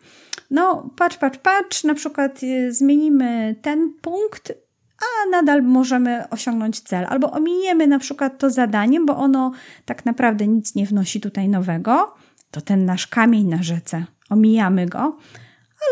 No, 0.54 0.89
patrz, 0.95 1.18
patrz, 1.18 1.38
patrz, 1.38 1.84
na 1.84 1.93
przykład 1.93 2.43
y, 2.43 2.74
zmienimy 2.74 3.56
ten 3.62 3.93
punkt, 4.01 4.54
a 4.99 5.30
nadal 5.30 5.64
możemy 5.64 6.30
osiągnąć 6.30 6.80
cel. 6.80 7.06
Albo 7.06 7.32
ominiemy 7.32 7.88
na 7.88 7.99
przykład 7.99 8.38
to 8.38 8.49
zadanie, 8.49 9.01
bo 9.01 9.18
ono 9.18 9.51
tak 9.86 10.06
naprawdę 10.06 10.47
nic 10.47 10.76
nie 10.76 10.86
wnosi 10.86 11.22
tutaj 11.22 11.49
nowego. 11.49 12.14
To 12.51 12.62
ten 12.62 12.86
nasz 12.86 13.08
kamień 13.08 13.47
na 13.47 13.64
rzece. 13.64 14.06
Omijamy 14.30 14.86
go, 14.86 15.18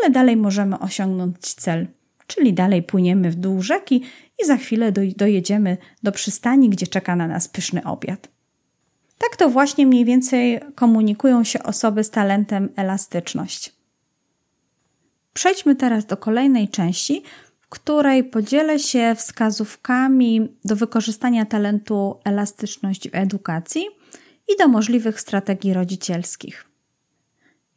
ale 0.00 0.10
dalej 0.10 0.36
możemy 0.36 0.78
osiągnąć 0.78 1.54
cel. 1.54 1.86
Czyli 2.26 2.54
dalej 2.54 2.82
płyniemy 2.82 3.30
w 3.30 3.34
dół 3.34 3.62
rzeki 3.62 4.04
i 4.42 4.46
za 4.46 4.56
chwilę 4.56 4.92
dojedziemy 5.16 5.76
do 6.02 6.12
przystani, 6.12 6.68
gdzie 6.68 6.86
czeka 6.86 7.16
na 7.16 7.28
nas 7.28 7.48
pyszny 7.48 7.84
obiad. 7.84 8.28
Tak 9.18 9.36
to 9.36 9.50
właśnie 9.50 9.86
mniej 9.86 10.04
więcej 10.04 10.60
komunikują 10.74 11.44
się 11.44 11.62
osoby 11.62 12.04
z 12.04 12.10
talentem 12.10 12.68
elastyczność. 12.76 13.81
Przejdźmy 15.34 15.76
teraz 15.76 16.06
do 16.06 16.16
kolejnej 16.16 16.68
części, 16.68 17.22
w 17.60 17.68
której 17.68 18.24
podzielę 18.24 18.78
się 18.78 19.14
wskazówkami 19.14 20.48
do 20.64 20.76
wykorzystania 20.76 21.46
talentu 21.46 22.20
elastyczność 22.24 23.10
w 23.10 23.14
edukacji 23.14 23.86
i 24.48 24.56
do 24.58 24.68
możliwych 24.68 25.20
strategii 25.20 25.74
rodzicielskich. 25.74 26.64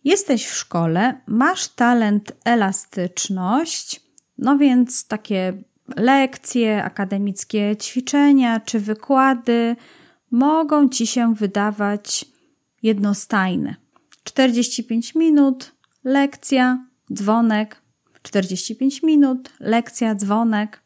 Jesteś 0.04 0.48
w 0.48 0.54
szkole, 0.54 1.22
masz 1.28 1.68
talent 1.68 2.32
elastyczność, 2.46 4.02
no 4.38 4.58
więc 4.58 5.08
takie 5.08 5.54
lekcje, 5.98 6.84
akademickie 6.84 7.76
ćwiczenia 7.78 8.60
czy 8.60 8.80
wykłady 8.80 9.76
mogą 10.32 10.90
ci 10.90 11.08
się 11.08 11.36
wydawać 11.36 12.26
jednostajne. 12.84 13.76
45 14.24 15.16
minut, 15.16 15.72
lekcja, 16.04 16.86
dzwonek, 17.14 17.82
45 18.22 19.04
minut, 19.04 19.50
lekcja, 19.60 20.16
dzwonek. 20.16 20.82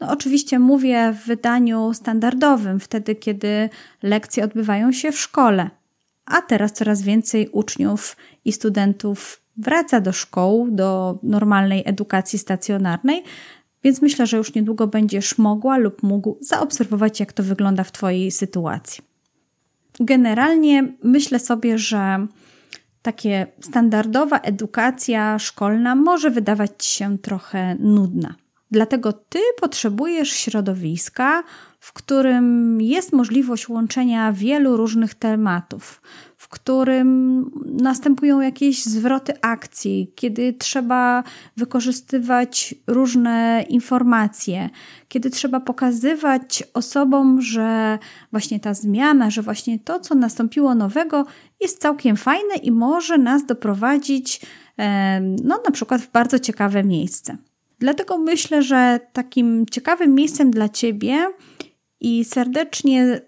No 0.00 0.10
oczywiście 0.10 0.58
mówię 0.58 1.12
w 1.12 1.26
wydaniu 1.26 1.94
standardowym, 1.94 2.80
wtedy 2.80 3.14
kiedy 3.14 3.70
lekcje 4.02 4.44
odbywają 4.44 4.92
się 4.92 5.12
w 5.12 5.18
szkole. 5.18 5.70
A 6.24 6.42
teraz 6.42 6.72
coraz 6.72 7.02
więcej 7.02 7.48
uczniów 7.48 8.16
i 8.44 8.52
studentów 8.52 9.42
wraca 9.56 10.00
do 10.00 10.12
szkół, 10.12 10.68
do 10.70 11.18
normalnej 11.22 11.82
edukacji 11.86 12.38
stacjonarnej, 12.38 13.22
więc 13.84 14.02
myślę, 14.02 14.26
że 14.26 14.36
już 14.36 14.54
niedługo 14.54 14.86
będziesz 14.86 15.38
mogła 15.38 15.78
lub 15.78 16.02
mógł 16.02 16.38
zaobserwować, 16.40 17.20
jak 17.20 17.32
to 17.32 17.42
wygląda 17.42 17.84
w 17.84 17.92
Twojej 17.92 18.30
sytuacji. 18.30 19.04
Generalnie 20.00 20.92
myślę 21.02 21.38
sobie, 21.38 21.78
że 21.78 22.26
takie 23.02 23.46
standardowa 23.60 24.38
edukacja 24.38 25.38
szkolna 25.38 25.94
może 25.94 26.30
wydawać 26.30 26.70
Ci 26.78 26.90
się 26.90 27.18
trochę 27.18 27.74
nudna. 27.74 28.34
Dlatego 28.70 29.12
Ty 29.12 29.38
potrzebujesz 29.60 30.32
środowiska, 30.32 31.42
w 31.80 31.92
którym 31.92 32.80
jest 32.80 33.12
możliwość 33.12 33.68
łączenia 33.68 34.32
wielu 34.32 34.76
różnych 34.76 35.14
tematów, 35.14 36.02
w 36.48 36.50
którym 36.50 37.44
następują 37.64 38.40
jakieś 38.40 38.84
zwroty 38.84 39.32
akcji, 39.42 40.12
kiedy 40.14 40.52
trzeba 40.52 41.24
wykorzystywać 41.56 42.74
różne 42.86 43.64
informacje, 43.68 44.70
kiedy 45.08 45.30
trzeba 45.30 45.60
pokazywać 45.60 46.64
osobom, 46.74 47.42
że 47.42 47.98
właśnie 48.30 48.60
ta 48.60 48.74
zmiana, 48.74 49.30
że 49.30 49.42
właśnie 49.42 49.78
to, 49.78 50.00
co 50.00 50.14
nastąpiło 50.14 50.74
nowego, 50.74 51.26
jest 51.60 51.80
całkiem 51.80 52.16
fajne 52.16 52.54
i 52.62 52.70
może 52.70 53.18
nas 53.18 53.46
doprowadzić, 53.46 54.40
no, 55.44 55.60
na 55.64 55.70
przykład 55.72 56.00
w 56.00 56.12
bardzo 56.12 56.38
ciekawe 56.38 56.84
miejsce. 56.84 57.36
Dlatego 57.78 58.18
myślę, 58.18 58.62
że 58.62 59.00
takim 59.12 59.66
ciekawym 59.70 60.14
miejscem 60.14 60.50
dla 60.50 60.68
Ciebie 60.68 61.26
i 62.00 62.24
serdecznie 62.24 63.20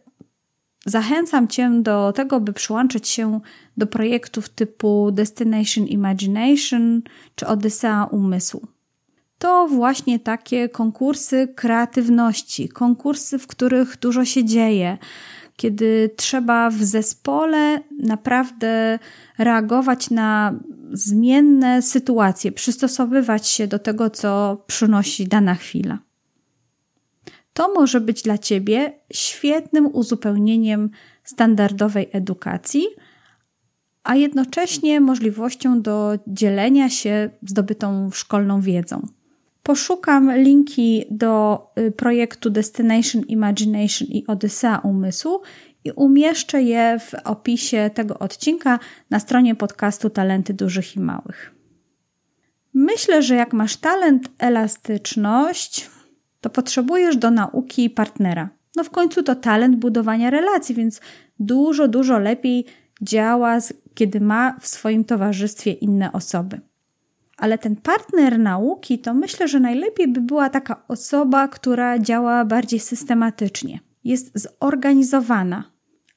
Zachęcam 0.86 1.48
Cię 1.48 1.70
do 1.82 2.12
tego, 2.12 2.40
by 2.40 2.52
przyłączyć 2.52 3.08
się 3.08 3.40
do 3.76 3.86
projektów 3.86 4.48
typu 4.48 5.10
Destination 5.12 5.86
Imagination 5.86 7.02
czy 7.34 7.46
Odysea 7.46 8.04
Umysłu. 8.04 8.66
To 9.38 9.68
właśnie 9.68 10.18
takie 10.18 10.68
konkursy 10.68 11.48
kreatywności, 11.54 12.68
konkursy, 12.68 13.38
w 13.38 13.46
których 13.46 13.98
dużo 13.98 14.24
się 14.24 14.44
dzieje, 14.44 14.98
kiedy 15.56 16.10
trzeba 16.16 16.70
w 16.70 16.82
zespole 16.82 17.80
naprawdę 17.98 18.98
reagować 19.38 20.10
na 20.10 20.54
zmienne 20.92 21.82
sytuacje, 21.82 22.52
przystosowywać 22.52 23.48
się 23.48 23.66
do 23.66 23.78
tego, 23.78 24.10
co 24.10 24.62
przynosi 24.66 25.28
dana 25.28 25.54
chwila. 25.54 25.98
To 27.60 27.72
może 27.74 28.00
być 28.00 28.22
dla 28.22 28.38
Ciebie 28.38 28.92
świetnym 29.12 29.86
uzupełnieniem 29.86 30.90
standardowej 31.24 32.08
edukacji, 32.12 32.86
a 34.02 34.16
jednocześnie 34.16 35.00
możliwością 35.00 35.82
do 35.82 36.18
dzielenia 36.26 36.88
się 36.88 37.30
zdobytą 37.42 38.10
szkolną 38.10 38.60
wiedzą. 38.60 39.06
Poszukam 39.62 40.36
linki 40.36 41.04
do 41.10 41.66
y, 41.78 41.92
projektu 41.92 42.50
Destination 42.50 43.22
Imagination 43.22 44.08
i 44.08 44.26
Odysea 44.26 44.78
Umysłu 44.78 45.40
i 45.84 45.90
umieszczę 45.90 46.62
je 46.62 46.98
w 46.98 47.14
opisie 47.24 47.90
tego 47.94 48.18
odcinka 48.18 48.78
na 49.10 49.20
stronie 49.20 49.54
podcastu 49.54 50.10
Talenty 50.10 50.54
Dużych 50.54 50.96
i 50.96 51.00
Małych. 51.00 51.54
Myślę, 52.74 53.22
że 53.22 53.34
jak 53.34 53.52
masz 53.52 53.76
talent 53.76 54.30
elastyczność, 54.38 55.90
to 56.40 56.50
potrzebujesz 56.50 57.16
do 57.16 57.30
nauki 57.30 57.90
partnera. 57.90 58.48
No 58.76 58.84
w 58.84 58.90
końcu 58.90 59.22
to 59.22 59.34
talent 59.34 59.76
budowania 59.76 60.30
relacji, 60.30 60.74
więc 60.74 61.00
dużo, 61.38 61.88
dużo 61.88 62.18
lepiej 62.18 62.66
działa, 63.02 63.58
kiedy 63.94 64.20
ma 64.20 64.56
w 64.60 64.68
swoim 64.68 65.04
towarzystwie 65.04 65.72
inne 65.72 66.12
osoby. 66.12 66.60
Ale 67.36 67.58
ten 67.58 67.76
partner 67.76 68.38
nauki 68.38 68.98
to 68.98 69.14
myślę, 69.14 69.48
że 69.48 69.60
najlepiej 69.60 70.08
by 70.08 70.20
była 70.20 70.50
taka 70.50 70.82
osoba, 70.88 71.48
która 71.48 71.98
działa 71.98 72.44
bardziej 72.44 72.80
systematycznie, 72.80 73.80
jest 74.04 74.48
zorganizowana, 74.60 75.64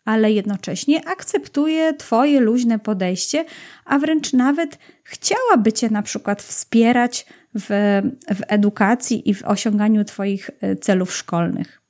ale 0.06 0.32
jednocześnie 0.32 1.08
akceptuje 1.08 1.94
Twoje 1.94 2.40
luźne 2.40 2.80
podejście, 2.80 3.46
a 3.86 4.00
wręcz 4.00 4.34
nawet 4.34 4.80
chciałaby 5.04 5.74
Cię 5.74 5.90
na 5.90 6.02
przykład 6.02 6.42
wspierać 6.42 7.26
w, 7.56 7.68
w 8.36 8.42
edukacji 8.48 9.30
i 9.30 9.34
w 9.34 9.44
osiąganiu 9.44 10.04
Twoich 10.04 10.50
e, 10.62 10.76
celów 10.76 11.16
szkolnych. 11.16 11.82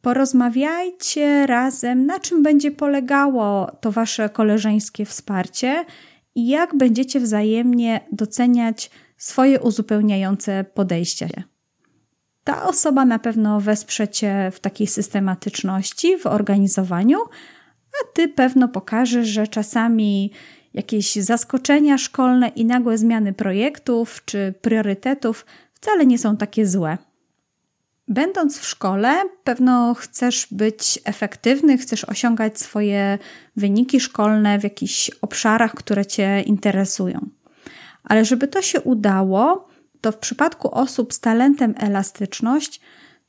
Porozmawiajcie 0.00 1.46
razem, 1.46 2.06
na 2.06 2.20
czym 2.20 2.42
będzie 2.42 2.70
polegało 2.70 3.70
to 3.80 3.92
Wasze 3.92 4.28
koleżeńskie 4.28 5.04
wsparcie 5.04 5.84
i 6.34 6.48
jak 6.48 6.76
będziecie 6.76 7.20
wzajemnie 7.20 8.00
doceniać 8.12 8.90
swoje 9.16 9.60
uzupełniające 9.60 10.64
podejście. 10.74 11.28
Ta 12.44 12.68
osoba 12.68 13.04
na 13.04 13.18
pewno 13.18 13.60
wesprze 13.60 14.08
Cię 14.08 14.50
w 14.52 14.60
takiej 14.60 14.86
systematyczności, 14.86 16.18
w 16.18 16.26
organizowaniu, 16.26 17.18
a 18.00 18.12
Ty 18.14 18.28
pewno 18.28 18.68
pokażesz, 18.68 19.28
że 19.28 19.46
czasami 19.46 20.30
jakieś 20.74 21.14
zaskoczenia 21.14 21.98
szkolne 21.98 22.48
i 22.48 22.64
nagłe 22.64 22.98
zmiany 22.98 23.32
projektów 23.32 24.24
czy 24.24 24.54
priorytetów 24.60 25.46
wcale 25.74 26.06
nie 26.06 26.18
są 26.18 26.36
takie 26.36 26.66
złe. 26.66 26.98
Będąc 28.08 28.58
w 28.58 28.66
szkole, 28.66 29.22
pewno 29.44 29.94
chcesz 29.94 30.46
być 30.50 31.00
efektywny, 31.04 31.78
chcesz 31.78 32.04
osiągać 32.04 32.60
swoje 32.60 33.18
wyniki 33.56 34.00
szkolne 34.00 34.58
w 34.58 34.64
jakichś 34.64 35.10
obszarach, 35.20 35.74
które 35.74 36.06
Cię 36.06 36.42
interesują. 36.42 37.28
Ale 38.04 38.24
żeby 38.24 38.48
to 38.48 38.62
się 38.62 38.80
udało, 38.80 39.68
to 40.02 40.12
w 40.12 40.18
przypadku 40.18 40.74
osób 40.74 41.12
z 41.12 41.20
talentem 41.20 41.74
elastyczność 41.78 42.80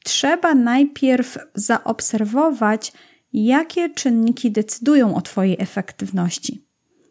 trzeba 0.04 0.56
najpierw 0.56 1.38
zaobserwować, 1.56 2.94
jakie 3.34 3.90
czynniki 3.90 4.52
decydują 4.52 5.16
o 5.16 5.22
Twojej 5.22 5.56
efektywności. 5.60 6.66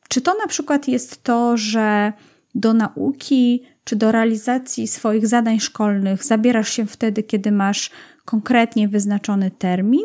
Czy 0.08 0.20
to 0.20 0.34
na 0.34 0.46
przykład 0.46 0.88
jest 0.88 1.22
to, 1.22 1.56
że 1.56 2.12
do 2.54 2.74
nauki 2.74 3.62
czy 3.84 3.96
do 3.96 4.12
realizacji 4.12 4.88
swoich 4.88 5.26
zadań 5.26 5.60
szkolnych 5.60 6.24
zabierasz 6.24 6.72
się 6.72 6.86
wtedy, 6.86 7.22
kiedy 7.22 7.52
masz 7.52 7.90
konkretnie 8.24 8.88
wyznaczony 8.88 9.50
termin? 9.50 10.04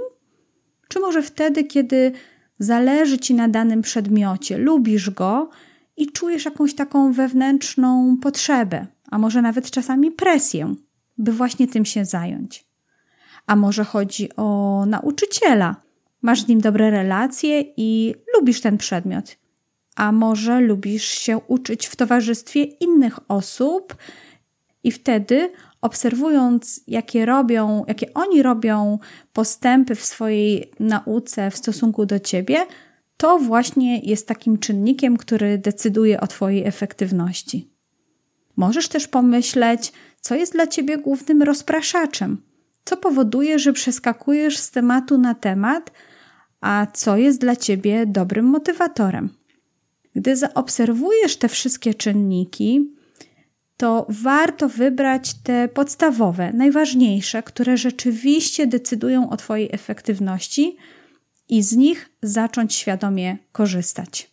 Czy 0.88 1.00
może 1.00 1.22
wtedy, 1.22 1.64
kiedy 1.64 2.12
zależy 2.60 3.20
ci 3.20 3.34
na 3.34 3.48
danym 3.48 3.82
przedmiocie, 3.82 4.58
lubisz 4.58 5.10
go 5.10 5.50
i 5.98 6.12
czujesz 6.12 6.46
jakąś 6.46 6.76
taką 6.76 7.14
wewnętrzną 7.14 8.18
potrzebę, 8.22 8.88
a 9.12 9.18
może 9.18 9.42
nawet 9.42 9.72
czasami 9.72 10.12
presję, 10.12 10.76
by 11.18 11.32
właśnie 11.32 11.68
tym 11.68 11.86
się 11.86 12.06
zająć? 12.06 12.66
A 13.48 13.56
może 13.56 13.84
chodzi 13.84 14.36
o 14.36 14.84
nauczyciela, 14.88 15.76
masz 16.22 16.42
z 16.42 16.48
nim 16.48 16.62
dobre 16.62 16.90
relacje 16.92 17.64
i 17.78 18.16
lubisz 18.36 18.62
ten 18.62 18.78
przedmiot 18.78 19.38
a 19.98 20.12
może 20.12 20.60
lubisz 20.60 21.06
się 21.06 21.38
uczyć 21.48 21.88
w 21.88 21.96
towarzystwie 21.96 22.64
innych 22.64 23.20
osób 23.28 23.96
i 24.84 24.92
wtedy 24.92 25.52
obserwując, 25.82 26.82
jakie 26.88 27.26
robią, 27.26 27.86
jakie 27.88 28.14
oni 28.14 28.42
robią 28.42 29.00
postępy 29.34 29.96
w 29.96 30.06
swojej 30.06 30.72
nauce 30.80 31.52
w 31.52 31.58
stosunku 31.58 32.06
do 32.06 32.20
ciebie, 32.20 32.66
to 33.18 33.40
właśnie 33.40 34.00
jest 34.00 34.28
takim 34.28 34.58
czynnikiem, 34.58 35.18
który 35.18 35.58
decyduje 35.58 36.22
o 36.22 36.28
Twojej 36.28 36.66
efektywności. 36.66 37.77
Możesz 38.58 38.88
też 38.88 39.08
pomyśleć, 39.08 39.94
co 40.22 40.36
jest 40.36 40.54
dla 40.54 40.68
Ciebie 40.68 40.98
głównym 40.98 41.44
rozpraszaczem, 41.44 42.42
co 42.86 42.98
powoduje, 42.98 43.60
że 43.60 43.74
przeskakujesz 43.74 44.58
z 44.58 44.72
tematu 44.72 45.18
na 45.18 45.36
temat, 45.36 45.92
a 46.62 46.88
co 46.94 47.18
jest 47.18 47.42
dla 47.42 47.56
Ciebie 47.56 48.06
dobrym 48.06 48.46
motywatorem. 48.46 49.30
Gdy 50.16 50.36
zaobserwujesz 50.36 51.38
te 51.38 51.50
wszystkie 51.50 51.94
czynniki, 51.94 52.94
to 53.78 54.06
warto 54.10 54.70
wybrać 54.70 55.34
te 55.34 55.68
podstawowe, 55.68 56.54
najważniejsze, 56.54 57.44
które 57.44 57.78
rzeczywiście 57.78 58.68
decydują 58.68 59.30
o 59.30 59.38
Twojej 59.38 59.70
efektywności 59.72 60.78
i 61.50 61.64
z 61.64 61.76
nich 61.76 62.10
zacząć 62.22 62.74
świadomie 62.76 63.38
korzystać. 63.52 64.32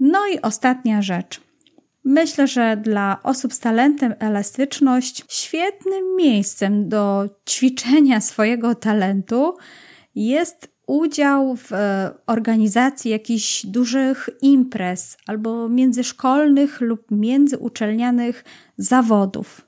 No 0.00 0.26
i 0.26 0.40
ostatnia 0.40 1.02
rzecz. 1.02 1.43
Myślę, 2.04 2.46
że 2.46 2.76
dla 2.76 3.22
osób 3.22 3.52
z 3.52 3.58
talentem 3.58 4.14
elastyczność 4.18 5.24
świetnym 5.28 6.16
miejscem 6.16 6.88
do 6.88 7.28
ćwiczenia 7.48 8.20
swojego 8.20 8.74
talentu 8.74 9.56
jest 10.14 10.74
udział 10.86 11.56
w 11.56 11.72
e, 11.72 12.10
organizacji 12.26 13.10
jakichś 13.10 13.66
dużych 13.66 14.30
imprez 14.42 15.16
albo 15.26 15.68
międzyszkolnych 15.68 16.80
lub 16.80 17.10
międzyuczelnianych 17.10 18.44
zawodów, 18.76 19.66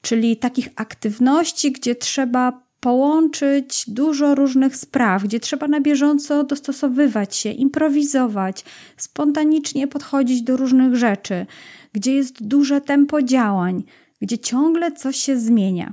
czyli 0.00 0.36
takich 0.36 0.68
aktywności, 0.76 1.72
gdzie 1.72 1.94
trzeba 1.94 2.69
połączyć 2.80 3.84
dużo 3.88 4.34
różnych 4.34 4.76
spraw, 4.76 5.22
gdzie 5.22 5.40
trzeba 5.40 5.68
na 5.68 5.80
bieżąco 5.80 6.44
dostosowywać 6.44 7.36
się, 7.36 7.50
improwizować, 7.50 8.64
spontanicznie 8.96 9.88
podchodzić 9.88 10.42
do 10.42 10.56
różnych 10.56 10.96
rzeczy, 10.96 11.46
gdzie 11.92 12.14
jest 12.14 12.46
duże 12.46 12.80
tempo 12.80 13.22
działań, 13.22 13.84
gdzie 14.20 14.38
ciągle 14.38 14.92
coś 14.92 15.16
się 15.16 15.38
zmienia. 15.38 15.92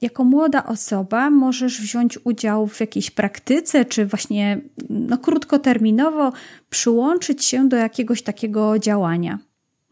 Jako 0.00 0.24
młoda 0.24 0.66
osoba 0.66 1.30
możesz 1.30 1.80
wziąć 1.80 2.18
udział 2.24 2.66
w 2.66 2.80
jakiejś 2.80 3.10
praktyce, 3.10 3.84
czy 3.84 4.06
właśnie 4.06 4.60
no, 4.90 5.18
krótkoterminowo 5.18 6.32
przyłączyć 6.70 7.44
się 7.44 7.68
do 7.68 7.76
jakiegoś 7.76 8.22
takiego 8.22 8.78
działania. 8.78 9.38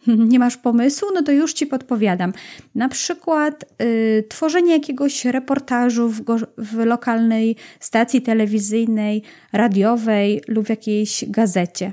Nie 0.31 0.39
masz 0.39 0.57
pomysłu? 0.57 1.09
No 1.15 1.23
to 1.23 1.33
już 1.33 1.53
ci 1.53 1.67
podpowiadam. 1.67 2.33
Na 2.75 2.89
przykład 2.89 3.65
y, 3.83 4.25
tworzenie 4.29 4.73
jakiegoś 4.73 5.25
reportażu 5.25 6.09
w, 6.09 6.23
w 6.59 6.79
lokalnej 6.79 7.57
stacji 7.81 8.23
telewizyjnej, 8.23 9.23
radiowej 9.53 10.43
lub 10.49 10.67
w 10.67 10.71
jakiejś 10.71 11.25
gazecie. 11.29 11.93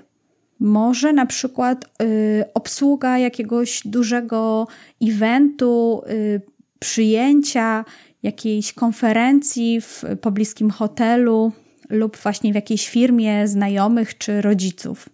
Może 0.59 1.13
na 1.13 1.25
przykład 1.25 1.85
y, 1.85 2.43
obsługa 2.53 3.17
jakiegoś 3.17 3.81
dużego 3.85 4.67
eventu, 5.01 6.01
y, 6.09 6.41
przyjęcia, 6.79 7.85
jakiejś 8.23 8.73
konferencji 8.73 9.81
w 9.81 10.03
pobliskim 10.21 10.71
hotelu 10.71 11.51
lub 11.89 12.17
właśnie 12.17 12.51
w 12.51 12.55
jakiejś 12.55 12.89
firmie 12.89 13.47
znajomych 13.47 14.17
czy 14.17 14.41
rodziców 14.41 15.09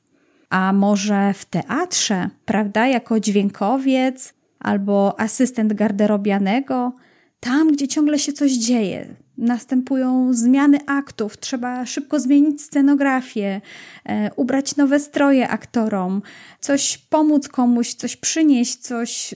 a 0.49 0.73
może 0.73 1.33
w 1.33 1.45
teatrze, 1.45 2.29
prawda, 2.45 2.87
jako 2.87 3.19
dźwiękowiec 3.19 4.33
albo 4.59 5.19
asystent 5.19 5.73
garderobianego, 5.73 6.93
tam, 7.39 7.71
gdzie 7.71 7.87
ciągle 7.87 8.19
się 8.19 8.33
coś 8.33 8.51
dzieje. 8.51 9.07
Następują 9.37 10.33
zmiany 10.33 10.79
aktów, 10.87 11.37
trzeba 11.37 11.85
szybko 11.85 12.19
zmienić 12.19 12.61
scenografię, 12.61 13.61
e, 14.05 14.31
ubrać 14.35 14.75
nowe 14.75 14.99
stroje 14.99 15.49
aktorom, 15.49 16.21
coś 16.59 16.97
pomóc 16.97 17.47
komuś, 17.47 17.93
coś 17.93 18.15
przynieść, 18.15 18.75
coś, 18.75 19.35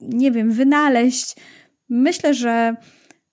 nie 0.00 0.32
wiem, 0.32 0.52
wynaleźć. 0.52 1.36
Myślę, 1.88 2.34
że 2.34 2.74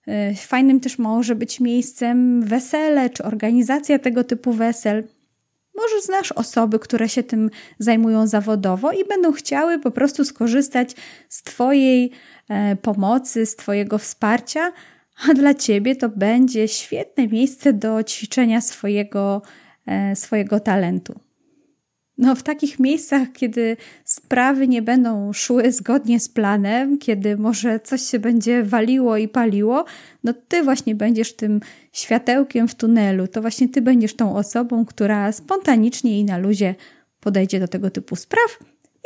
e, 0.06 0.34
fajnym 0.34 0.80
też 0.80 0.98
może 0.98 1.34
być 1.34 1.60
miejscem 1.60 2.42
wesele 2.42 3.10
czy 3.10 3.24
organizacja 3.24 3.98
tego 3.98 4.24
typu 4.24 4.52
wesel. 4.52 5.04
Może 5.78 6.00
znasz 6.02 6.32
osoby, 6.32 6.78
które 6.78 7.08
się 7.08 7.22
tym 7.22 7.50
zajmują 7.78 8.26
zawodowo 8.26 8.92
i 8.92 9.04
będą 9.04 9.32
chciały 9.32 9.78
po 9.78 9.90
prostu 9.90 10.24
skorzystać 10.24 10.94
z 11.28 11.42
Twojej 11.42 12.10
e, 12.48 12.76
pomocy, 12.76 13.46
z 13.46 13.56
Twojego 13.56 13.98
wsparcia, 13.98 14.72
a 15.28 15.34
dla 15.34 15.54
Ciebie 15.54 15.96
to 15.96 16.08
będzie 16.08 16.68
świetne 16.68 17.28
miejsce 17.28 17.72
do 17.72 18.02
ćwiczenia 18.02 18.60
swojego, 18.60 19.42
e, 19.86 20.16
swojego 20.16 20.60
talentu. 20.60 21.27
No, 22.18 22.34
w 22.34 22.42
takich 22.42 22.78
miejscach, 22.78 23.32
kiedy 23.32 23.76
sprawy 24.04 24.68
nie 24.68 24.82
będą 24.82 25.32
szły 25.32 25.72
zgodnie 25.72 26.20
z 26.20 26.28
planem, 26.28 26.98
kiedy 26.98 27.36
może 27.36 27.80
coś 27.80 28.02
się 28.02 28.18
będzie 28.18 28.62
waliło 28.62 29.16
i 29.16 29.28
paliło, 29.28 29.84
no 30.24 30.34
ty 30.48 30.62
właśnie 30.62 30.94
będziesz 30.94 31.36
tym 31.36 31.60
światełkiem 31.92 32.68
w 32.68 32.74
tunelu. 32.74 33.28
To 33.28 33.40
właśnie 33.40 33.68
ty 33.68 33.82
będziesz 33.82 34.16
tą 34.16 34.36
osobą, 34.36 34.84
która 34.84 35.32
spontanicznie 35.32 36.20
i 36.20 36.24
na 36.24 36.38
luzie 36.38 36.74
podejdzie 37.20 37.60
do 37.60 37.68
tego 37.68 37.90
typu 37.90 38.16
spraw 38.16 38.58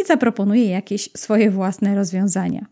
i 0.03 0.07
zaproponuje 0.07 0.69
jakieś 0.69 1.11
swoje 1.17 1.51
własne 1.51 1.95
rozwiązania. 1.95 2.67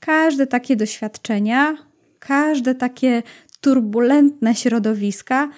Każde 0.00 0.46
takie 0.46 0.76
doświadczenia, 0.76 1.76
każde 2.18 2.74
takie 2.74 3.22
turbulentne 3.60 4.54
środowiska 4.54 5.48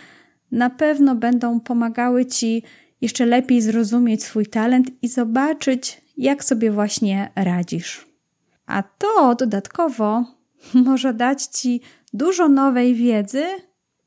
na 0.53 0.71
pewno 0.71 1.15
będą 1.15 1.61
pomagały 1.61 2.27
ci 2.27 2.63
jeszcze 3.03 3.27
lepiej 3.27 3.63
zrozumieć 3.63 4.25
swój 4.25 4.47
talent 4.47 4.91
i 5.03 5.09
zobaczyć, 5.09 6.01
jak 6.17 6.45
sobie 6.45 6.71
właśnie 6.71 7.31
radzisz. 7.35 8.07
A 8.67 8.83
to 8.83 9.35
dodatkowo 9.35 10.25
może 10.87 11.15
dać 11.15 11.43
Ci 11.45 11.81
dużo 12.13 12.49
nowej 12.49 12.95
wiedzy, 12.95 13.45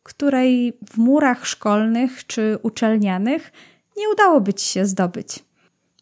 której 0.03 0.77
w 0.89 0.97
murach 0.97 1.47
szkolnych 1.47 2.27
czy 2.27 2.57
uczelnianych 2.63 3.51
nie 3.97 4.09
udałoby 4.09 4.53
Ci 4.53 4.65
się 4.65 4.85
zdobyć. 4.85 5.39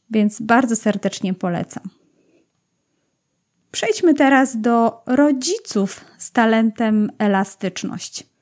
Więc 0.10 0.42
bardzo 0.42 0.76
serdecznie 0.76 1.34
polecam. 1.34 1.84
Przejdźmy 3.72 4.14
teraz 4.14 4.62
do 4.62 5.04
rodziców 5.06 6.02
z 6.18 6.32
talentem 6.32 7.12
elastyczność. 7.18 8.33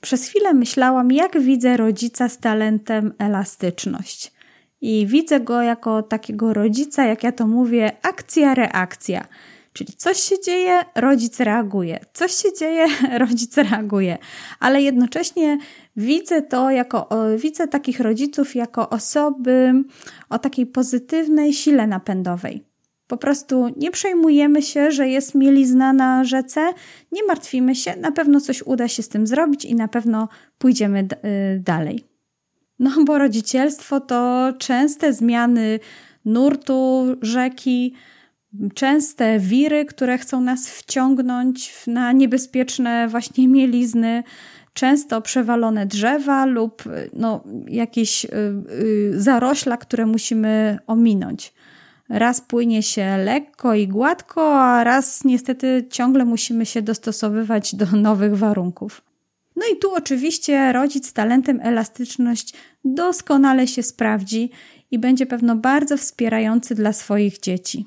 Przez 0.00 0.26
chwilę 0.26 0.54
myślałam, 0.54 1.12
jak 1.12 1.40
widzę 1.40 1.76
rodzica 1.76 2.28
z 2.28 2.38
talentem 2.38 3.12
elastyczność. 3.18 4.32
I 4.80 5.06
widzę 5.06 5.40
go 5.40 5.62
jako 5.62 6.02
takiego 6.02 6.54
rodzica, 6.54 7.04
jak 7.04 7.22
ja 7.22 7.32
to 7.32 7.46
mówię, 7.46 7.92
akcja-reakcja. 8.02 9.26
Czyli 9.72 9.92
coś 9.92 10.20
się 10.20 10.40
dzieje, 10.40 10.80
rodzic 10.94 11.40
reaguje. 11.40 12.00
Coś 12.12 12.32
się 12.32 12.52
dzieje, 12.52 12.86
rodzic 13.24 13.56
reaguje. 13.56 14.18
Ale 14.60 14.82
jednocześnie 14.82 15.58
widzę 15.96 16.42
to 16.42 16.70
jako, 16.70 17.08
widzę 17.36 17.68
takich 17.68 18.00
rodziców 18.00 18.54
jako 18.54 18.90
osoby 18.90 19.72
o 20.30 20.38
takiej 20.38 20.66
pozytywnej 20.66 21.52
sile 21.52 21.86
napędowej. 21.86 22.67
Po 23.08 23.16
prostu 23.16 23.74
nie 23.76 23.90
przejmujemy 23.90 24.62
się, 24.62 24.90
że 24.90 25.08
jest 25.08 25.34
mielizna 25.34 25.92
na 25.92 26.24
rzece, 26.24 26.72
nie 27.12 27.24
martwimy 27.24 27.74
się, 27.74 27.96
na 27.96 28.12
pewno 28.12 28.40
coś 28.40 28.62
uda 28.62 28.88
się 28.88 29.02
z 29.02 29.08
tym 29.08 29.26
zrobić 29.26 29.64
i 29.64 29.74
na 29.74 29.88
pewno 29.88 30.28
pójdziemy 30.58 31.00
y, 31.00 31.60
dalej. 31.60 32.04
No 32.78 32.90
bo 33.04 33.18
rodzicielstwo 33.18 34.00
to 34.00 34.52
częste 34.58 35.12
zmiany 35.12 35.80
nurtu 36.24 37.06
rzeki, 37.22 37.94
częste 38.74 39.38
wiry, 39.38 39.84
które 39.84 40.18
chcą 40.18 40.40
nas 40.40 40.70
wciągnąć 40.70 41.86
na 41.86 42.12
niebezpieczne 42.12 43.08
właśnie 43.08 43.48
mielizny, 43.48 44.22
często 44.72 45.20
przewalone 45.20 45.86
drzewa 45.86 46.46
lub 46.46 46.82
no, 47.12 47.44
jakieś 47.68 48.24
y, 48.24 48.28
y, 48.70 49.12
zarośla, 49.20 49.76
które 49.76 50.06
musimy 50.06 50.78
ominąć. 50.86 51.52
Raz 52.08 52.40
płynie 52.40 52.82
się 52.82 53.16
lekko 53.16 53.74
i 53.74 53.88
gładko, 53.88 54.60
a 54.62 54.84
raz 54.84 55.24
niestety 55.24 55.86
ciągle 55.90 56.24
musimy 56.24 56.66
się 56.66 56.82
dostosowywać 56.82 57.74
do 57.74 57.86
nowych 58.08 58.36
warunków. 58.36 59.02
No 59.56 59.62
i 59.72 59.78
tu 59.78 59.94
oczywiście 59.94 60.72
rodzic 60.72 61.08
z 61.08 61.12
talentem 61.12 61.60
elastyczność 61.62 62.54
doskonale 62.84 63.66
się 63.66 63.82
sprawdzi 63.82 64.50
i 64.90 64.98
będzie 64.98 65.26
pewno 65.26 65.56
bardzo 65.56 65.96
wspierający 65.96 66.74
dla 66.74 66.92
swoich 66.92 67.38
dzieci. 67.38 67.86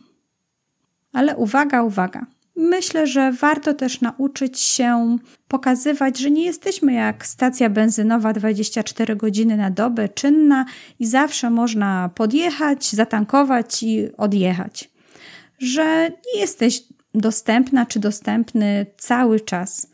Ale 1.14 1.38
uwaga, 1.38 1.84
uwaga. 1.84 2.26
Myślę, 2.56 3.08
że 3.08 3.32
warto 3.32 3.74
też 3.74 4.02
nauczyć 4.02 4.60
się 4.60 5.18
pokazywać, 5.48 6.20
że 6.20 6.32
nie 6.32 6.46
jesteśmy 6.46 6.94
jak 6.94 7.26
stacja 7.26 7.70
benzynowa 7.70 8.34
24 8.34 9.16
godziny 9.16 9.58
na 9.58 9.72
dobę, 9.72 10.10
czynna 10.10 10.66
i 11.00 11.06
zawsze 11.06 11.50
można 11.50 12.10
podjechać, 12.16 12.92
zatankować 12.92 13.84
i 13.84 14.10
odjechać. 14.18 14.90
Że 15.60 16.12
nie 16.34 16.42
jesteś 16.42 16.84
dostępna 17.14 17.86
czy 17.86 18.00
dostępny 18.00 18.86
cały 18.98 19.40
czas. 19.40 19.88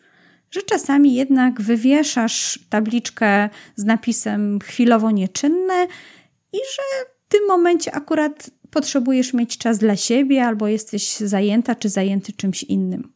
Że 0.51 0.61
czasami 0.61 1.13
jednak 1.13 1.61
wywieszasz 1.61 2.59
tabliczkę 2.69 3.49
z 3.75 3.85
napisem 3.85 4.59
chwilowo 4.63 5.11
nieczynne 5.11 5.87
i 6.53 6.57
że 6.57 7.05
w 7.27 7.29
tym 7.29 7.47
momencie 7.47 7.95
akurat 7.95 8.49
potrzebujesz 8.77 9.33
mieć 9.33 9.57
czas 9.57 9.77
dla 9.77 9.95
siebie, 9.95 10.45
albo 10.45 10.67
jesteś 10.67 11.17
zajęta 11.17 11.75
czy 11.75 11.89
zajęty 11.89 12.33
czymś 12.33 12.63
innym. 12.63 13.13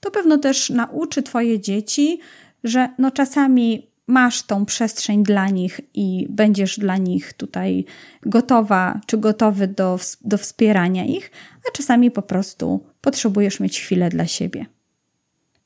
To 0.00 0.10
pewno 0.10 0.38
też 0.38 0.70
nauczy 0.70 1.22
Twoje 1.22 1.60
dzieci, 1.60 2.20
że 2.64 2.88
no 2.98 3.10
czasami 3.10 3.90
masz 4.06 4.42
tą 4.42 4.64
przestrzeń 4.64 5.22
dla 5.22 5.48
nich 5.48 5.80
i 5.94 6.26
będziesz 6.30 6.78
dla 6.78 6.96
nich 6.96 7.32
tutaj 7.32 7.84
gotowa 8.22 9.00
czy 9.06 9.18
gotowy 9.18 9.68
do, 9.68 9.98
do 10.20 10.38
wspierania 10.38 11.04
ich, 11.04 11.30
a 11.68 11.70
czasami 11.70 12.10
po 12.10 12.22
prostu 12.22 12.84
potrzebujesz 13.00 13.60
mieć 13.60 13.80
chwilę 13.80 14.08
dla 14.08 14.26
siebie. 14.26 14.66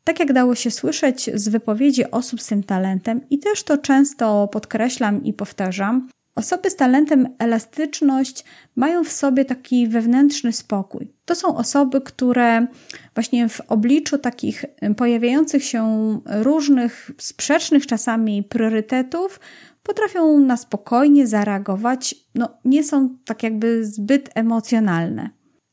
Tak 0.04 0.20
jak 0.20 0.32
dało 0.32 0.54
się 0.54 0.70
słyszeć 0.70 1.30
z 1.34 1.48
wypowiedzi 1.48 2.10
osób 2.10 2.42
z 2.42 2.46
tym 2.46 2.62
talentem, 2.62 3.20
i 3.30 3.38
też 3.38 3.62
to 3.62 3.78
często 3.78 4.48
podkreślam 4.52 5.24
i 5.24 5.32
powtarzam, 5.32 6.08
Osoby 6.38 6.70
z 6.70 6.76
talentem 6.76 7.28
elastyczność 7.38 8.44
mają 8.76 9.04
w 9.04 9.12
sobie 9.12 9.44
taki 9.44 9.88
wewnętrzny 9.88 10.52
spokój. 10.52 11.12
To 11.24 11.34
są 11.34 11.56
osoby, 11.56 12.00
które 12.00 12.66
właśnie 13.14 13.48
w 13.48 13.60
obliczu 13.60 14.18
takich 14.18 14.64
pojawiających 14.96 15.64
się 15.64 15.84
różnych, 16.26 17.10
sprzecznych 17.18 17.86
czasami 17.86 18.42
priorytetów 18.42 19.40
potrafią 19.82 20.38
na 20.38 20.56
spokojnie 20.56 21.26
zareagować, 21.26 22.14
no 22.34 22.48
nie 22.64 22.84
są 22.84 23.16
tak 23.24 23.42
jakby 23.42 23.86
zbyt 23.86 24.30
emocjonalne. 24.34 25.30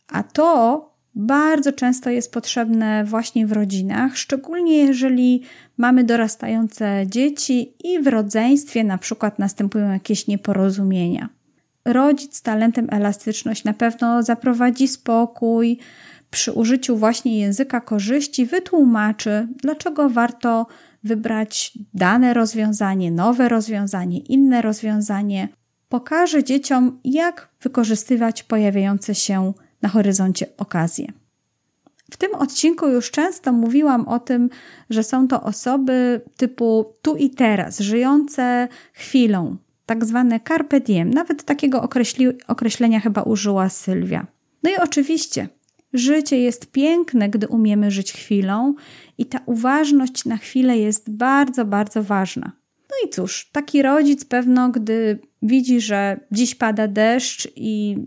A 0.07 0.23
to 0.23 0.94
bardzo 1.15 1.71
często 1.71 2.09
jest 2.09 2.31
potrzebne 2.31 3.03
właśnie 3.03 3.47
w 3.47 3.51
rodzinach, 3.51 4.17
szczególnie 4.17 4.77
jeżeli 4.77 5.41
mamy 5.77 6.03
dorastające 6.03 7.03
dzieci 7.07 7.73
i 7.83 7.99
w 7.99 8.07
rodzeństwie 8.07 8.83
na 8.83 8.97
przykład 8.97 9.39
następują 9.39 9.91
jakieś 9.91 10.27
nieporozumienia. 10.27 11.29
Rodzic 11.85 12.35
z 12.35 12.41
talentem 12.41 12.87
elastyczność 12.91 13.63
na 13.63 13.73
pewno 13.73 14.23
zaprowadzi 14.23 14.87
spokój, 14.87 15.79
przy 16.31 16.51
użyciu 16.51 16.97
właśnie 16.97 17.39
języka 17.39 17.81
korzyści 17.81 18.45
wytłumaczy, 18.45 19.47
dlaczego 19.61 20.09
warto 20.09 20.67
wybrać 21.03 21.77
dane 21.93 22.33
rozwiązanie, 22.33 23.11
nowe 23.11 23.49
rozwiązanie, 23.49 24.19
inne 24.19 24.61
rozwiązanie. 24.61 25.47
Pokaże 25.89 26.43
dzieciom, 26.43 26.99
jak 27.03 27.49
wykorzystywać 27.61 28.43
pojawiające 28.43 29.15
się 29.15 29.53
na 29.85 29.89
horyzoncie 29.89 30.47
okazje. 30.57 31.07
W 32.11 32.17
tym 32.17 32.35
odcinku 32.35 32.87
już 32.87 33.11
często 33.11 33.53
mówiłam 33.53 34.07
o 34.07 34.19
tym, 34.19 34.49
że 34.89 35.03
są 35.03 35.27
to 35.27 35.43
osoby 35.43 36.21
typu 36.37 36.93
tu 37.01 37.15
i 37.15 37.29
teraz, 37.29 37.79
żyjące 37.79 38.67
chwilą, 38.93 39.57
tak 39.85 40.05
zwane 40.05 40.39
carpe 40.39 40.79
diem. 40.81 41.09
Nawet 41.09 41.43
takiego 41.43 41.89
określenia 42.47 42.99
chyba 42.99 43.21
użyła 43.21 43.69
Sylwia. 43.69 44.25
No 44.63 44.69
i 44.69 44.75
oczywiście, 44.75 45.47
życie 45.93 46.37
jest 46.39 46.71
piękne, 46.71 47.29
gdy 47.29 47.47
umiemy 47.47 47.91
żyć 47.91 48.13
chwilą 48.13 48.75
i 49.17 49.25
ta 49.25 49.39
uważność 49.45 50.25
na 50.25 50.37
chwilę 50.37 50.77
jest 50.77 51.11
bardzo, 51.11 51.65
bardzo 51.65 52.03
ważna. 52.03 52.51
No 52.89 53.07
i 53.07 53.09
cóż, 53.09 53.49
taki 53.51 53.81
rodzic 53.81 54.25
pewno, 54.25 54.69
gdy 54.69 55.19
widzi, 55.41 55.81
że 55.81 56.19
dziś 56.31 56.55
pada 56.55 56.87
deszcz 56.87 57.47
i 57.55 57.97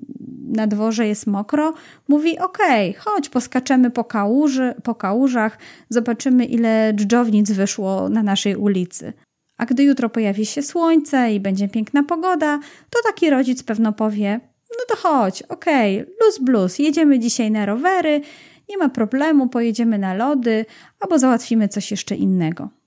na 0.49 0.66
dworze 0.66 1.07
jest 1.07 1.26
mokro, 1.26 1.74
mówi: 2.09 2.39
Okej, 2.39 2.91
okay, 2.91 3.03
chodź, 3.03 3.29
poskaczemy 3.29 3.91
po, 3.91 4.05
kałuży, 4.05 4.74
po 4.83 4.95
kałużach, 4.95 5.59
zobaczymy, 5.89 6.45
ile 6.45 6.93
dżdżownic 6.95 7.53
wyszło 7.53 8.09
na 8.09 8.22
naszej 8.22 8.57
ulicy. 8.57 9.12
A 9.57 9.66
gdy 9.66 9.83
jutro 9.85 10.09
pojawi 10.09 10.47
się 10.47 10.62
słońce 10.62 11.33
i 11.33 11.41
będzie 11.41 11.68
piękna 11.68 12.03
pogoda, 12.03 12.61
to 12.91 12.99
taki 13.07 13.31
rodzic 13.31 13.62
pewno 13.62 13.93
powie: 13.93 14.41
No 14.70 14.85
to 14.89 14.97
chodź, 14.97 15.43
okej, 15.43 16.03
okay, 16.03 16.14
luz 16.20 16.39
blues, 16.39 16.79
jedziemy 16.79 17.18
dzisiaj 17.18 17.51
na 17.51 17.66
rowery, 17.66 18.20
nie 18.68 18.79
ma 18.79 18.89
problemu, 18.89 19.49
pojedziemy 19.49 19.99
na 19.99 20.14
lody 20.14 20.64
albo 21.01 21.18
załatwimy 21.18 21.68
coś 21.68 21.91
jeszcze 21.91 22.14
innego. 22.14 22.78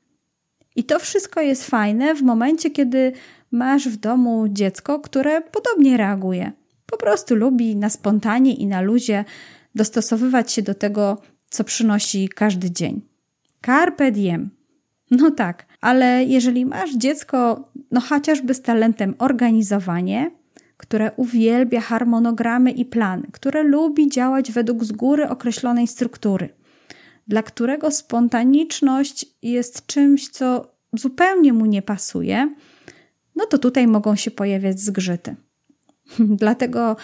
I 0.76 0.84
to 0.84 1.00
wszystko 1.00 1.42
jest 1.42 1.66
fajne 1.66 2.16
w 2.16 2.22
momencie, 2.22 2.70
kiedy 2.70 3.12
masz 3.52 3.90
w 3.90 3.98
domu 3.98 4.46
dziecko, 4.50 5.00
które 5.00 5.42
podobnie 5.42 5.98
reaguje. 5.98 6.52
Po 6.86 6.98
prostu 6.98 7.36
lubi 7.36 7.76
na 7.76 7.90
spontanie 7.90 8.54
i 8.56 8.68
na 8.68 8.82
luzie 8.82 9.26
dostosowywać 9.76 10.52
się 10.52 10.62
do 10.62 10.74
tego, 10.74 11.18
co 11.50 11.64
przynosi 11.64 12.30
każdy 12.30 12.72
dzień. 12.72 13.02
Carpe 13.66 14.12
diem. 14.12 14.50
No 15.12 15.32
tak, 15.32 15.66
ale 15.82 16.24
jeżeli 16.24 16.66
masz 16.66 16.96
dziecko, 16.96 17.70
no 17.92 18.02
chociażby 18.02 18.54
z 18.54 18.62
talentem 18.62 19.16
organizowanie, 19.18 20.32
które 20.78 21.12
uwielbia 21.16 21.82
harmonogramy 21.82 22.72
i 22.72 22.86
plany, 22.86 23.28
które 23.32 23.64
lubi 23.64 24.10
działać 24.10 24.52
według 24.52 24.84
z 24.84 24.92
góry 24.92 25.30
określonej 25.30 25.88
struktury, 25.88 26.50
dla 27.28 27.44
którego 27.44 27.92
spontaniczność 27.92 29.26
jest 29.42 29.86
czymś, 29.86 30.30
co 30.30 30.72
zupełnie 30.94 31.54
mu 31.54 31.66
nie 31.66 31.82
pasuje, 31.82 32.56
no 33.36 33.46
to 33.46 33.58
tutaj 33.58 33.88
mogą 33.88 34.16
się 34.16 34.32
pojawiać 34.32 34.80
zgrzyty. 34.80 35.36
Dlatego, 36.20 36.96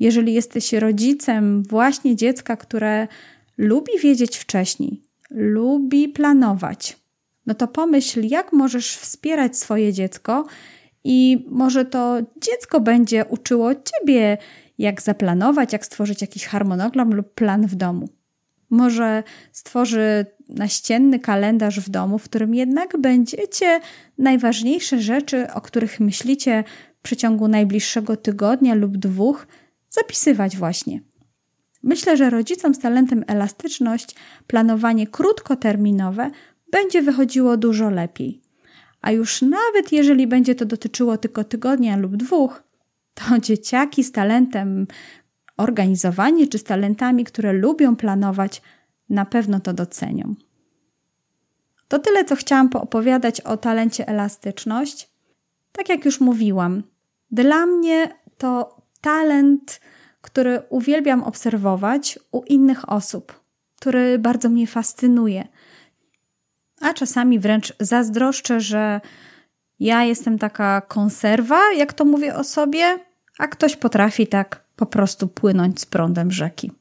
jeżeli 0.00 0.34
jesteś 0.34 0.72
rodzicem 0.72 1.62
właśnie 1.62 2.16
dziecka, 2.16 2.56
które 2.56 3.08
lubi 3.58 3.92
wiedzieć 4.02 4.36
wcześniej, 4.36 5.02
lubi 5.30 6.08
planować, 6.08 6.96
no 7.46 7.54
to 7.54 7.68
pomyśl, 7.68 8.22
jak 8.22 8.52
możesz 8.52 8.96
wspierać 8.96 9.58
swoje 9.58 9.92
dziecko 9.92 10.46
i 11.04 11.46
może 11.50 11.84
to 11.84 12.18
dziecko 12.40 12.80
będzie 12.80 13.24
uczyło 13.24 13.70
ciebie, 13.74 14.38
jak 14.78 15.02
zaplanować, 15.02 15.72
jak 15.72 15.86
stworzyć 15.86 16.20
jakiś 16.20 16.46
harmonogram 16.46 17.14
lub 17.14 17.34
plan 17.34 17.66
w 17.66 17.74
domu. 17.74 18.08
Może 18.74 19.22
stworzy 19.52 20.26
naścienny 20.48 21.18
kalendarz 21.18 21.80
w 21.80 21.90
domu, 21.90 22.18
w 22.18 22.24
którym 22.24 22.54
jednak 22.54 22.96
będziecie 23.00 23.80
najważniejsze 24.18 25.00
rzeczy, 25.00 25.52
o 25.52 25.60
których 25.60 26.00
myślicie 26.00 26.64
w 26.98 27.02
przeciągu 27.02 27.48
najbliższego 27.48 28.16
tygodnia 28.16 28.74
lub 28.74 28.96
dwóch, 28.96 29.46
zapisywać 29.90 30.56
właśnie. 30.56 31.00
Myślę, 31.82 32.16
że 32.16 32.30
rodzicom 32.30 32.74
z 32.74 32.78
talentem 32.78 33.24
elastyczność 33.26 34.14
planowanie 34.46 35.06
krótkoterminowe 35.06 36.30
będzie 36.72 37.02
wychodziło 37.02 37.56
dużo 37.56 37.90
lepiej. 37.90 38.40
A 39.00 39.12
już 39.12 39.42
nawet 39.42 39.92
jeżeli 39.92 40.26
będzie 40.26 40.54
to 40.54 40.64
dotyczyło 40.64 41.16
tylko 41.16 41.44
tygodnia 41.44 41.96
lub 41.96 42.16
dwóch, 42.16 42.62
to 43.14 43.38
dzieciaki 43.38 44.04
z 44.04 44.12
talentem 44.12 44.86
organizowanie 45.56 46.48
czy 46.48 46.58
z 46.58 46.64
talentami, 46.64 47.24
które 47.24 47.52
lubią 47.52 47.96
planować, 47.96 48.62
na 49.08 49.24
pewno 49.24 49.60
to 49.60 49.72
docenią. 49.72 50.34
To 51.88 51.98
tyle, 51.98 52.24
co 52.24 52.36
chciałam 52.36 52.68
poopowiadać 52.68 53.40
o 53.40 53.56
talencie 53.56 54.08
elastyczność. 54.08 55.10
Tak 55.72 55.88
jak 55.88 56.04
już 56.04 56.20
mówiłam, 56.20 56.82
dla 57.30 57.66
mnie 57.66 58.08
to 58.38 58.76
talent, 59.00 59.80
który 60.20 60.62
uwielbiam 60.68 61.22
obserwować 61.22 62.18
u 62.32 62.42
innych 62.42 62.88
osób, 62.88 63.40
który 63.80 64.18
bardzo 64.18 64.48
mnie 64.48 64.66
fascynuje. 64.66 65.48
A 66.80 66.94
czasami 66.94 67.38
wręcz 67.38 67.72
zazdroszczę, 67.80 68.60
że 68.60 69.00
ja 69.80 70.04
jestem 70.04 70.38
taka 70.38 70.80
konserwa, 70.80 71.60
jak 71.76 71.92
to 71.92 72.04
mówię 72.04 72.34
o 72.34 72.44
sobie, 72.44 72.98
a 73.38 73.48
ktoś 73.48 73.76
potrafi 73.76 74.26
tak 74.26 74.63
po 74.76 74.86
prostu 74.86 75.28
płynąć 75.28 75.80
z 75.80 75.86
prądem 75.86 76.30
rzeki. 76.30 76.72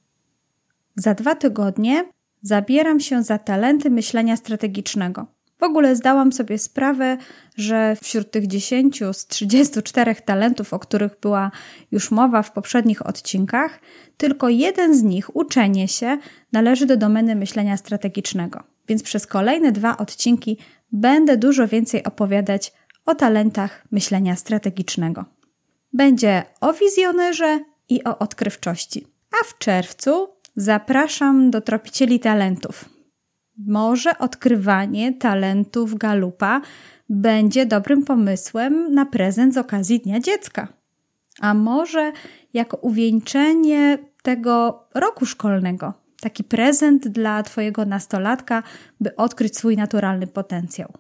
Za 0.96 1.14
dwa 1.14 1.36
tygodnie 1.36 2.06
zabieram 2.42 3.00
się 3.00 3.24
za 3.24 3.38
talenty 3.38 3.90
myślenia 3.90 4.38
strategicznego. 4.38 5.26
W 5.60 5.64
ogóle 5.64 5.96
zdałam 5.96 6.32
sobie 6.32 6.58
sprawę, 6.58 7.18
że 7.58 7.96
wśród 8.02 8.32
tych 8.32 8.48
10 8.48 9.00
z 9.14 9.28
34 9.28 10.16
talentów, 10.16 10.74
o 10.74 10.80
których 10.80 11.20
była 11.22 11.52
już 11.92 12.12
mowa 12.12 12.42
w 12.42 12.52
poprzednich 12.52 13.06
odcinkach, 13.06 13.80
tylko 14.18 14.50
jeden 14.50 14.98
z 14.98 15.04
nich, 15.04 15.36
uczenie 15.36 15.88
się, 15.88 16.18
należy 16.52 16.86
do 16.86 16.98
domeny 16.98 17.36
myślenia 17.36 17.78
strategicznego. 17.78 18.64
Więc 18.88 19.04
przez 19.04 19.28
kolejne 19.28 19.72
dwa 19.72 19.98
odcinki 19.98 20.58
będę 20.92 21.38
dużo 21.38 21.68
więcej 21.68 22.04
opowiadać 22.04 22.74
o 23.06 23.16
talentach 23.16 23.84
myślenia 23.92 24.36
strategicznego. 24.36 25.26
Będzie 25.94 26.44
o 26.62 26.74
wizjonerze 26.74 27.60
i 27.90 28.04
o 28.04 28.20
odkrywczości. 28.20 29.08
A 29.42 29.44
w 29.46 29.58
czerwcu 29.58 30.28
zapraszam 30.56 31.52
do 31.52 31.62
tropicieli 31.62 32.20
talentów. 32.20 32.90
Może 33.68 34.18
odkrywanie 34.18 35.14
talentów 35.14 35.98
galupa 35.98 36.62
będzie 37.10 37.66
dobrym 37.66 38.04
pomysłem 38.04 38.94
na 38.94 39.06
prezent 39.06 39.54
z 39.54 39.58
okazji 39.58 40.00
Dnia 40.00 40.20
Dziecka. 40.20 40.68
A 41.40 41.54
może 41.54 42.12
jako 42.54 42.78
uwieńczenie 42.78 43.98
tego 44.24 44.84
roku 44.94 45.26
szkolnego. 45.26 45.94
Taki 46.22 46.44
prezent 46.44 47.08
dla 47.08 47.44
Twojego 47.44 47.86
nastolatka, 47.86 48.64
by 49.00 49.16
odkryć 49.16 49.58
swój 49.58 49.78
naturalny 49.78 50.28
potencjał. 50.28 50.94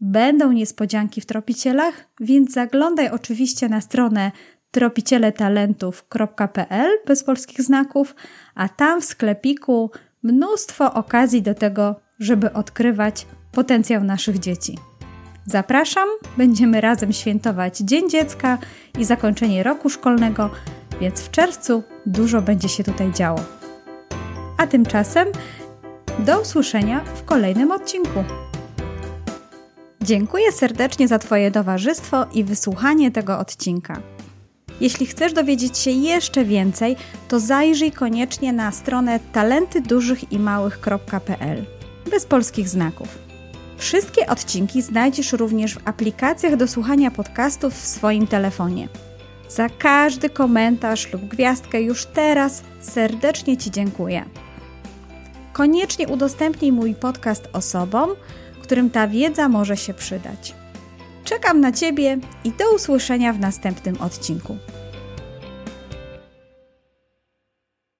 Będą 0.00 0.52
niespodzianki 0.52 1.20
w 1.20 1.26
tropicielach, 1.26 1.94
więc 2.20 2.52
zaglądaj 2.52 3.08
oczywiście 3.08 3.68
na 3.68 3.80
stronę 3.80 4.32
tropicieletalentów.pl 4.70 6.90
bez 7.06 7.24
polskich 7.24 7.62
znaków, 7.62 8.14
a 8.54 8.68
tam 8.68 9.00
w 9.00 9.04
sklepiku 9.04 9.90
mnóstwo 10.22 10.94
okazji 10.94 11.42
do 11.42 11.54
tego, 11.54 12.00
żeby 12.18 12.52
odkrywać 12.52 13.26
potencjał 13.52 14.04
naszych 14.04 14.38
dzieci. 14.38 14.78
Zapraszam, 15.46 16.08
będziemy 16.36 16.80
razem 16.80 17.12
świętować 17.12 17.78
Dzień 17.78 18.10
Dziecka 18.10 18.58
i 18.98 19.04
zakończenie 19.04 19.62
roku 19.62 19.90
szkolnego, 19.90 20.50
więc 21.00 21.20
w 21.20 21.30
czerwcu 21.30 21.82
dużo 22.06 22.42
będzie 22.42 22.68
się 22.68 22.84
tutaj 22.84 23.12
działo. 23.12 23.40
A 24.58 24.66
tymczasem 24.66 25.28
do 26.18 26.40
usłyszenia 26.40 27.00
w 27.00 27.24
kolejnym 27.24 27.72
odcinku. 27.72 28.24
Dziękuję 30.02 30.52
serdecznie 30.52 31.08
za 31.08 31.18
Twoje 31.18 31.50
towarzystwo 31.50 32.26
i 32.32 32.44
wysłuchanie 32.44 33.10
tego 33.10 33.38
odcinka. 33.38 34.02
Jeśli 34.80 35.06
chcesz 35.06 35.32
dowiedzieć 35.32 35.78
się 35.78 35.90
jeszcze 35.90 36.44
więcej, 36.44 36.96
to 37.28 37.40
zajrzyj 37.40 37.92
koniecznie 37.92 38.52
na 38.52 38.72
stronę 38.72 39.20
talentydużychimałych.pl 39.32 41.64
bez 42.10 42.26
polskich 42.26 42.68
znaków. 42.68 43.18
Wszystkie 43.76 44.26
odcinki 44.26 44.82
znajdziesz 44.82 45.32
również 45.32 45.74
w 45.74 45.88
aplikacjach 45.88 46.56
do 46.56 46.68
słuchania 46.68 47.10
podcastów 47.10 47.74
w 47.74 47.86
swoim 47.86 48.26
telefonie. 48.26 48.88
Za 49.48 49.68
każdy 49.68 50.30
komentarz 50.30 51.12
lub 51.12 51.22
gwiazdkę 51.22 51.82
już 51.82 52.06
teraz 52.06 52.62
serdecznie 52.80 53.56
Ci 53.56 53.70
dziękuję. 53.70 54.24
Koniecznie 55.52 56.08
udostępnij 56.08 56.72
mój 56.72 56.94
podcast 56.94 57.48
osobom, 57.52 58.10
którym 58.62 58.90
ta 58.90 59.08
wiedza 59.08 59.48
może 59.48 59.76
się 59.76 59.94
przydać. 59.94 60.59
Czekam 61.30 61.60
na 61.60 61.72
Ciebie 61.72 62.18
i 62.44 62.52
do 62.52 62.74
usłyszenia 62.74 63.32
w 63.32 63.40
następnym 63.40 64.00
odcinku. 64.00 64.56